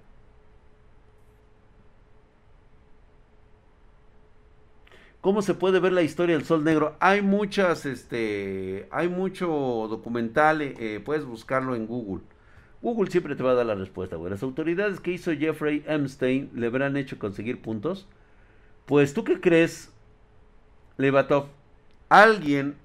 ¿Cómo 5.25 5.41
se 5.41 5.55
puede 5.55 5.79
ver 5.79 5.91
la 5.91 6.03
historia 6.03 6.35
del 6.35 6.45
Sol 6.45 6.63
Negro? 6.63 6.97
Hay 6.99 7.23
muchas, 7.23 7.87
este, 7.87 8.87
hay 8.91 9.09
mucho 9.09 9.47
documental, 9.89 10.61
eh, 10.61 10.75
eh, 10.77 11.01
puedes 11.03 11.25
buscarlo 11.25 11.73
en 11.73 11.87
Google. 11.87 12.23
Google 12.83 13.09
siempre 13.09 13.35
te 13.35 13.41
va 13.41 13.53
a 13.53 13.55
dar 13.55 13.65
la 13.65 13.73
respuesta, 13.73 14.17
güey. 14.17 14.29
Las 14.29 14.43
autoridades 14.43 14.99
que 14.99 15.13
hizo 15.13 15.31
Jeffrey 15.35 15.83
Epstein 15.87 16.51
le 16.53 16.67
habrán 16.67 16.95
hecho 16.95 17.17
conseguir 17.17 17.59
puntos. 17.59 18.07
Pues, 18.85 19.15
¿tú 19.15 19.23
qué 19.23 19.41
crees, 19.41 19.91
Levatov? 20.97 21.47
¿Alguien 22.07 22.75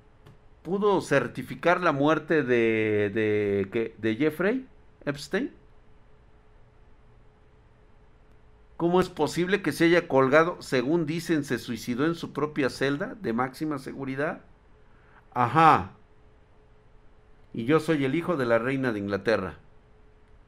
pudo 0.63 1.03
certificar 1.03 1.83
la 1.83 1.93
muerte 1.93 2.43
de, 2.43 3.11
de, 3.13 3.95
de 3.99 4.17
Jeffrey 4.17 4.65
Epstein? 5.05 5.51
¿Cómo 8.81 9.03
es 9.03 9.11
posible 9.11 9.61
que 9.61 9.73
se 9.73 9.85
haya 9.85 10.09
colgado, 10.09 10.57
según 10.63 11.05
dicen, 11.05 11.45
se 11.45 11.59
suicidó 11.59 12.07
en 12.07 12.15
su 12.15 12.33
propia 12.33 12.71
celda 12.71 13.15
de 13.21 13.35
máxima 13.35 13.79
seguridad? 13.79 14.41
Ajá. 15.35 15.91
Y 17.53 17.67
yo 17.67 17.79
soy 17.79 18.07
el 18.07 18.15
hijo 18.15 18.39
de 18.39 18.47
la 18.47 18.59
reina 18.59 18.91
de 18.91 18.99
Inglaterra. 18.99 19.59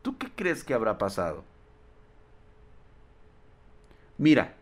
¿Tú 0.00 0.16
qué 0.16 0.30
crees 0.34 0.64
que 0.64 0.72
habrá 0.72 0.96
pasado? 0.96 1.44
Mira, 4.16 4.54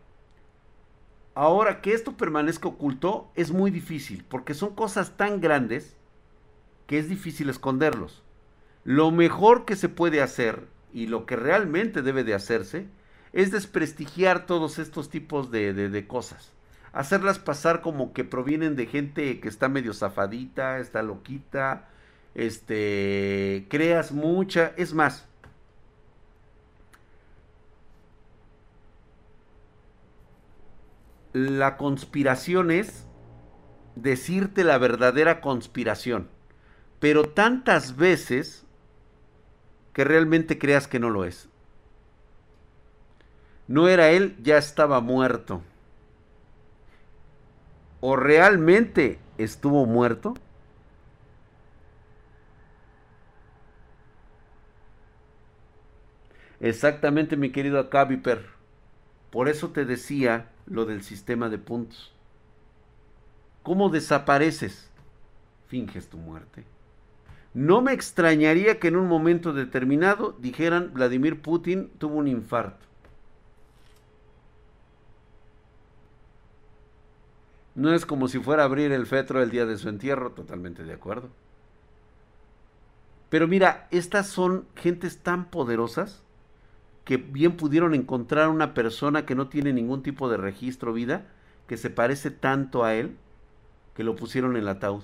ahora 1.33 1.79
que 1.79 1.93
esto 1.93 2.17
permanezca 2.17 2.67
oculto 2.67 3.31
es 3.35 3.53
muy 3.53 3.71
difícil, 3.71 4.25
porque 4.27 4.53
son 4.53 4.75
cosas 4.75 5.15
tan 5.15 5.39
grandes 5.39 5.95
que 6.87 6.99
es 6.99 7.07
difícil 7.07 7.49
esconderlos. 7.49 8.21
Lo 8.83 9.11
mejor 9.11 9.63
que 9.63 9.77
se 9.77 9.87
puede 9.87 10.21
hacer 10.21 10.67
y 10.91 11.07
lo 11.07 11.25
que 11.25 11.37
realmente 11.37 12.01
debe 12.01 12.25
de 12.25 12.33
hacerse 12.33 12.89
es 13.33 13.51
desprestigiar 13.51 14.45
todos 14.45 14.79
estos 14.79 15.09
tipos 15.09 15.51
de, 15.51 16.05
cosas. 16.07 16.51
Hacerlas 16.93 17.39
pasar 17.39 17.81
como 17.81 18.13
que 18.13 18.23
provienen 18.23 18.75
de 18.75 18.85
gente 18.85 19.39
que 19.39 19.47
está 19.47 19.69
medio 19.69 19.93
zafadita, 19.93 20.79
está 20.79 21.01
loquita, 21.01 21.87
este, 22.35 23.65
creas 23.69 24.11
mucha, 24.11 24.73
es 24.75 24.93
más. 24.93 25.27
La 31.33 31.77
conspiración 31.77 32.71
es 32.71 33.05
decirte 33.95 34.65
la 34.65 34.77
verdadera 34.77 35.39
conspiración, 35.39 36.27
pero 36.99 37.23
tantas 37.23 37.95
veces 37.95 38.65
que 39.93 40.03
realmente 40.03 40.57
creas 40.57 40.89
que 40.89 40.99
no 40.99 41.09
lo 41.09 41.23
es 41.23 41.50
no 43.71 43.87
era 43.87 44.09
él, 44.09 44.35
ya 44.43 44.57
estaba 44.57 44.99
muerto. 44.99 45.61
¿O 48.01 48.17
realmente 48.17 49.17
estuvo 49.37 49.85
muerto? 49.85 50.33
Exactamente, 56.59 57.37
mi 57.37 57.51
querido 57.51 57.79
Acabiper. 57.79 58.45
Por 59.29 59.47
eso 59.47 59.69
te 59.69 59.85
decía 59.85 60.49
lo 60.65 60.85
del 60.85 61.01
sistema 61.01 61.47
de 61.47 61.57
puntos. 61.57 62.11
¿Cómo 63.63 63.87
desapareces? 63.87 64.89
Finges 65.67 66.09
tu 66.09 66.17
muerte. 66.17 66.65
No 67.53 67.81
me 67.81 67.93
extrañaría 67.93 68.79
que 68.79 68.89
en 68.89 68.97
un 68.97 69.07
momento 69.07 69.53
determinado 69.53 70.35
dijeran 70.39 70.91
Vladimir 70.93 71.41
Putin 71.41 71.89
tuvo 71.97 72.15
un 72.15 72.27
infarto. 72.27 72.90
No 77.75 77.93
es 77.93 78.05
como 78.05 78.27
si 78.27 78.39
fuera 78.39 78.63
a 78.63 78.65
abrir 78.65 78.91
el 78.91 79.05
fetro 79.05 79.41
el 79.41 79.49
día 79.49 79.65
de 79.65 79.77
su 79.77 79.89
entierro, 79.89 80.31
totalmente 80.31 80.83
de 80.83 80.93
acuerdo. 80.93 81.29
Pero 83.29 83.47
mira, 83.47 83.87
estas 83.91 84.27
son 84.27 84.65
gentes 84.75 85.19
tan 85.19 85.45
poderosas 85.45 86.21
que 87.05 87.17
bien 87.17 87.55
pudieron 87.57 87.95
encontrar 87.95 88.49
una 88.49 88.73
persona 88.73 89.25
que 89.25 89.35
no 89.35 89.47
tiene 89.47 89.73
ningún 89.73 90.03
tipo 90.03 90.29
de 90.29 90.37
registro 90.37 90.93
vida, 90.93 91.25
que 91.67 91.77
se 91.77 91.89
parece 91.89 92.29
tanto 92.29 92.83
a 92.83 92.93
él, 92.93 93.15
que 93.95 94.03
lo 94.03 94.15
pusieron 94.15 94.51
en 94.51 94.63
el 94.63 94.67
ataúd. 94.67 95.03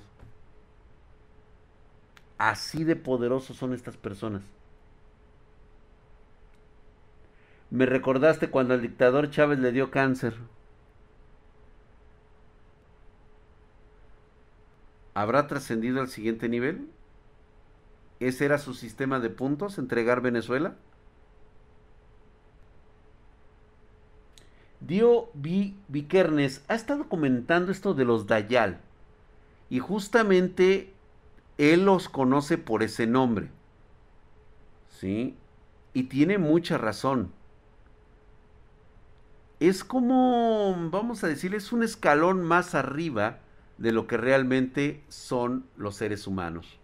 Así 2.37 2.83
de 2.83 2.95
poderosos 2.95 3.57
son 3.57 3.73
estas 3.73 3.97
personas. 3.97 4.43
Me 7.69 7.85
recordaste 7.85 8.49
cuando 8.49 8.73
al 8.73 8.81
dictador 8.81 9.29
Chávez 9.29 9.59
le 9.59 9.71
dio 9.71 9.91
cáncer. 9.91 10.35
¿Habrá 15.17 15.47
trascendido 15.47 15.99
al 15.99 16.09
siguiente 16.09 16.47
nivel? 16.47 16.87
¿Ese 18.19 18.45
era 18.45 18.59
su 18.59 18.75
sistema 18.75 19.19
de 19.19 19.31
puntos, 19.31 19.79
entregar 19.79 20.21
Venezuela? 20.21 20.75
Dio 24.79 25.29
Vikernes 25.33 26.63
ha 26.67 26.75
estado 26.75 27.09
comentando 27.09 27.71
esto 27.71 27.95
de 27.95 28.05
los 28.05 28.27
Dayal. 28.27 28.79
Y 29.71 29.79
justamente 29.79 30.93
él 31.57 31.85
los 31.85 32.09
conoce 32.09 32.59
por 32.59 32.83
ese 32.83 33.07
nombre. 33.07 33.49
¿Sí? 34.99 35.35
Y 35.95 36.03
tiene 36.03 36.37
mucha 36.37 36.77
razón. 36.77 37.31
Es 39.59 39.83
como, 39.83 40.75
vamos 40.91 41.23
a 41.23 41.27
decir, 41.27 41.55
es 41.55 41.71
un 41.71 41.81
escalón 41.81 42.43
más 42.43 42.75
arriba 42.75 43.39
de 43.77 43.91
lo 43.91 44.07
que 44.07 44.17
realmente 44.17 45.03
son 45.07 45.65
los 45.77 45.95
seres 45.95 46.27
humanos. 46.27 46.79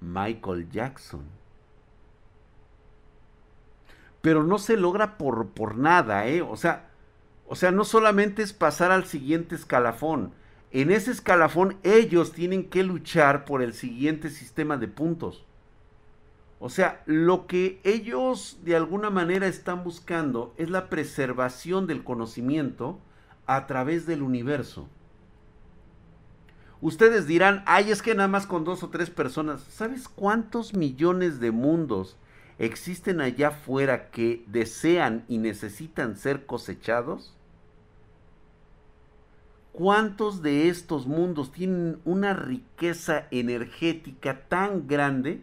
Michael 0.00 0.70
Jackson. 0.70 1.24
Pero 4.20 4.44
no 4.44 4.58
se 4.58 4.76
logra 4.76 5.18
por, 5.18 5.48
por 5.48 5.76
nada, 5.76 6.26
¿eh? 6.26 6.42
O 6.42 6.56
sea, 6.56 6.90
o 7.46 7.56
sea, 7.56 7.70
no 7.70 7.84
solamente 7.84 8.42
es 8.42 8.52
pasar 8.52 8.92
al 8.92 9.06
siguiente 9.06 9.54
escalafón. 9.54 10.32
En 10.70 10.90
ese 10.90 11.10
escalafón 11.10 11.78
ellos 11.82 12.32
tienen 12.32 12.68
que 12.68 12.82
luchar 12.82 13.46
por 13.46 13.62
el 13.62 13.72
siguiente 13.72 14.28
sistema 14.28 14.76
de 14.76 14.86
puntos. 14.86 15.46
O 16.60 16.68
sea, 16.68 17.02
lo 17.06 17.46
que 17.46 17.80
ellos 17.84 18.58
de 18.64 18.76
alguna 18.76 19.10
manera 19.10 19.46
están 19.46 19.84
buscando 19.84 20.54
es 20.58 20.68
la 20.68 20.90
preservación 20.90 21.86
del 21.86 22.04
conocimiento 22.04 22.98
a 23.46 23.66
través 23.66 24.06
del 24.06 24.22
universo. 24.22 24.88
Ustedes 26.80 27.26
dirán, 27.26 27.64
ay, 27.66 27.90
es 27.90 28.02
que 28.02 28.14
nada 28.14 28.28
más 28.28 28.46
con 28.46 28.64
dos 28.64 28.82
o 28.84 28.88
tres 28.88 29.10
personas. 29.10 29.62
¿Sabes 29.68 30.08
cuántos 30.08 30.74
millones 30.74 31.40
de 31.40 31.50
mundos 31.50 32.16
existen 32.58 33.20
allá 33.20 33.48
afuera 33.48 34.10
que 34.10 34.44
desean 34.46 35.24
y 35.28 35.38
necesitan 35.38 36.16
ser 36.16 36.46
cosechados? 36.46 37.34
¿Cuántos 39.72 40.42
de 40.42 40.68
estos 40.68 41.06
mundos 41.06 41.52
tienen 41.52 42.00
una 42.04 42.32
riqueza 42.32 43.26
energética 43.32 44.42
tan 44.48 44.86
grande 44.86 45.42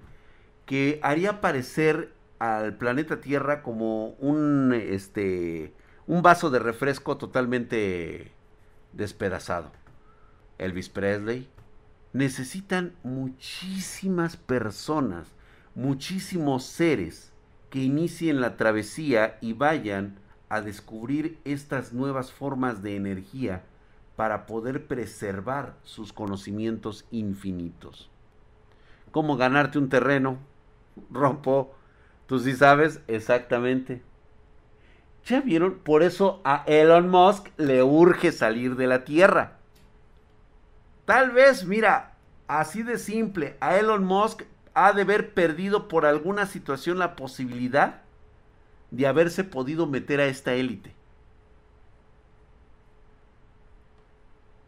que 0.65 0.99
haría 1.03 1.41
parecer 1.41 2.13
al 2.39 2.75
planeta 2.75 3.19
Tierra 3.19 3.61
como 3.61 4.09
un, 4.19 4.73
este, 4.73 5.73
un 6.07 6.21
vaso 6.21 6.49
de 6.49 6.59
refresco 6.59 7.17
totalmente 7.17 8.31
despedazado? 8.93 9.71
Elvis 10.57 10.89
Presley, 10.89 11.47
necesitan 12.13 12.93
muchísimas 13.03 14.37
personas, 14.37 15.27
muchísimos 15.75 16.63
seres 16.63 17.31
que 17.69 17.83
inicien 17.83 18.39
la 18.39 18.55
travesía 18.55 19.37
y 19.41 19.53
vayan 19.53 20.17
a 20.49 20.61
descubrir 20.61 21.37
estas 21.43 21.91
nuevas 21.91 22.31
formas 22.31 22.81
de 22.81 22.95
energía 22.95 23.63
para 24.15 24.45
poder 24.45 24.87
preservar 24.87 25.75
sus 25.83 26.13
conocimientos 26.13 27.05
infinitos. 27.11 28.09
¿Cómo 29.11 29.35
ganarte 29.37 29.77
un 29.77 29.89
terreno? 29.89 30.37
Rompo. 31.11 31.73
¿Tú 32.27 32.39
sí 32.39 32.53
sabes? 32.53 33.01
Exactamente. 33.07 34.01
¿Ya 35.25 35.41
vieron? 35.41 35.79
Por 35.79 36.03
eso 36.03 36.39
a 36.43 36.63
Elon 36.67 37.09
Musk 37.09 37.49
le 37.57 37.83
urge 37.83 38.31
salir 38.31 38.75
de 38.75 38.87
la 38.87 39.03
Tierra. 39.03 39.57
Tal 41.05 41.31
vez, 41.31 41.65
mira, 41.65 42.15
así 42.47 42.83
de 42.83 42.97
simple, 42.97 43.55
a 43.59 43.77
Elon 43.77 44.03
Musk 44.03 44.43
ha 44.73 44.91
de 44.93 45.03
haber 45.03 45.33
perdido 45.33 45.87
por 45.87 46.05
alguna 46.05 46.45
situación 46.45 46.99
la 46.99 47.15
posibilidad 47.15 48.01
de 48.91 49.07
haberse 49.07 49.43
podido 49.43 49.87
meter 49.87 50.19
a 50.19 50.25
esta 50.25 50.53
élite. 50.53 50.93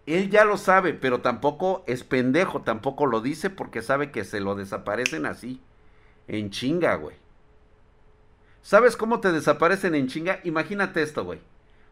Él 0.05 0.29
ya 0.29 0.45
lo 0.45 0.57
sabe, 0.57 0.93
pero 0.93 1.19
tampoco 1.19 1.83
es 1.85 2.05
pendejo, 2.05 2.61
tampoco 2.61 3.05
lo 3.05 3.19
dice 3.19 3.49
porque 3.49 3.81
sabe 3.81 4.11
que 4.11 4.23
se 4.23 4.39
lo 4.39 4.55
desaparecen 4.55 5.25
así. 5.25 5.61
En 6.29 6.49
chinga, 6.49 6.95
güey. 6.95 7.15
¿Sabes 8.61 8.95
cómo 8.95 9.19
te 9.19 9.33
desaparecen 9.33 9.95
en 9.95 10.07
chinga? 10.07 10.39
Imagínate 10.45 11.01
esto, 11.01 11.25
güey. 11.25 11.39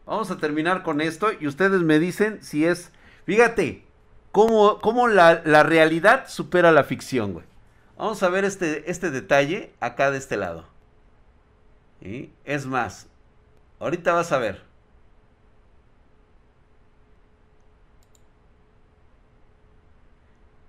Vamos 0.06 0.30
a 0.30 0.38
terminar 0.38 0.82
con 0.82 1.02
esto 1.02 1.28
y 1.38 1.46
ustedes 1.46 1.82
me 1.82 1.98
dicen 1.98 2.42
si 2.42 2.64
es... 2.64 2.90
Fíjate, 3.24 3.85
cómo, 4.36 4.80
cómo 4.80 5.08
la, 5.08 5.40
la, 5.46 5.62
realidad 5.62 6.28
supera 6.28 6.70
la 6.70 6.84
ficción, 6.84 7.32
güey. 7.32 7.46
Vamos 7.96 8.22
a 8.22 8.28
ver 8.28 8.44
este, 8.44 8.90
este 8.90 9.10
detalle 9.10 9.72
acá 9.80 10.10
de 10.10 10.18
este 10.18 10.36
lado. 10.36 10.66
¿Sí? 12.02 12.30
Es 12.44 12.66
más, 12.66 13.06
ahorita 13.80 14.12
vas 14.12 14.32
a 14.32 14.38
ver. 14.38 14.62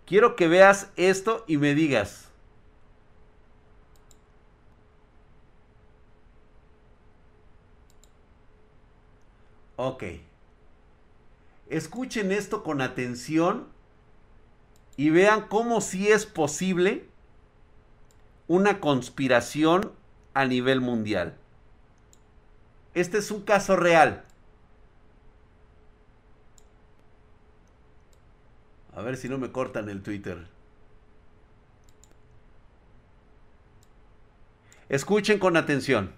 Quiero 0.06 0.38
que 0.38 0.48
veas 0.48 0.90
esto 0.96 1.44
y 1.46 1.58
me 1.58 1.76
digas. 1.76 2.30
Ok. 9.76 10.27
Escuchen 11.70 12.32
esto 12.32 12.64
con 12.64 12.82
atención 12.82 13.68
y 14.96 15.10
vean 15.10 15.48
cómo 15.48 15.82
sí 15.82 16.08
es 16.08 16.26
posible 16.26 17.06
una 18.48 18.80
conspiración 18.80 19.92
a 20.34 20.46
nivel 20.46 20.82
mundial. 20.82 21.36
Este 22.94 23.18
es 23.18 23.32
un 23.32 23.42
caso 23.42 23.76
real. 23.76 24.24
A 28.96 29.02
ver 29.02 29.18
si 29.18 29.30
no 29.30 29.38
me 29.38 29.52
cortan 29.52 29.90
el 29.90 30.02
Twitter. 30.02 30.48
Escuchen 34.90 35.38
con 35.38 35.58
atención. 35.58 36.14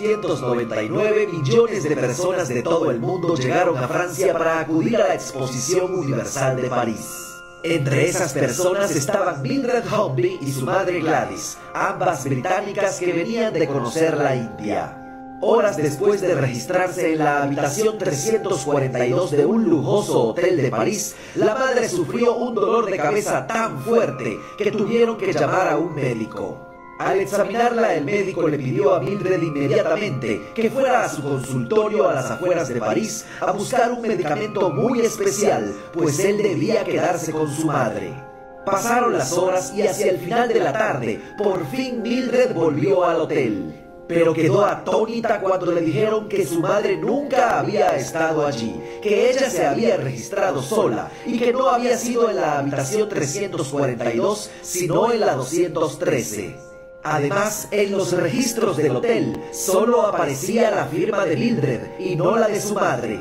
199 0.00 1.26
millones 1.26 1.82
de 1.82 1.94
personas 1.94 2.48
de 2.48 2.62
todo 2.62 2.90
el 2.90 3.00
mundo 3.00 3.36
llegaron 3.36 3.76
a 3.76 3.86
Francia 3.86 4.32
para 4.32 4.60
acudir 4.60 4.96
a 4.96 5.08
la 5.08 5.14
Exposición 5.14 5.92
Universal 5.92 6.56
de 6.56 6.70
París. 6.70 7.36
Entre 7.62 8.08
esas 8.08 8.32
personas 8.32 8.92
estaban 8.92 9.42
Mildred 9.42 9.84
Humby 9.92 10.38
y 10.40 10.52
su 10.52 10.64
madre 10.64 11.00
Gladys, 11.00 11.58
ambas 11.74 12.24
británicas 12.24 12.98
que 12.98 13.12
venían 13.12 13.52
de 13.52 13.66
conocer 13.66 14.16
la 14.16 14.34
India. 14.34 14.96
Horas 15.42 15.76
después 15.76 16.22
de 16.22 16.34
registrarse 16.34 17.12
en 17.12 17.18
la 17.18 17.42
habitación 17.42 17.98
342 17.98 19.32
de 19.32 19.44
un 19.44 19.68
lujoso 19.68 20.28
hotel 20.28 20.56
de 20.56 20.70
París, 20.70 21.14
la 21.34 21.54
madre 21.54 21.90
sufrió 21.90 22.36
un 22.36 22.54
dolor 22.54 22.90
de 22.90 22.96
cabeza 22.96 23.46
tan 23.46 23.78
fuerte 23.80 24.38
que 24.56 24.70
tuvieron 24.70 25.18
que 25.18 25.34
llamar 25.34 25.68
a 25.68 25.76
un 25.76 25.94
médico. 25.94 26.69
Al 27.00 27.18
examinarla, 27.18 27.94
el 27.94 28.04
médico 28.04 28.46
le 28.46 28.58
pidió 28.58 28.94
a 28.94 29.00
Mildred 29.00 29.40
inmediatamente 29.40 30.52
que 30.54 30.68
fuera 30.68 31.02
a 31.02 31.08
su 31.08 31.22
consultorio 31.22 32.06
a 32.06 32.12
las 32.12 32.30
afueras 32.30 32.68
de 32.68 32.78
París 32.78 33.24
a 33.40 33.52
buscar 33.52 33.90
un 33.90 34.02
medicamento 34.02 34.68
muy 34.68 35.00
especial, 35.00 35.74
pues 35.94 36.18
él 36.18 36.36
debía 36.36 36.84
quedarse 36.84 37.32
con 37.32 37.50
su 37.50 37.68
madre. 37.68 38.12
Pasaron 38.66 39.14
las 39.14 39.32
horas 39.32 39.72
y 39.74 39.80
hacia 39.80 40.10
el 40.10 40.18
final 40.18 40.50
de 40.50 40.60
la 40.60 40.74
tarde, 40.74 41.22
por 41.38 41.66
fin 41.68 42.02
Mildred 42.02 42.52
volvió 42.52 43.02
al 43.02 43.22
hotel 43.22 43.74
pero 44.06 44.34
quedó 44.34 44.66
atónita 44.66 45.40
cuando 45.40 45.70
le 45.70 45.82
dijeron 45.82 46.28
que 46.28 46.44
su 46.44 46.58
madre 46.58 46.96
nunca 46.96 47.60
había 47.60 47.94
estado 47.96 48.44
allí, 48.44 48.74
que 49.00 49.30
ella 49.30 49.48
se 49.48 49.64
había 49.64 49.96
registrado 49.98 50.60
sola 50.62 51.08
y 51.24 51.38
que 51.38 51.52
no 51.52 51.68
había 51.68 51.96
sido 51.96 52.28
en 52.28 52.34
la 52.34 52.58
habitación 52.58 53.08
342, 53.08 54.50
sino 54.62 55.12
en 55.12 55.20
la 55.20 55.36
213. 55.36 56.69
Además, 57.02 57.68
en 57.70 57.92
los 57.92 58.12
registros 58.12 58.76
del 58.76 58.96
hotel 58.96 59.40
solo 59.52 60.02
aparecía 60.02 60.70
la 60.70 60.84
firma 60.86 61.24
de 61.24 61.36
Mildred 61.36 61.98
y 61.98 62.14
no 62.14 62.36
la 62.36 62.48
de 62.48 62.60
su 62.60 62.74
madre. 62.74 63.18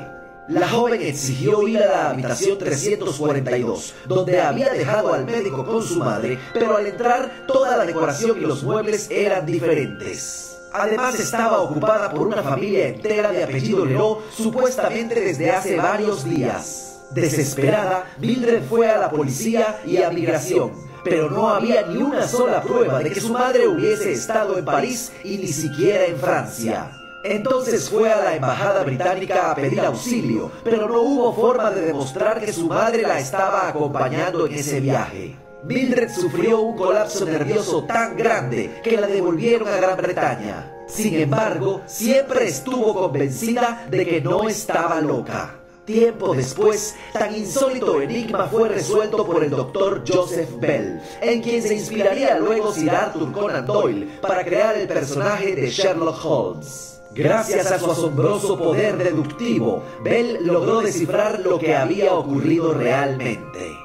La 0.50 0.68
joven 0.68 1.02
exigió 1.02 1.68
ir 1.68 1.78
a 1.78 1.86
la 1.86 2.10
habitación 2.10 2.58
342, 2.58 3.94
donde 4.06 4.42
había 4.42 4.74
dejado 4.74 5.14
al 5.14 5.24
médico 5.24 5.64
con 5.64 5.84
su 5.84 6.00
madre, 6.00 6.40
pero 6.54 6.76
al 6.76 6.88
entrar 6.88 7.46
toda 7.48 7.78
la 7.78 7.86
decoración 7.86 8.38
y 8.38 8.42
los 8.42 8.64
muebles 8.64 9.10
eran 9.12 9.46
diferentes. 9.46 10.58
Además 10.74 11.20
estaba 11.20 11.62
ocupada 11.62 12.12
por 12.12 12.28
una 12.28 12.44
familia 12.44 12.88
entera 12.88 13.32
de 13.32 13.44
apellido 13.44 13.86
Leroy, 13.86 14.18
supuestamente 14.36 15.20
desde 15.20 15.52
hace 15.52 15.78
varios 15.78 16.26
días. 16.26 17.02
Desesperada, 17.12 18.06
Mildred 18.20 18.64
fue 18.64 18.90
a 18.90 18.98
la 18.98 19.10
policía 19.10 19.82
y 19.86 19.98
a 19.98 20.10
migración, 20.10 20.89
pero 21.04 21.30
no 21.30 21.50
había 21.50 21.84
ni 21.84 22.02
una 22.02 22.28
sola 22.28 22.62
prueba 22.62 23.00
de 23.00 23.12
que 23.12 23.22
su 23.22 23.34
madre 23.34 23.68
hubiese 23.68 24.12
estado 24.12 24.58
en 24.58 24.66
París 24.66 25.12
y 25.24 25.38
ni 25.38 25.48
siquiera 25.48 26.06
en 26.06 26.18
Francia. 26.18 26.92
Entonces 27.24 27.90
fue 27.90 28.12
a 28.12 28.24
la 28.24 28.36
embajada 28.36 28.84
británica 28.84 29.52
a 29.52 29.56
pedir 29.56 29.82
auxilio, 29.82 30.52
pero 30.64 30.88
no 30.88 31.02
hubo 31.02 31.34
forma 31.34 31.70
de 31.72 31.82
demostrar 31.82 32.40
que 32.40 32.54
su 32.54 32.68
madre 32.68 33.04
la 33.04 33.20
estaba 33.20 33.68
acompañando 33.68 34.48
en 34.48 34.54
ese 34.54 34.80
viaje. 34.80 35.36
Mildred 35.64 36.10
sufrió 36.10 36.62
un 36.62 36.78
colapso 36.78 37.26
nervioso 37.26 37.84
tan 37.84 38.16
grande 38.16 38.80
que 38.82 38.96
la 38.96 39.08
devolvieron 39.08 39.68
a 39.68 39.76
Gran 39.76 39.98
Bretaña. 39.98 40.72
Sin 40.88 41.14
embargo, 41.16 41.82
siempre 41.86 42.48
estuvo 42.48 42.94
convencida 42.94 43.86
de 43.90 44.06
que 44.06 44.22
no 44.22 44.48
estaba 44.48 45.02
loca. 45.02 45.59
Tiempo 45.90 46.36
después, 46.36 46.96
tan 47.14 47.36
insólito 47.36 48.00
enigma 48.00 48.46
fue 48.46 48.70
resuelto 48.70 49.26
por 49.26 49.44
el 49.44 49.50
doctor 49.50 50.04
Joseph 50.08 50.52
Bell, 50.60 51.02
en 51.20 51.42
quien 51.42 51.64
se 51.64 51.74
inspiraría 51.74 52.38
luego 52.38 52.72
Sir 52.72 52.92
Arthur 52.92 53.32
Conan 53.32 53.66
Doyle 53.66 54.08
para 54.22 54.46
crear 54.46 54.78
el 54.78 54.88
personaje 54.88 55.56
de 55.56 55.68
Sherlock 55.68 56.24
Holmes. 56.24 57.02
Gracias 57.16 57.72
a 57.72 57.80
su 57.80 57.90
asombroso 57.90 58.56
poder 58.56 58.98
deductivo, 59.00 59.82
Bell 60.04 60.38
logró 60.44 60.82
descifrar 60.82 61.40
lo 61.40 61.58
que 61.58 61.76
había 61.76 62.14
ocurrido 62.14 62.72
realmente. 62.76 63.76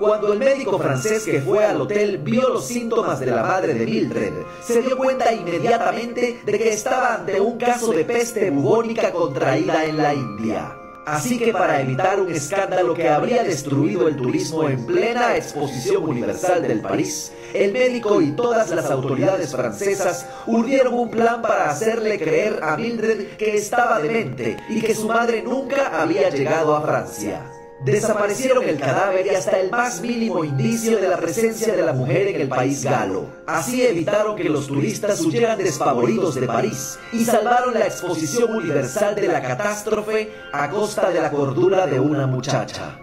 Cuando 0.00 0.32
el 0.32 0.40
médico 0.40 0.76
francés 0.76 1.22
que 1.22 1.40
fue 1.40 1.64
al 1.64 1.80
hotel 1.80 2.18
vio 2.18 2.48
los 2.48 2.64
síntomas 2.64 3.20
de 3.20 3.26
la 3.26 3.44
madre 3.44 3.74
de 3.74 3.86
Mildred, 3.86 4.32
se 4.60 4.82
dio 4.82 4.96
cuenta 4.96 5.32
inmediatamente 5.32 6.40
de 6.44 6.58
que 6.58 6.70
estaba 6.70 7.14
ante 7.14 7.40
un 7.40 7.56
caso 7.58 7.92
de 7.92 8.04
peste 8.04 8.50
bubónica 8.50 9.12
contraída 9.12 9.84
en 9.84 9.96
la 9.98 10.12
India. 10.12 10.78
Así 11.06 11.38
que 11.38 11.52
para 11.52 11.80
evitar 11.80 12.20
un 12.20 12.32
escándalo 12.32 12.94
que 12.94 13.08
habría 13.08 13.42
destruido 13.42 14.08
el 14.08 14.16
turismo 14.16 14.68
en 14.68 14.86
plena 14.86 15.36
exposición 15.36 16.04
universal 16.04 16.62
del 16.62 16.80
París, 16.80 17.32
el 17.52 17.72
médico 17.72 18.20
y 18.22 18.32
todas 18.32 18.70
las 18.70 18.90
autoridades 18.90 19.52
francesas 19.52 20.26
urdieron 20.46 20.94
un 20.94 21.10
plan 21.10 21.42
para 21.42 21.70
hacerle 21.70 22.18
creer 22.18 22.58
a 22.62 22.76
Mildred 22.76 23.36
que 23.36 23.56
estaba 23.56 24.00
demente 24.00 24.56
y 24.68 24.80
que 24.80 24.94
su 24.94 25.06
madre 25.06 25.42
nunca 25.42 26.00
había 26.00 26.30
llegado 26.30 26.74
a 26.74 26.82
Francia. 26.82 27.53
Desaparecieron 27.82 28.64
el 28.64 28.78
cadáver 28.78 29.26
y 29.26 29.30
hasta 29.30 29.60
el 29.60 29.70
más 29.70 30.00
mínimo 30.00 30.44
indicio 30.44 30.98
de 30.98 31.08
la 31.08 31.18
presencia 31.18 31.74
de 31.74 31.82
la 31.82 31.92
mujer 31.92 32.28
en 32.28 32.40
el 32.40 32.48
país 32.48 32.84
galo. 32.84 33.26
Así 33.46 33.84
evitaron 33.84 34.36
que 34.36 34.48
los 34.48 34.68
turistas 34.68 35.20
huyeran 35.20 35.58
despavoridos 35.58 36.36
de 36.36 36.46
París 36.46 36.98
y 37.12 37.24
salvaron 37.24 37.74
la 37.74 37.84
exposición 37.86 38.54
universal 38.54 39.14
de 39.14 39.28
la 39.28 39.42
catástrofe 39.42 40.32
a 40.52 40.70
costa 40.70 41.10
de 41.10 41.20
la 41.20 41.30
cordura 41.30 41.86
de 41.86 42.00
una 42.00 42.26
muchacha. 42.26 42.98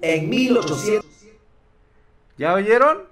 En 0.00 0.28
1800... 0.28 1.04
¿Ya 2.38 2.54
oyeron? 2.54 3.10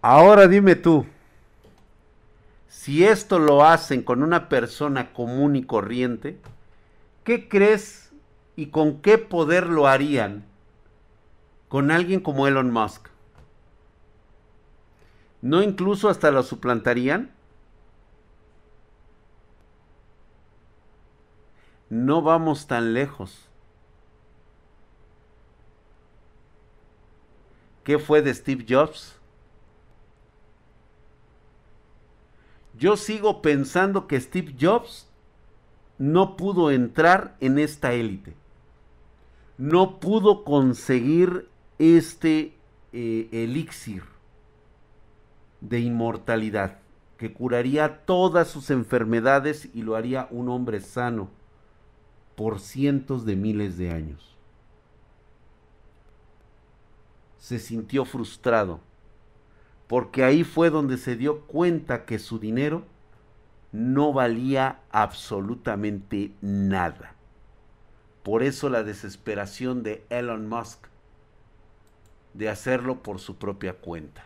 Ahora 0.00 0.48
dime 0.48 0.74
tú, 0.74 1.06
si 2.68 3.04
esto 3.04 3.38
lo 3.38 3.64
hacen 3.64 4.02
con 4.02 4.24
una 4.24 4.48
persona 4.48 5.12
común 5.12 5.54
y 5.54 5.62
corriente, 5.62 6.38
¿qué 7.22 7.48
crees 7.48 8.01
y 8.56 8.66
con 8.66 9.00
qué 9.00 9.18
poder 9.18 9.66
lo 9.66 9.86
harían 9.86 10.44
con 11.72 11.90
alguien 11.90 12.20
como 12.20 12.46
Elon 12.46 12.70
Musk. 12.70 13.08
¿No 15.40 15.62
incluso 15.62 16.10
hasta 16.10 16.30
lo 16.30 16.42
suplantarían? 16.42 17.32
No 21.88 22.20
vamos 22.20 22.66
tan 22.66 22.92
lejos. 22.92 23.48
¿Qué 27.84 27.98
fue 27.98 28.20
de 28.20 28.34
Steve 28.34 28.66
Jobs? 28.68 29.16
Yo 32.78 32.98
sigo 32.98 33.40
pensando 33.40 34.06
que 34.06 34.20
Steve 34.20 34.54
Jobs 34.60 35.08
no 35.96 36.36
pudo 36.36 36.70
entrar 36.70 37.34
en 37.40 37.58
esta 37.58 37.94
élite 37.94 38.41
no 39.58 40.00
pudo 40.00 40.44
conseguir 40.44 41.48
este 41.78 42.56
eh, 42.92 43.28
elixir 43.32 44.04
de 45.60 45.80
inmortalidad 45.80 46.78
que 47.16 47.32
curaría 47.32 48.04
todas 48.04 48.48
sus 48.48 48.70
enfermedades 48.70 49.68
y 49.72 49.82
lo 49.82 49.94
haría 49.94 50.26
un 50.30 50.48
hombre 50.48 50.80
sano 50.80 51.30
por 52.34 52.58
cientos 52.58 53.24
de 53.24 53.36
miles 53.36 53.78
de 53.78 53.92
años. 53.92 54.36
Se 57.38 57.58
sintió 57.58 58.04
frustrado. 58.04 58.80
porque 59.86 60.24
ahí 60.24 60.42
fue 60.42 60.70
donde 60.70 60.96
se 60.96 61.16
dio 61.16 61.42
cuenta 61.42 62.06
que 62.06 62.18
su 62.18 62.38
dinero 62.38 62.82
no 63.72 64.12
valía 64.12 64.80
absolutamente 64.90 66.32
nada. 66.40 67.14
Por 68.22 68.42
eso 68.42 68.68
la 68.68 68.82
desesperación 68.84 69.82
de 69.82 70.04
Elon 70.08 70.48
Musk 70.48 70.86
de 72.34 72.48
hacerlo 72.48 73.02
por 73.02 73.18
su 73.18 73.36
propia 73.36 73.74
cuenta. 73.74 74.24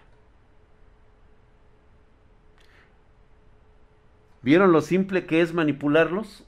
¿Vieron 4.42 4.70
lo 4.72 4.80
simple 4.80 5.26
que 5.26 5.40
es 5.40 5.54
manipularlos? 5.54 6.44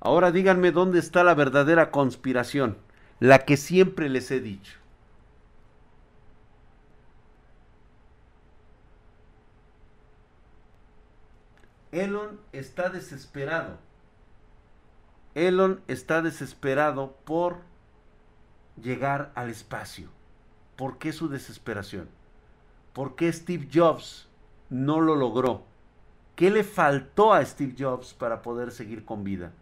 Ahora 0.00 0.32
díganme 0.32 0.72
dónde 0.72 0.98
está 0.98 1.24
la 1.24 1.34
verdadera 1.34 1.90
conspiración, 1.90 2.78
la 3.18 3.40
que 3.44 3.58
siempre 3.58 4.08
les 4.08 4.30
he 4.30 4.40
dicho. 4.40 4.79
Elon 11.92 12.38
está 12.52 12.88
desesperado. 12.88 13.78
Elon 15.34 15.80
está 15.88 16.22
desesperado 16.22 17.16
por 17.24 17.58
llegar 18.80 19.32
al 19.34 19.50
espacio. 19.50 20.08
¿Por 20.76 20.98
qué 20.98 21.12
su 21.12 21.28
desesperación? 21.28 22.08
¿Por 22.92 23.16
qué 23.16 23.32
Steve 23.32 23.68
Jobs 23.72 24.28
no 24.68 25.00
lo 25.00 25.16
logró? 25.16 25.64
¿Qué 26.36 26.50
le 26.50 26.64
faltó 26.64 27.32
a 27.32 27.44
Steve 27.44 27.74
Jobs 27.78 28.14
para 28.14 28.40
poder 28.42 28.70
seguir 28.70 29.04
con 29.04 29.24
vida? 29.24 29.52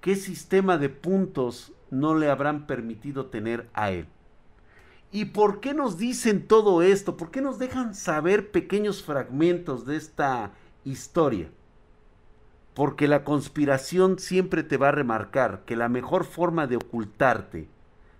¿Qué 0.00 0.16
sistema 0.16 0.78
de 0.78 0.88
puntos 0.88 1.72
no 1.90 2.14
le 2.14 2.30
habrán 2.30 2.66
permitido 2.66 3.26
tener 3.26 3.68
a 3.74 3.90
él? 3.90 4.06
¿Y 5.14 5.26
por 5.26 5.60
qué 5.60 5.74
nos 5.74 5.96
dicen 5.96 6.44
todo 6.44 6.82
esto? 6.82 7.16
¿Por 7.16 7.30
qué 7.30 7.40
nos 7.40 7.60
dejan 7.60 7.94
saber 7.94 8.50
pequeños 8.50 9.04
fragmentos 9.04 9.86
de 9.86 9.94
esta 9.94 10.50
historia? 10.84 11.50
Porque 12.74 13.06
la 13.06 13.22
conspiración 13.22 14.18
siempre 14.18 14.64
te 14.64 14.76
va 14.76 14.88
a 14.88 14.90
remarcar 14.90 15.62
que 15.66 15.76
la 15.76 15.88
mejor 15.88 16.24
forma 16.24 16.66
de 16.66 16.78
ocultarte 16.78 17.68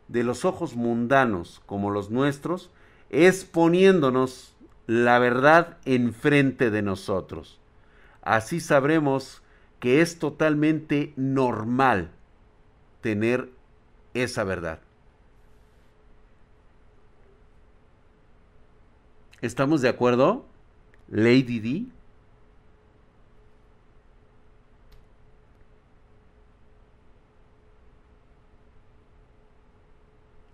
de 0.06 0.22
los 0.22 0.44
ojos 0.44 0.76
mundanos 0.76 1.60
como 1.66 1.90
los 1.90 2.10
nuestros 2.10 2.70
es 3.10 3.44
poniéndonos 3.44 4.54
la 4.86 5.18
verdad 5.18 5.78
enfrente 5.84 6.70
de 6.70 6.82
nosotros. 6.82 7.58
Así 8.22 8.60
sabremos 8.60 9.42
que 9.80 10.00
es 10.00 10.20
totalmente 10.20 11.12
normal 11.16 12.12
tener 13.00 13.50
esa 14.14 14.44
verdad. 14.44 14.78
¿Estamos 19.44 19.82
de 19.82 19.90
acuerdo? 19.90 20.46
Lady 21.10 21.60
D. 21.60 21.84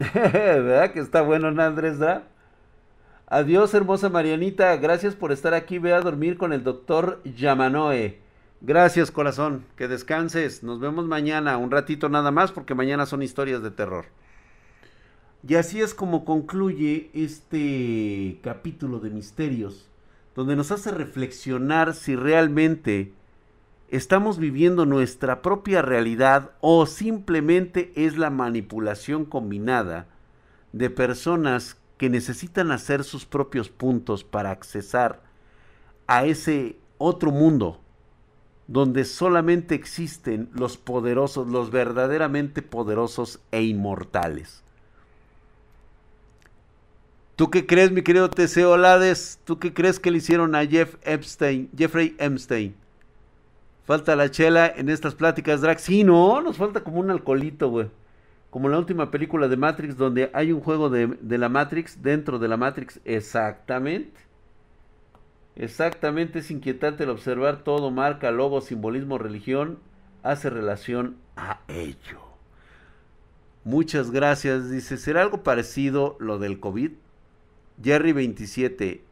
¿Verdad 0.13 0.93
que 0.93 0.99
está 0.99 1.23
bueno, 1.23 1.47
Andrés? 1.63 1.99
Adiós, 3.29 3.73
hermosa 3.75 4.09
Marianita. 4.09 4.77
Gracias 4.79 5.15
por 5.15 5.31
estar 5.31 5.55
aquí. 5.55 5.79
Ve 5.79 5.93
a 5.93 6.01
dormir 6.01 6.37
con 6.37 6.53
el 6.53 6.65
doctor 6.65 7.21
Yamanoe. 7.23 8.19
Gracias, 8.61 9.13
corazón. 9.13 9.67
Que 9.77 9.87
descanses. 9.87 10.65
Nos 10.65 10.81
vemos 10.81 11.07
mañana, 11.07 11.59
un 11.59 11.71
ratito 11.71 12.09
nada 12.09 12.33
más, 12.33 12.51
porque 12.51 12.75
mañana 12.75 13.07
son 13.07 13.23
historias 13.23 13.63
de 13.63 13.71
terror. 13.71 14.07
Y 15.47 15.55
así 15.55 15.81
es 15.81 15.95
como 15.95 16.25
concluye 16.25 17.11
este 17.15 18.39
capítulo 18.43 19.01
de 19.01 19.11
misterios, 19.11 19.89
donde 20.37 20.55
nos 20.55 20.71
hace 20.71 20.91
reflexionar 20.91 21.95
si 21.95 22.15
realmente 22.15 23.13
estamos 23.89 24.39
viviendo 24.39 24.85
nuestra 24.85 25.41
propia 25.41 25.83
realidad 25.83 26.51
o 26.61 26.85
simplemente 26.87 27.93
es 27.97 28.19
la 28.19 28.31
manipulación 28.31 29.25
combinada 29.25 30.07
de 30.73 30.91
personas 30.91 31.77
que 31.97 32.11
necesitan 32.11 32.71
hacer 32.71 33.03
sus 33.03 33.25
propios 33.25 33.69
puntos 33.69 34.25
para 34.25 34.51
accesar 34.51 35.23
a 36.07 36.25
ese 36.27 36.77
otro 36.99 37.31
mundo 37.31 37.81
donde 38.69 39.05
solamente 39.05 39.75
existen 39.75 40.49
los 40.53 40.77
poderosos, 40.77 41.49
los 41.49 41.71
verdaderamente 41.71 42.63
poderosos 42.63 43.41
e 43.51 43.63
inmortales. 43.65 44.63
¿Tú 47.41 47.49
qué 47.49 47.65
crees, 47.65 47.91
mi 47.91 48.03
querido 48.03 48.29
Teseo 48.29 48.77
Lades? 48.77 49.41
¿Tú 49.45 49.59
qué 49.59 49.73
crees 49.73 49.99
que 49.99 50.11
le 50.11 50.19
hicieron 50.19 50.55
a 50.55 50.67
Jeff 50.67 50.97
Epstein, 51.05 51.71
Jeffrey 51.75 52.15
Epstein? 52.19 52.75
Falta 53.87 54.15
la 54.15 54.31
chela 54.31 54.71
en 54.77 54.91
estas 54.91 55.15
pláticas, 55.15 55.63
Drax. 55.63 55.81
Sí, 55.81 56.05
no, 56.05 56.43
nos 56.43 56.59
falta 56.59 56.85
como 56.85 57.01
un 57.01 57.11
alcoholito, 57.11 57.71
güey. 57.71 57.89
Como 58.51 58.69
la 58.69 58.79
última 58.79 59.11
película 59.11 59.49
de 59.49 59.57
Matrix, 59.57 59.97
donde 59.97 60.31
hay 60.35 60.53
un 60.53 60.61
juego 60.61 60.91
de, 60.91 61.17
la 61.39 61.49
Matrix 61.49 62.03
dentro 62.03 62.39
de 62.39 62.47
la 62.47 62.59
Matrix. 62.59 63.01
Exactamente. 63.07 64.21
Exactamente, 65.57 66.41
es 66.41 66.51
inquietante 66.51 67.05
el 67.05 67.09
observar 67.09 67.65
todo, 67.65 67.91
marca, 67.91 68.31
logo, 68.33 68.61
simbolismo, 68.61 69.17
religión, 69.17 69.79
hace 70.23 70.51
relación 70.51 71.17
a 71.37 71.61
ello. 71.69 72.21
Muchas 73.65 74.11
gracias. 74.11 74.71
Dice, 74.71 74.99
¿será 74.99 75.23
algo 75.23 75.43
parecido 75.43 76.19
lo 76.21 76.39
del 76.39 76.61
COVID? 76.61 76.91
Jerry 77.83 78.13
27, 78.13 79.05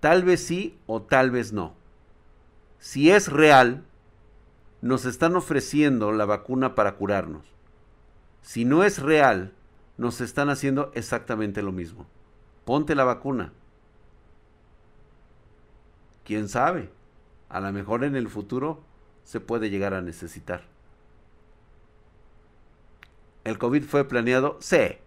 tal 0.00 0.24
vez 0.24 0.44
sí 0.44 0.78
o 0.86 1.02
tal 1.02 1.30
vez 1.30 1.52
no. 1.52 1.74
Si 2.78 3.10
es 3.10 3.32
real, 3.32 3.84
nos 4.82 5.04
están 5.04 5.36
ofreciendo 5.36 6.12
la 6.12 6.26
vacuna 6.26 6.74
para 6.74 6.96
curarnos. 6.96 7.44
Si 8.42 8.64
no 8.64 8.84
es 8.84 9.00
real, 9.00 9.52
nos 9.96 10.20
están 10.20 10.50
haciendo 10.50 10.92
exactamente 10.94 11.62
lo 11.62 11.72
mismo. 11.72 12.06
Ponte 12.64 12.94
la 12.94 13.04
vacuna 13.04 13.52
quién 16.26 16.48
sabe, 16.48 16.90
a 17.48 17.60
lo 17.60 17.72
mejor 17.72 18.04
en 18.04 18.16
el 18.16 18.28
futuro 18.28 18.82
se 19.24 19.40
puede 19.40 19.70
llegar 19.70 19.94
a 19.94 20.02
necesitar. 20.02 20.64
¿El 23.44 23.58
COVID 23.58 23.84
fue 23.84 24.06
planeado? 24.08 24.58
Sí, 24.60 24.98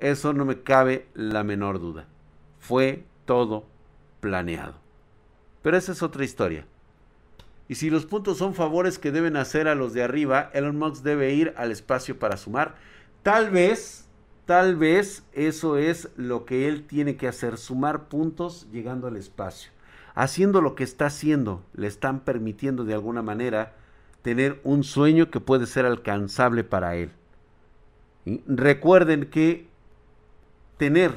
eso 0.00 0.32
no 0.32 0.44
me 0.44 0.62
cabe 0.62 1.06
la 1.14 1.44
menor 1.44 1.80
duda. 1.80 2.06
Fue 2.58 3.04
todo 3.24 3.66
planeado. 4.20 4.74
Pero 5.62 5.76
esa 5.76 5.92
es 5.92 6.02
otra 6.02 6.24
historia. 6.24 6.66
Y 7.68 7.74
si 7.74 7.90
los 7.90 8.06
puntos 8.06 8.38
son 8.38 8.54
favores 8.54 8.98
que 8.98 9.12
deben 9.12 9.36
hacer 9.36 9.68
a 9.68 9.74
los 9.74 9.92
de 9.92 10.02
arriba, 10.02 10.50
Elon 10.54 10.78
Musk 10.78 11.02
debe 11.02 11.34
ir 11.34 11.52
al 11.56 11.70
espacio 11.70 12.18
para 12.18 12.36
sumar. 12.36 12.76
Tal 13.22 13.50
vez, 13.50 14.06
tal 14.46 14.76
vez 14.76 15.24
eso 15.32 15.76
es 15.76 16.08
lo 16.16 16.44
que 16.46 16.68
él 16.68 16.86
tiene 16.86 17.16
que 17.16 17.28
hacer, 17.28 17.58
sumar 17.58 18.08
puntos 18.08 18.66
llegando 18.72 19.06
al 19.06 19.16
espacio 19.16 19.70
haciendo 20.18 20.60
lo 20.60 20.74
que 20.74 20.82
está 20.82 21.06
haciendo, 21.06 21.62
le 21.74 21.86
están 21.86 22.24
permitiendo 22.24 22.84
de 22.84 22.92
alguna 22.92 23.22
manera 23.22 23.76
tener 24.22 24.60
un 24.64 24.82
sueño 24.82 25.30
que 25.30 25.38
puede 25.38 25.66
ser 25.66 25.86
alcanzable 25.86 26.64
para 26.64 26.96
él. 26.96 27.12
Recuerden 28.48 29.30
que 29.30 29.68
tener... 30.78 31.14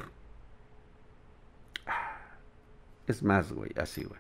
Es 3.07 3.24
más, 3.24 3.51
güey, 3.51 3.72
así, 3.78 4.03
güey. 4.03 4.20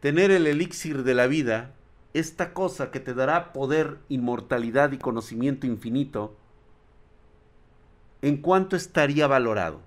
Tener 0.00 0.30
el 0.30 0.46
elixir 0.46 1.04
de 1.04 1.14
la 1.14 1.26
vida, 1.26 1.74
esta 2.12 2.52
cosa 2.54 2.90
que 2.90 3.00
te 3.00 3.14
dará 3.14 3.52
poder, 3.52 3.98
inmortalidad 4.08 4.92
y 4.92 4.98
conocimiento 4.98 5.66
infinito, 5.66 6.36
¿en 8.20 8.38
cuánto 8.38 8.76
estaría 8.76 9.26
valorado? 9.26 9.80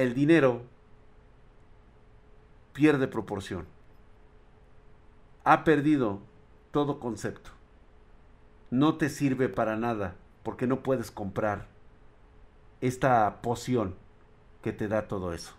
el 0.00 0.14
dinero 0.14 0.62
pierde 2.72 3.06
proporción. 3.06 3.66
Ha 5.44 5.64
perdido 5.64 6.20
todo 6.70 7.00
concepto. 7.00 7.50
No 8.70 8.96
te 8.96 9.08
sirve 9.08 9.48
para 9.48 9.76
nada 9.76 10.16
porque 10.42 10.66
no 10.66 10.82
puedes 10.82 11.10
comprar 11.10 11.66
esta 12.80 13.42
poción 13.42 13.94
que 14.62 14.72
te 14.72 14.88
da 14.88 15.08
todo 15.08 15.32
eso. 15.32 15.54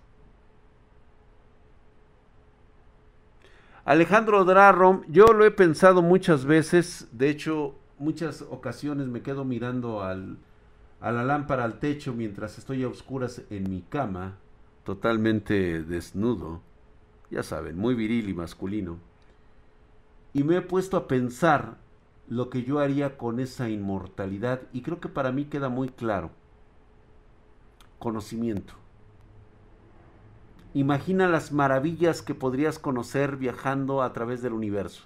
Alejandro 3.84 4.46
Drarom, 4.46 5.04
yo 5.08 5.26
lo 5.26 5.44
he 5.44 5.52
pensado 5.52 6.02
muchas 6.02 6.46
veces, 6.46 7.08
de 7.12 7.30
hecho 7.30 7.76
muchas 7.98 8.44
ocasiones 8.44 9.08
me 9.08 9.22
quedo 9.22 9.44
mirando 9.44 10.04
al, 10.04 10.38
a 11.00 11.12
la 11.12 11.24
lámpara 11.24 11.64
al 11.64 11.80
techo 11.80 12.14
mientras 12.14 12.60
estoy 12.60 12.84
a 12.84 12.88
oscuras 12.88 13.42
en 13.50 13.70
mi 13.70 13.82
cama, 13.82 14.38
totalmente 14.84 15.82
desnudo, 15.84 16.62
ya 17.32 17.42
saben, 17.42 17.78
muy 17.78 17.96
viril 17.96 18.30
y 18.30 18.34
masculino. 18.34 18.98
Y 20.34 20.44
me 20.44 20.58
he 20.58 20.62
puesto 20.62 20.96
a 20.96 21.08
pensar 21.08 21.78
lo 22.28 22.50
que 22.50 22.64
yo 22.64 22.80
haría 22.80 23.18
con 23.18 23.40
esa 23.40 23.70
inmortalidad 23.70 24.62
y 24.74 24.82
creo 24.82 25.00
que 25.00 25.10
para 25.10 25.32
mí 25.32 25.46
queda 25.46 25.70
muy 25.70 25.90
claro. 25.90 26.32
Conocimiento. 28.00 28.74
Imagina 30.74 31.28
las 31.28 31.52
maravillas 31.52 32.22
que 32.22 32.34
podrías 32.34 32.80
conocer 32.80 33.36
viajando 33.36 34.02
a 34.02 34.14
través 34.14 34.42
del 34.42 34.54
universo. 34.54 35.04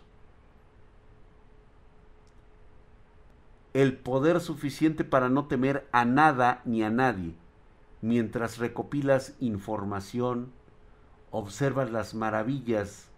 El 3.74 3.97
poder 3.97 4.39
suficiente 4.39 5.03
para 5.03 5.28
no 5.28 5.47
temer 5.47 5.88
a 5.91 6.05
nada 6.05 6.61
ni 6.66 6.84
a 6.84 6.89
nadie 6.89 7.36
mientras 8.05 8.59
recopilas 8.59 9.34
información, 9.39 10.51
observas 11.32 11.91
las 11.91 12.13
maravillas 12.13 13.09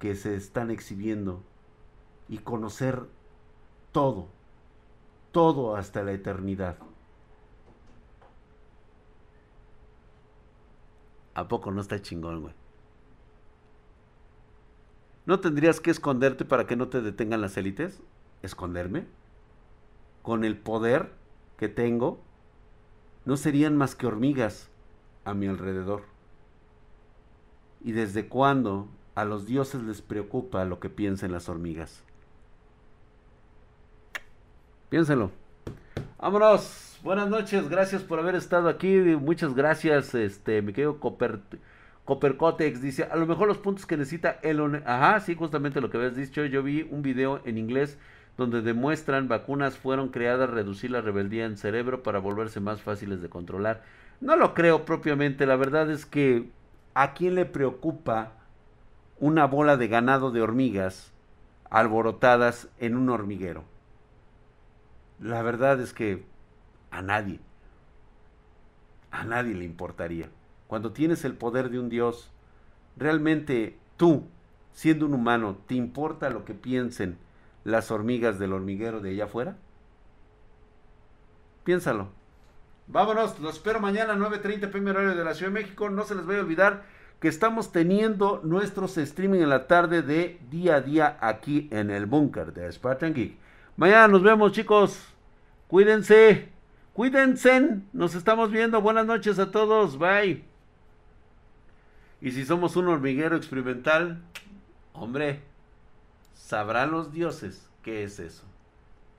que 0.00 0.16
se 0.16 0.34
están 0.34 0.72
exhibiendo 0.72 1.40
y 2.28 2.38
conocer 2.38 3.06
todo, 3.94 4.26
todo 5.30 5.76
hasta 5.76 6.02
la 6.02 6.10
eternidad. 6.10 6.76
¿A 11.34 11.46
poco 11.46 11.70
no 11.70 11.80
está 11.80 12.02
chingón, 12.02 12.42
güey? 12.42 12.54
¿No 15.26 15.38
tendrías 15.38 15.78
que 15.78 15.92
esconderte 15.92 16.44
para 16.44 16.66
que 16.66 16.74
no 16.74 16.88
te 16.88 17.02
detengan 17.02 17.40
las 17.40 17.56
élites? 17.56 18.02
¿Esconderme? 18.42 19.06
¿Con 20.22 20.44
el 20.44 20.58
poder 20.58 21.12
que 21.56 21.68
tengo? 21.68 22.18
No 23.24 23.36
serían 23.36 23.76
más 23.76 23.94
que 23.94 24.08
hormigas 24.08 24.70
a 25.24 25.34
mi 25.34 25.46
alrededor. 25.46 26.02
¿Y 27.80 27.92
desde 27.92 28.26
cuándo 28.26 28.88
a 29.14 29.24
los 29.24 29.46
dioses 29.46 29.82
les 29.82 30.02
preocupa 30.02 30.64
lo 30.64 30.80
que 30.80 30.90
piensen 30.90 31.30
las 31.30 31.48
hormigas? 31.48 32.02
Piénselo. 34.94 35.32
Vámonos. 36.20 37.00
Buenas 37.02 37.28
noches, 37.28 37.68
gracias 37.68 38.04
por 38.04 38.20
haber 38.20 38.36
estado 38.36 38.68
aquí. 38.68 38.96
Muchas 38.96 39.52
gracias, 39.52 40.14
este, 40.14 40.62
mi 40.62 40.72
querido 40.72 41.00
Copper, 41.00 41.40
Coppercotex. 42.04 42.80
Dice, 42.80 43.02
a 43.02 43.16
lo 43.16 43.26
mejor 43.26 43.48
los 43.48 43.58
puntos 43.58 43.86
que 43.86 43.96
necesita 43.96 44.38
Elon. 44.42 44.84
Ajá, 44.86 45.18
sí, 45.18 45.34
justamente 45.34 45.80
lo 45.80 45.90
que 45.90 45.96
habías 45.96 46.14
dicho. 46.14 46.44
Yo 46.44 46.62
vi 46.62 46.86
un 46.88 47.02
video 47.02 47.40
en 47.44 47.58
inglés 47.58 47.98
donde 48.36 48.62
demuestran 48.62 49.26
vacunas 49.26 49.76
fueron 49.76 50.10
creadas 50.10 50.48
reducir 50.48 50.92
la 50.92 51.00
rebeldía 51.00 51.44
en 51.44 51.56
cerebro 51.56 52.04
para 52.04 52.20
volverse 52.20 52.60
más 52.60 52.80
fáciles 52.80 53.20
de 53.20 53.28
controlar. 53.28 53.82
No 54.20 54.36
lo 54.36 54.54
creo 54.54 54.84
propiamente, 54.84 55.44
la 55.44 55.56
verdad 55.56 55.90
es 55.90 56.06
que 56.06 56.50
¿a 56.94 57.14
quién 57.14 57.34
le 57.34 57.46
preocupa 57.46 58.30
una 59.18 59.44
bola 59.48 59.76
de 59.76 59.88
ganado 59.88 60.30
de 60.30 60.40
hormigas 60.40 61.12
alborotadas 61.68 62.68
en 62.78 62.96
un 62.96 63.08
hormiguero? 63.08 63.73
La 65.24 65.40
verdad 65.40 65.80
es 65.80 65.94
que 65.94 66.22
a 66.90 67.00
nadie. 67.00 67.40
A 69.10 69.24
nadie 69.24 69.54
le 69.54 69.64
importaría. 69.64 70.28
Cuando 70.66 70.92
tienes 70.92 71.24
el 71.24 71.32
poder 71.32 71.70
de 71.70 71.78
un 71.78 71.88
Dios, 71.88 72.30
realmente 72.98 73.78
tú, 73.96 74.26
siendo 74.74 75.06
un 75.06 75.14
humano, 75.14 75.56
¿te 75.66 75.76
importa 75.76 76.28
lo 76.28 76.44
que 76.44 76.52
piensen 76.52 77.16
las 77.64 77.90
hormigas 77.90 78.38
del 78.38 78.52
hormiguero 78.52 79.00
de 79.00 79.12
allá 79.12 79.24
afuera? 79.24 79.56
Piénsalo. 81.64 82.08
Vámonos, 82.86 83.40
los 83.40 83.54
espero 83.54 83.80
mañana 83.80 84.14
9.30 84.16 84.70
pm 84.70 84.90
horario 84.90 85.14
de 85.14 85.24
la 85.24 85.32
Ciudad 85.32 85.52
de 85.52 85.62
México. 85.62 85.88
No 85.88 86.04
se 86.04 86.16
les 86.16 86.26
vaya 86.26 86.40
a 86.40 86.42
olvidar 86.42 86.82
que 87.18 87.28
estamos 87.28 87.72
teniendo 87.72 88.42
nuestros 88.44 88.98
streaming 88.98 89.40
en 89.40 89.48
la 89.48 89.68
tarde 89.68 90.02
de 90.02 90.38
día 90.50 90.74
a 90.74 90.80
día 90.82 91.16
aquí 91.22 91.66
en 91.72 91.88
el 91.88 92.04
búnker 92.04 92.52
de 92.52 92.70
Spartan 92.70 93.14
Geek. 93.14 93.38
Mañana 93.78 94.08
nos 94.08 94.22
vemos 94.22 94.52
chicos. 94.52 95.13
Cuídense. 95.74 96.48
Cuídense, 96.92 97.80
nos 97.92 98.14
estamos 98.14 98.52
viendo. 98.52 98.80
Buenas 98.80 99.06
noches 99.06 99.40
a 99.40 99.50
todos. 99.50 99.98
Bye. 99.98 100.44
Y 102.20 102.30
si 102.30 102.44
somos 102.44 102.76
un 102.76 102.86
hormiguero 102.86 103.34
experimental, 103.34 104.22
hombre, 104.92 105.42
sabrán 106.32 106.92
los 106.92 107.12
dioses 107.12 107.68
qué 107.82 108.04
es 108.04 108.20
eso. 108.20 108.44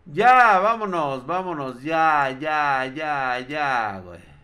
Ya, 0.06 0.60
vámonos, 0.60 1.28
vámonos, 1.28 1.84
ya, 1.84 2.34
ya, 2.40 2.86
ya, 2.86 3.38
ya, 3.42 4.00
güey. 4.00 4.35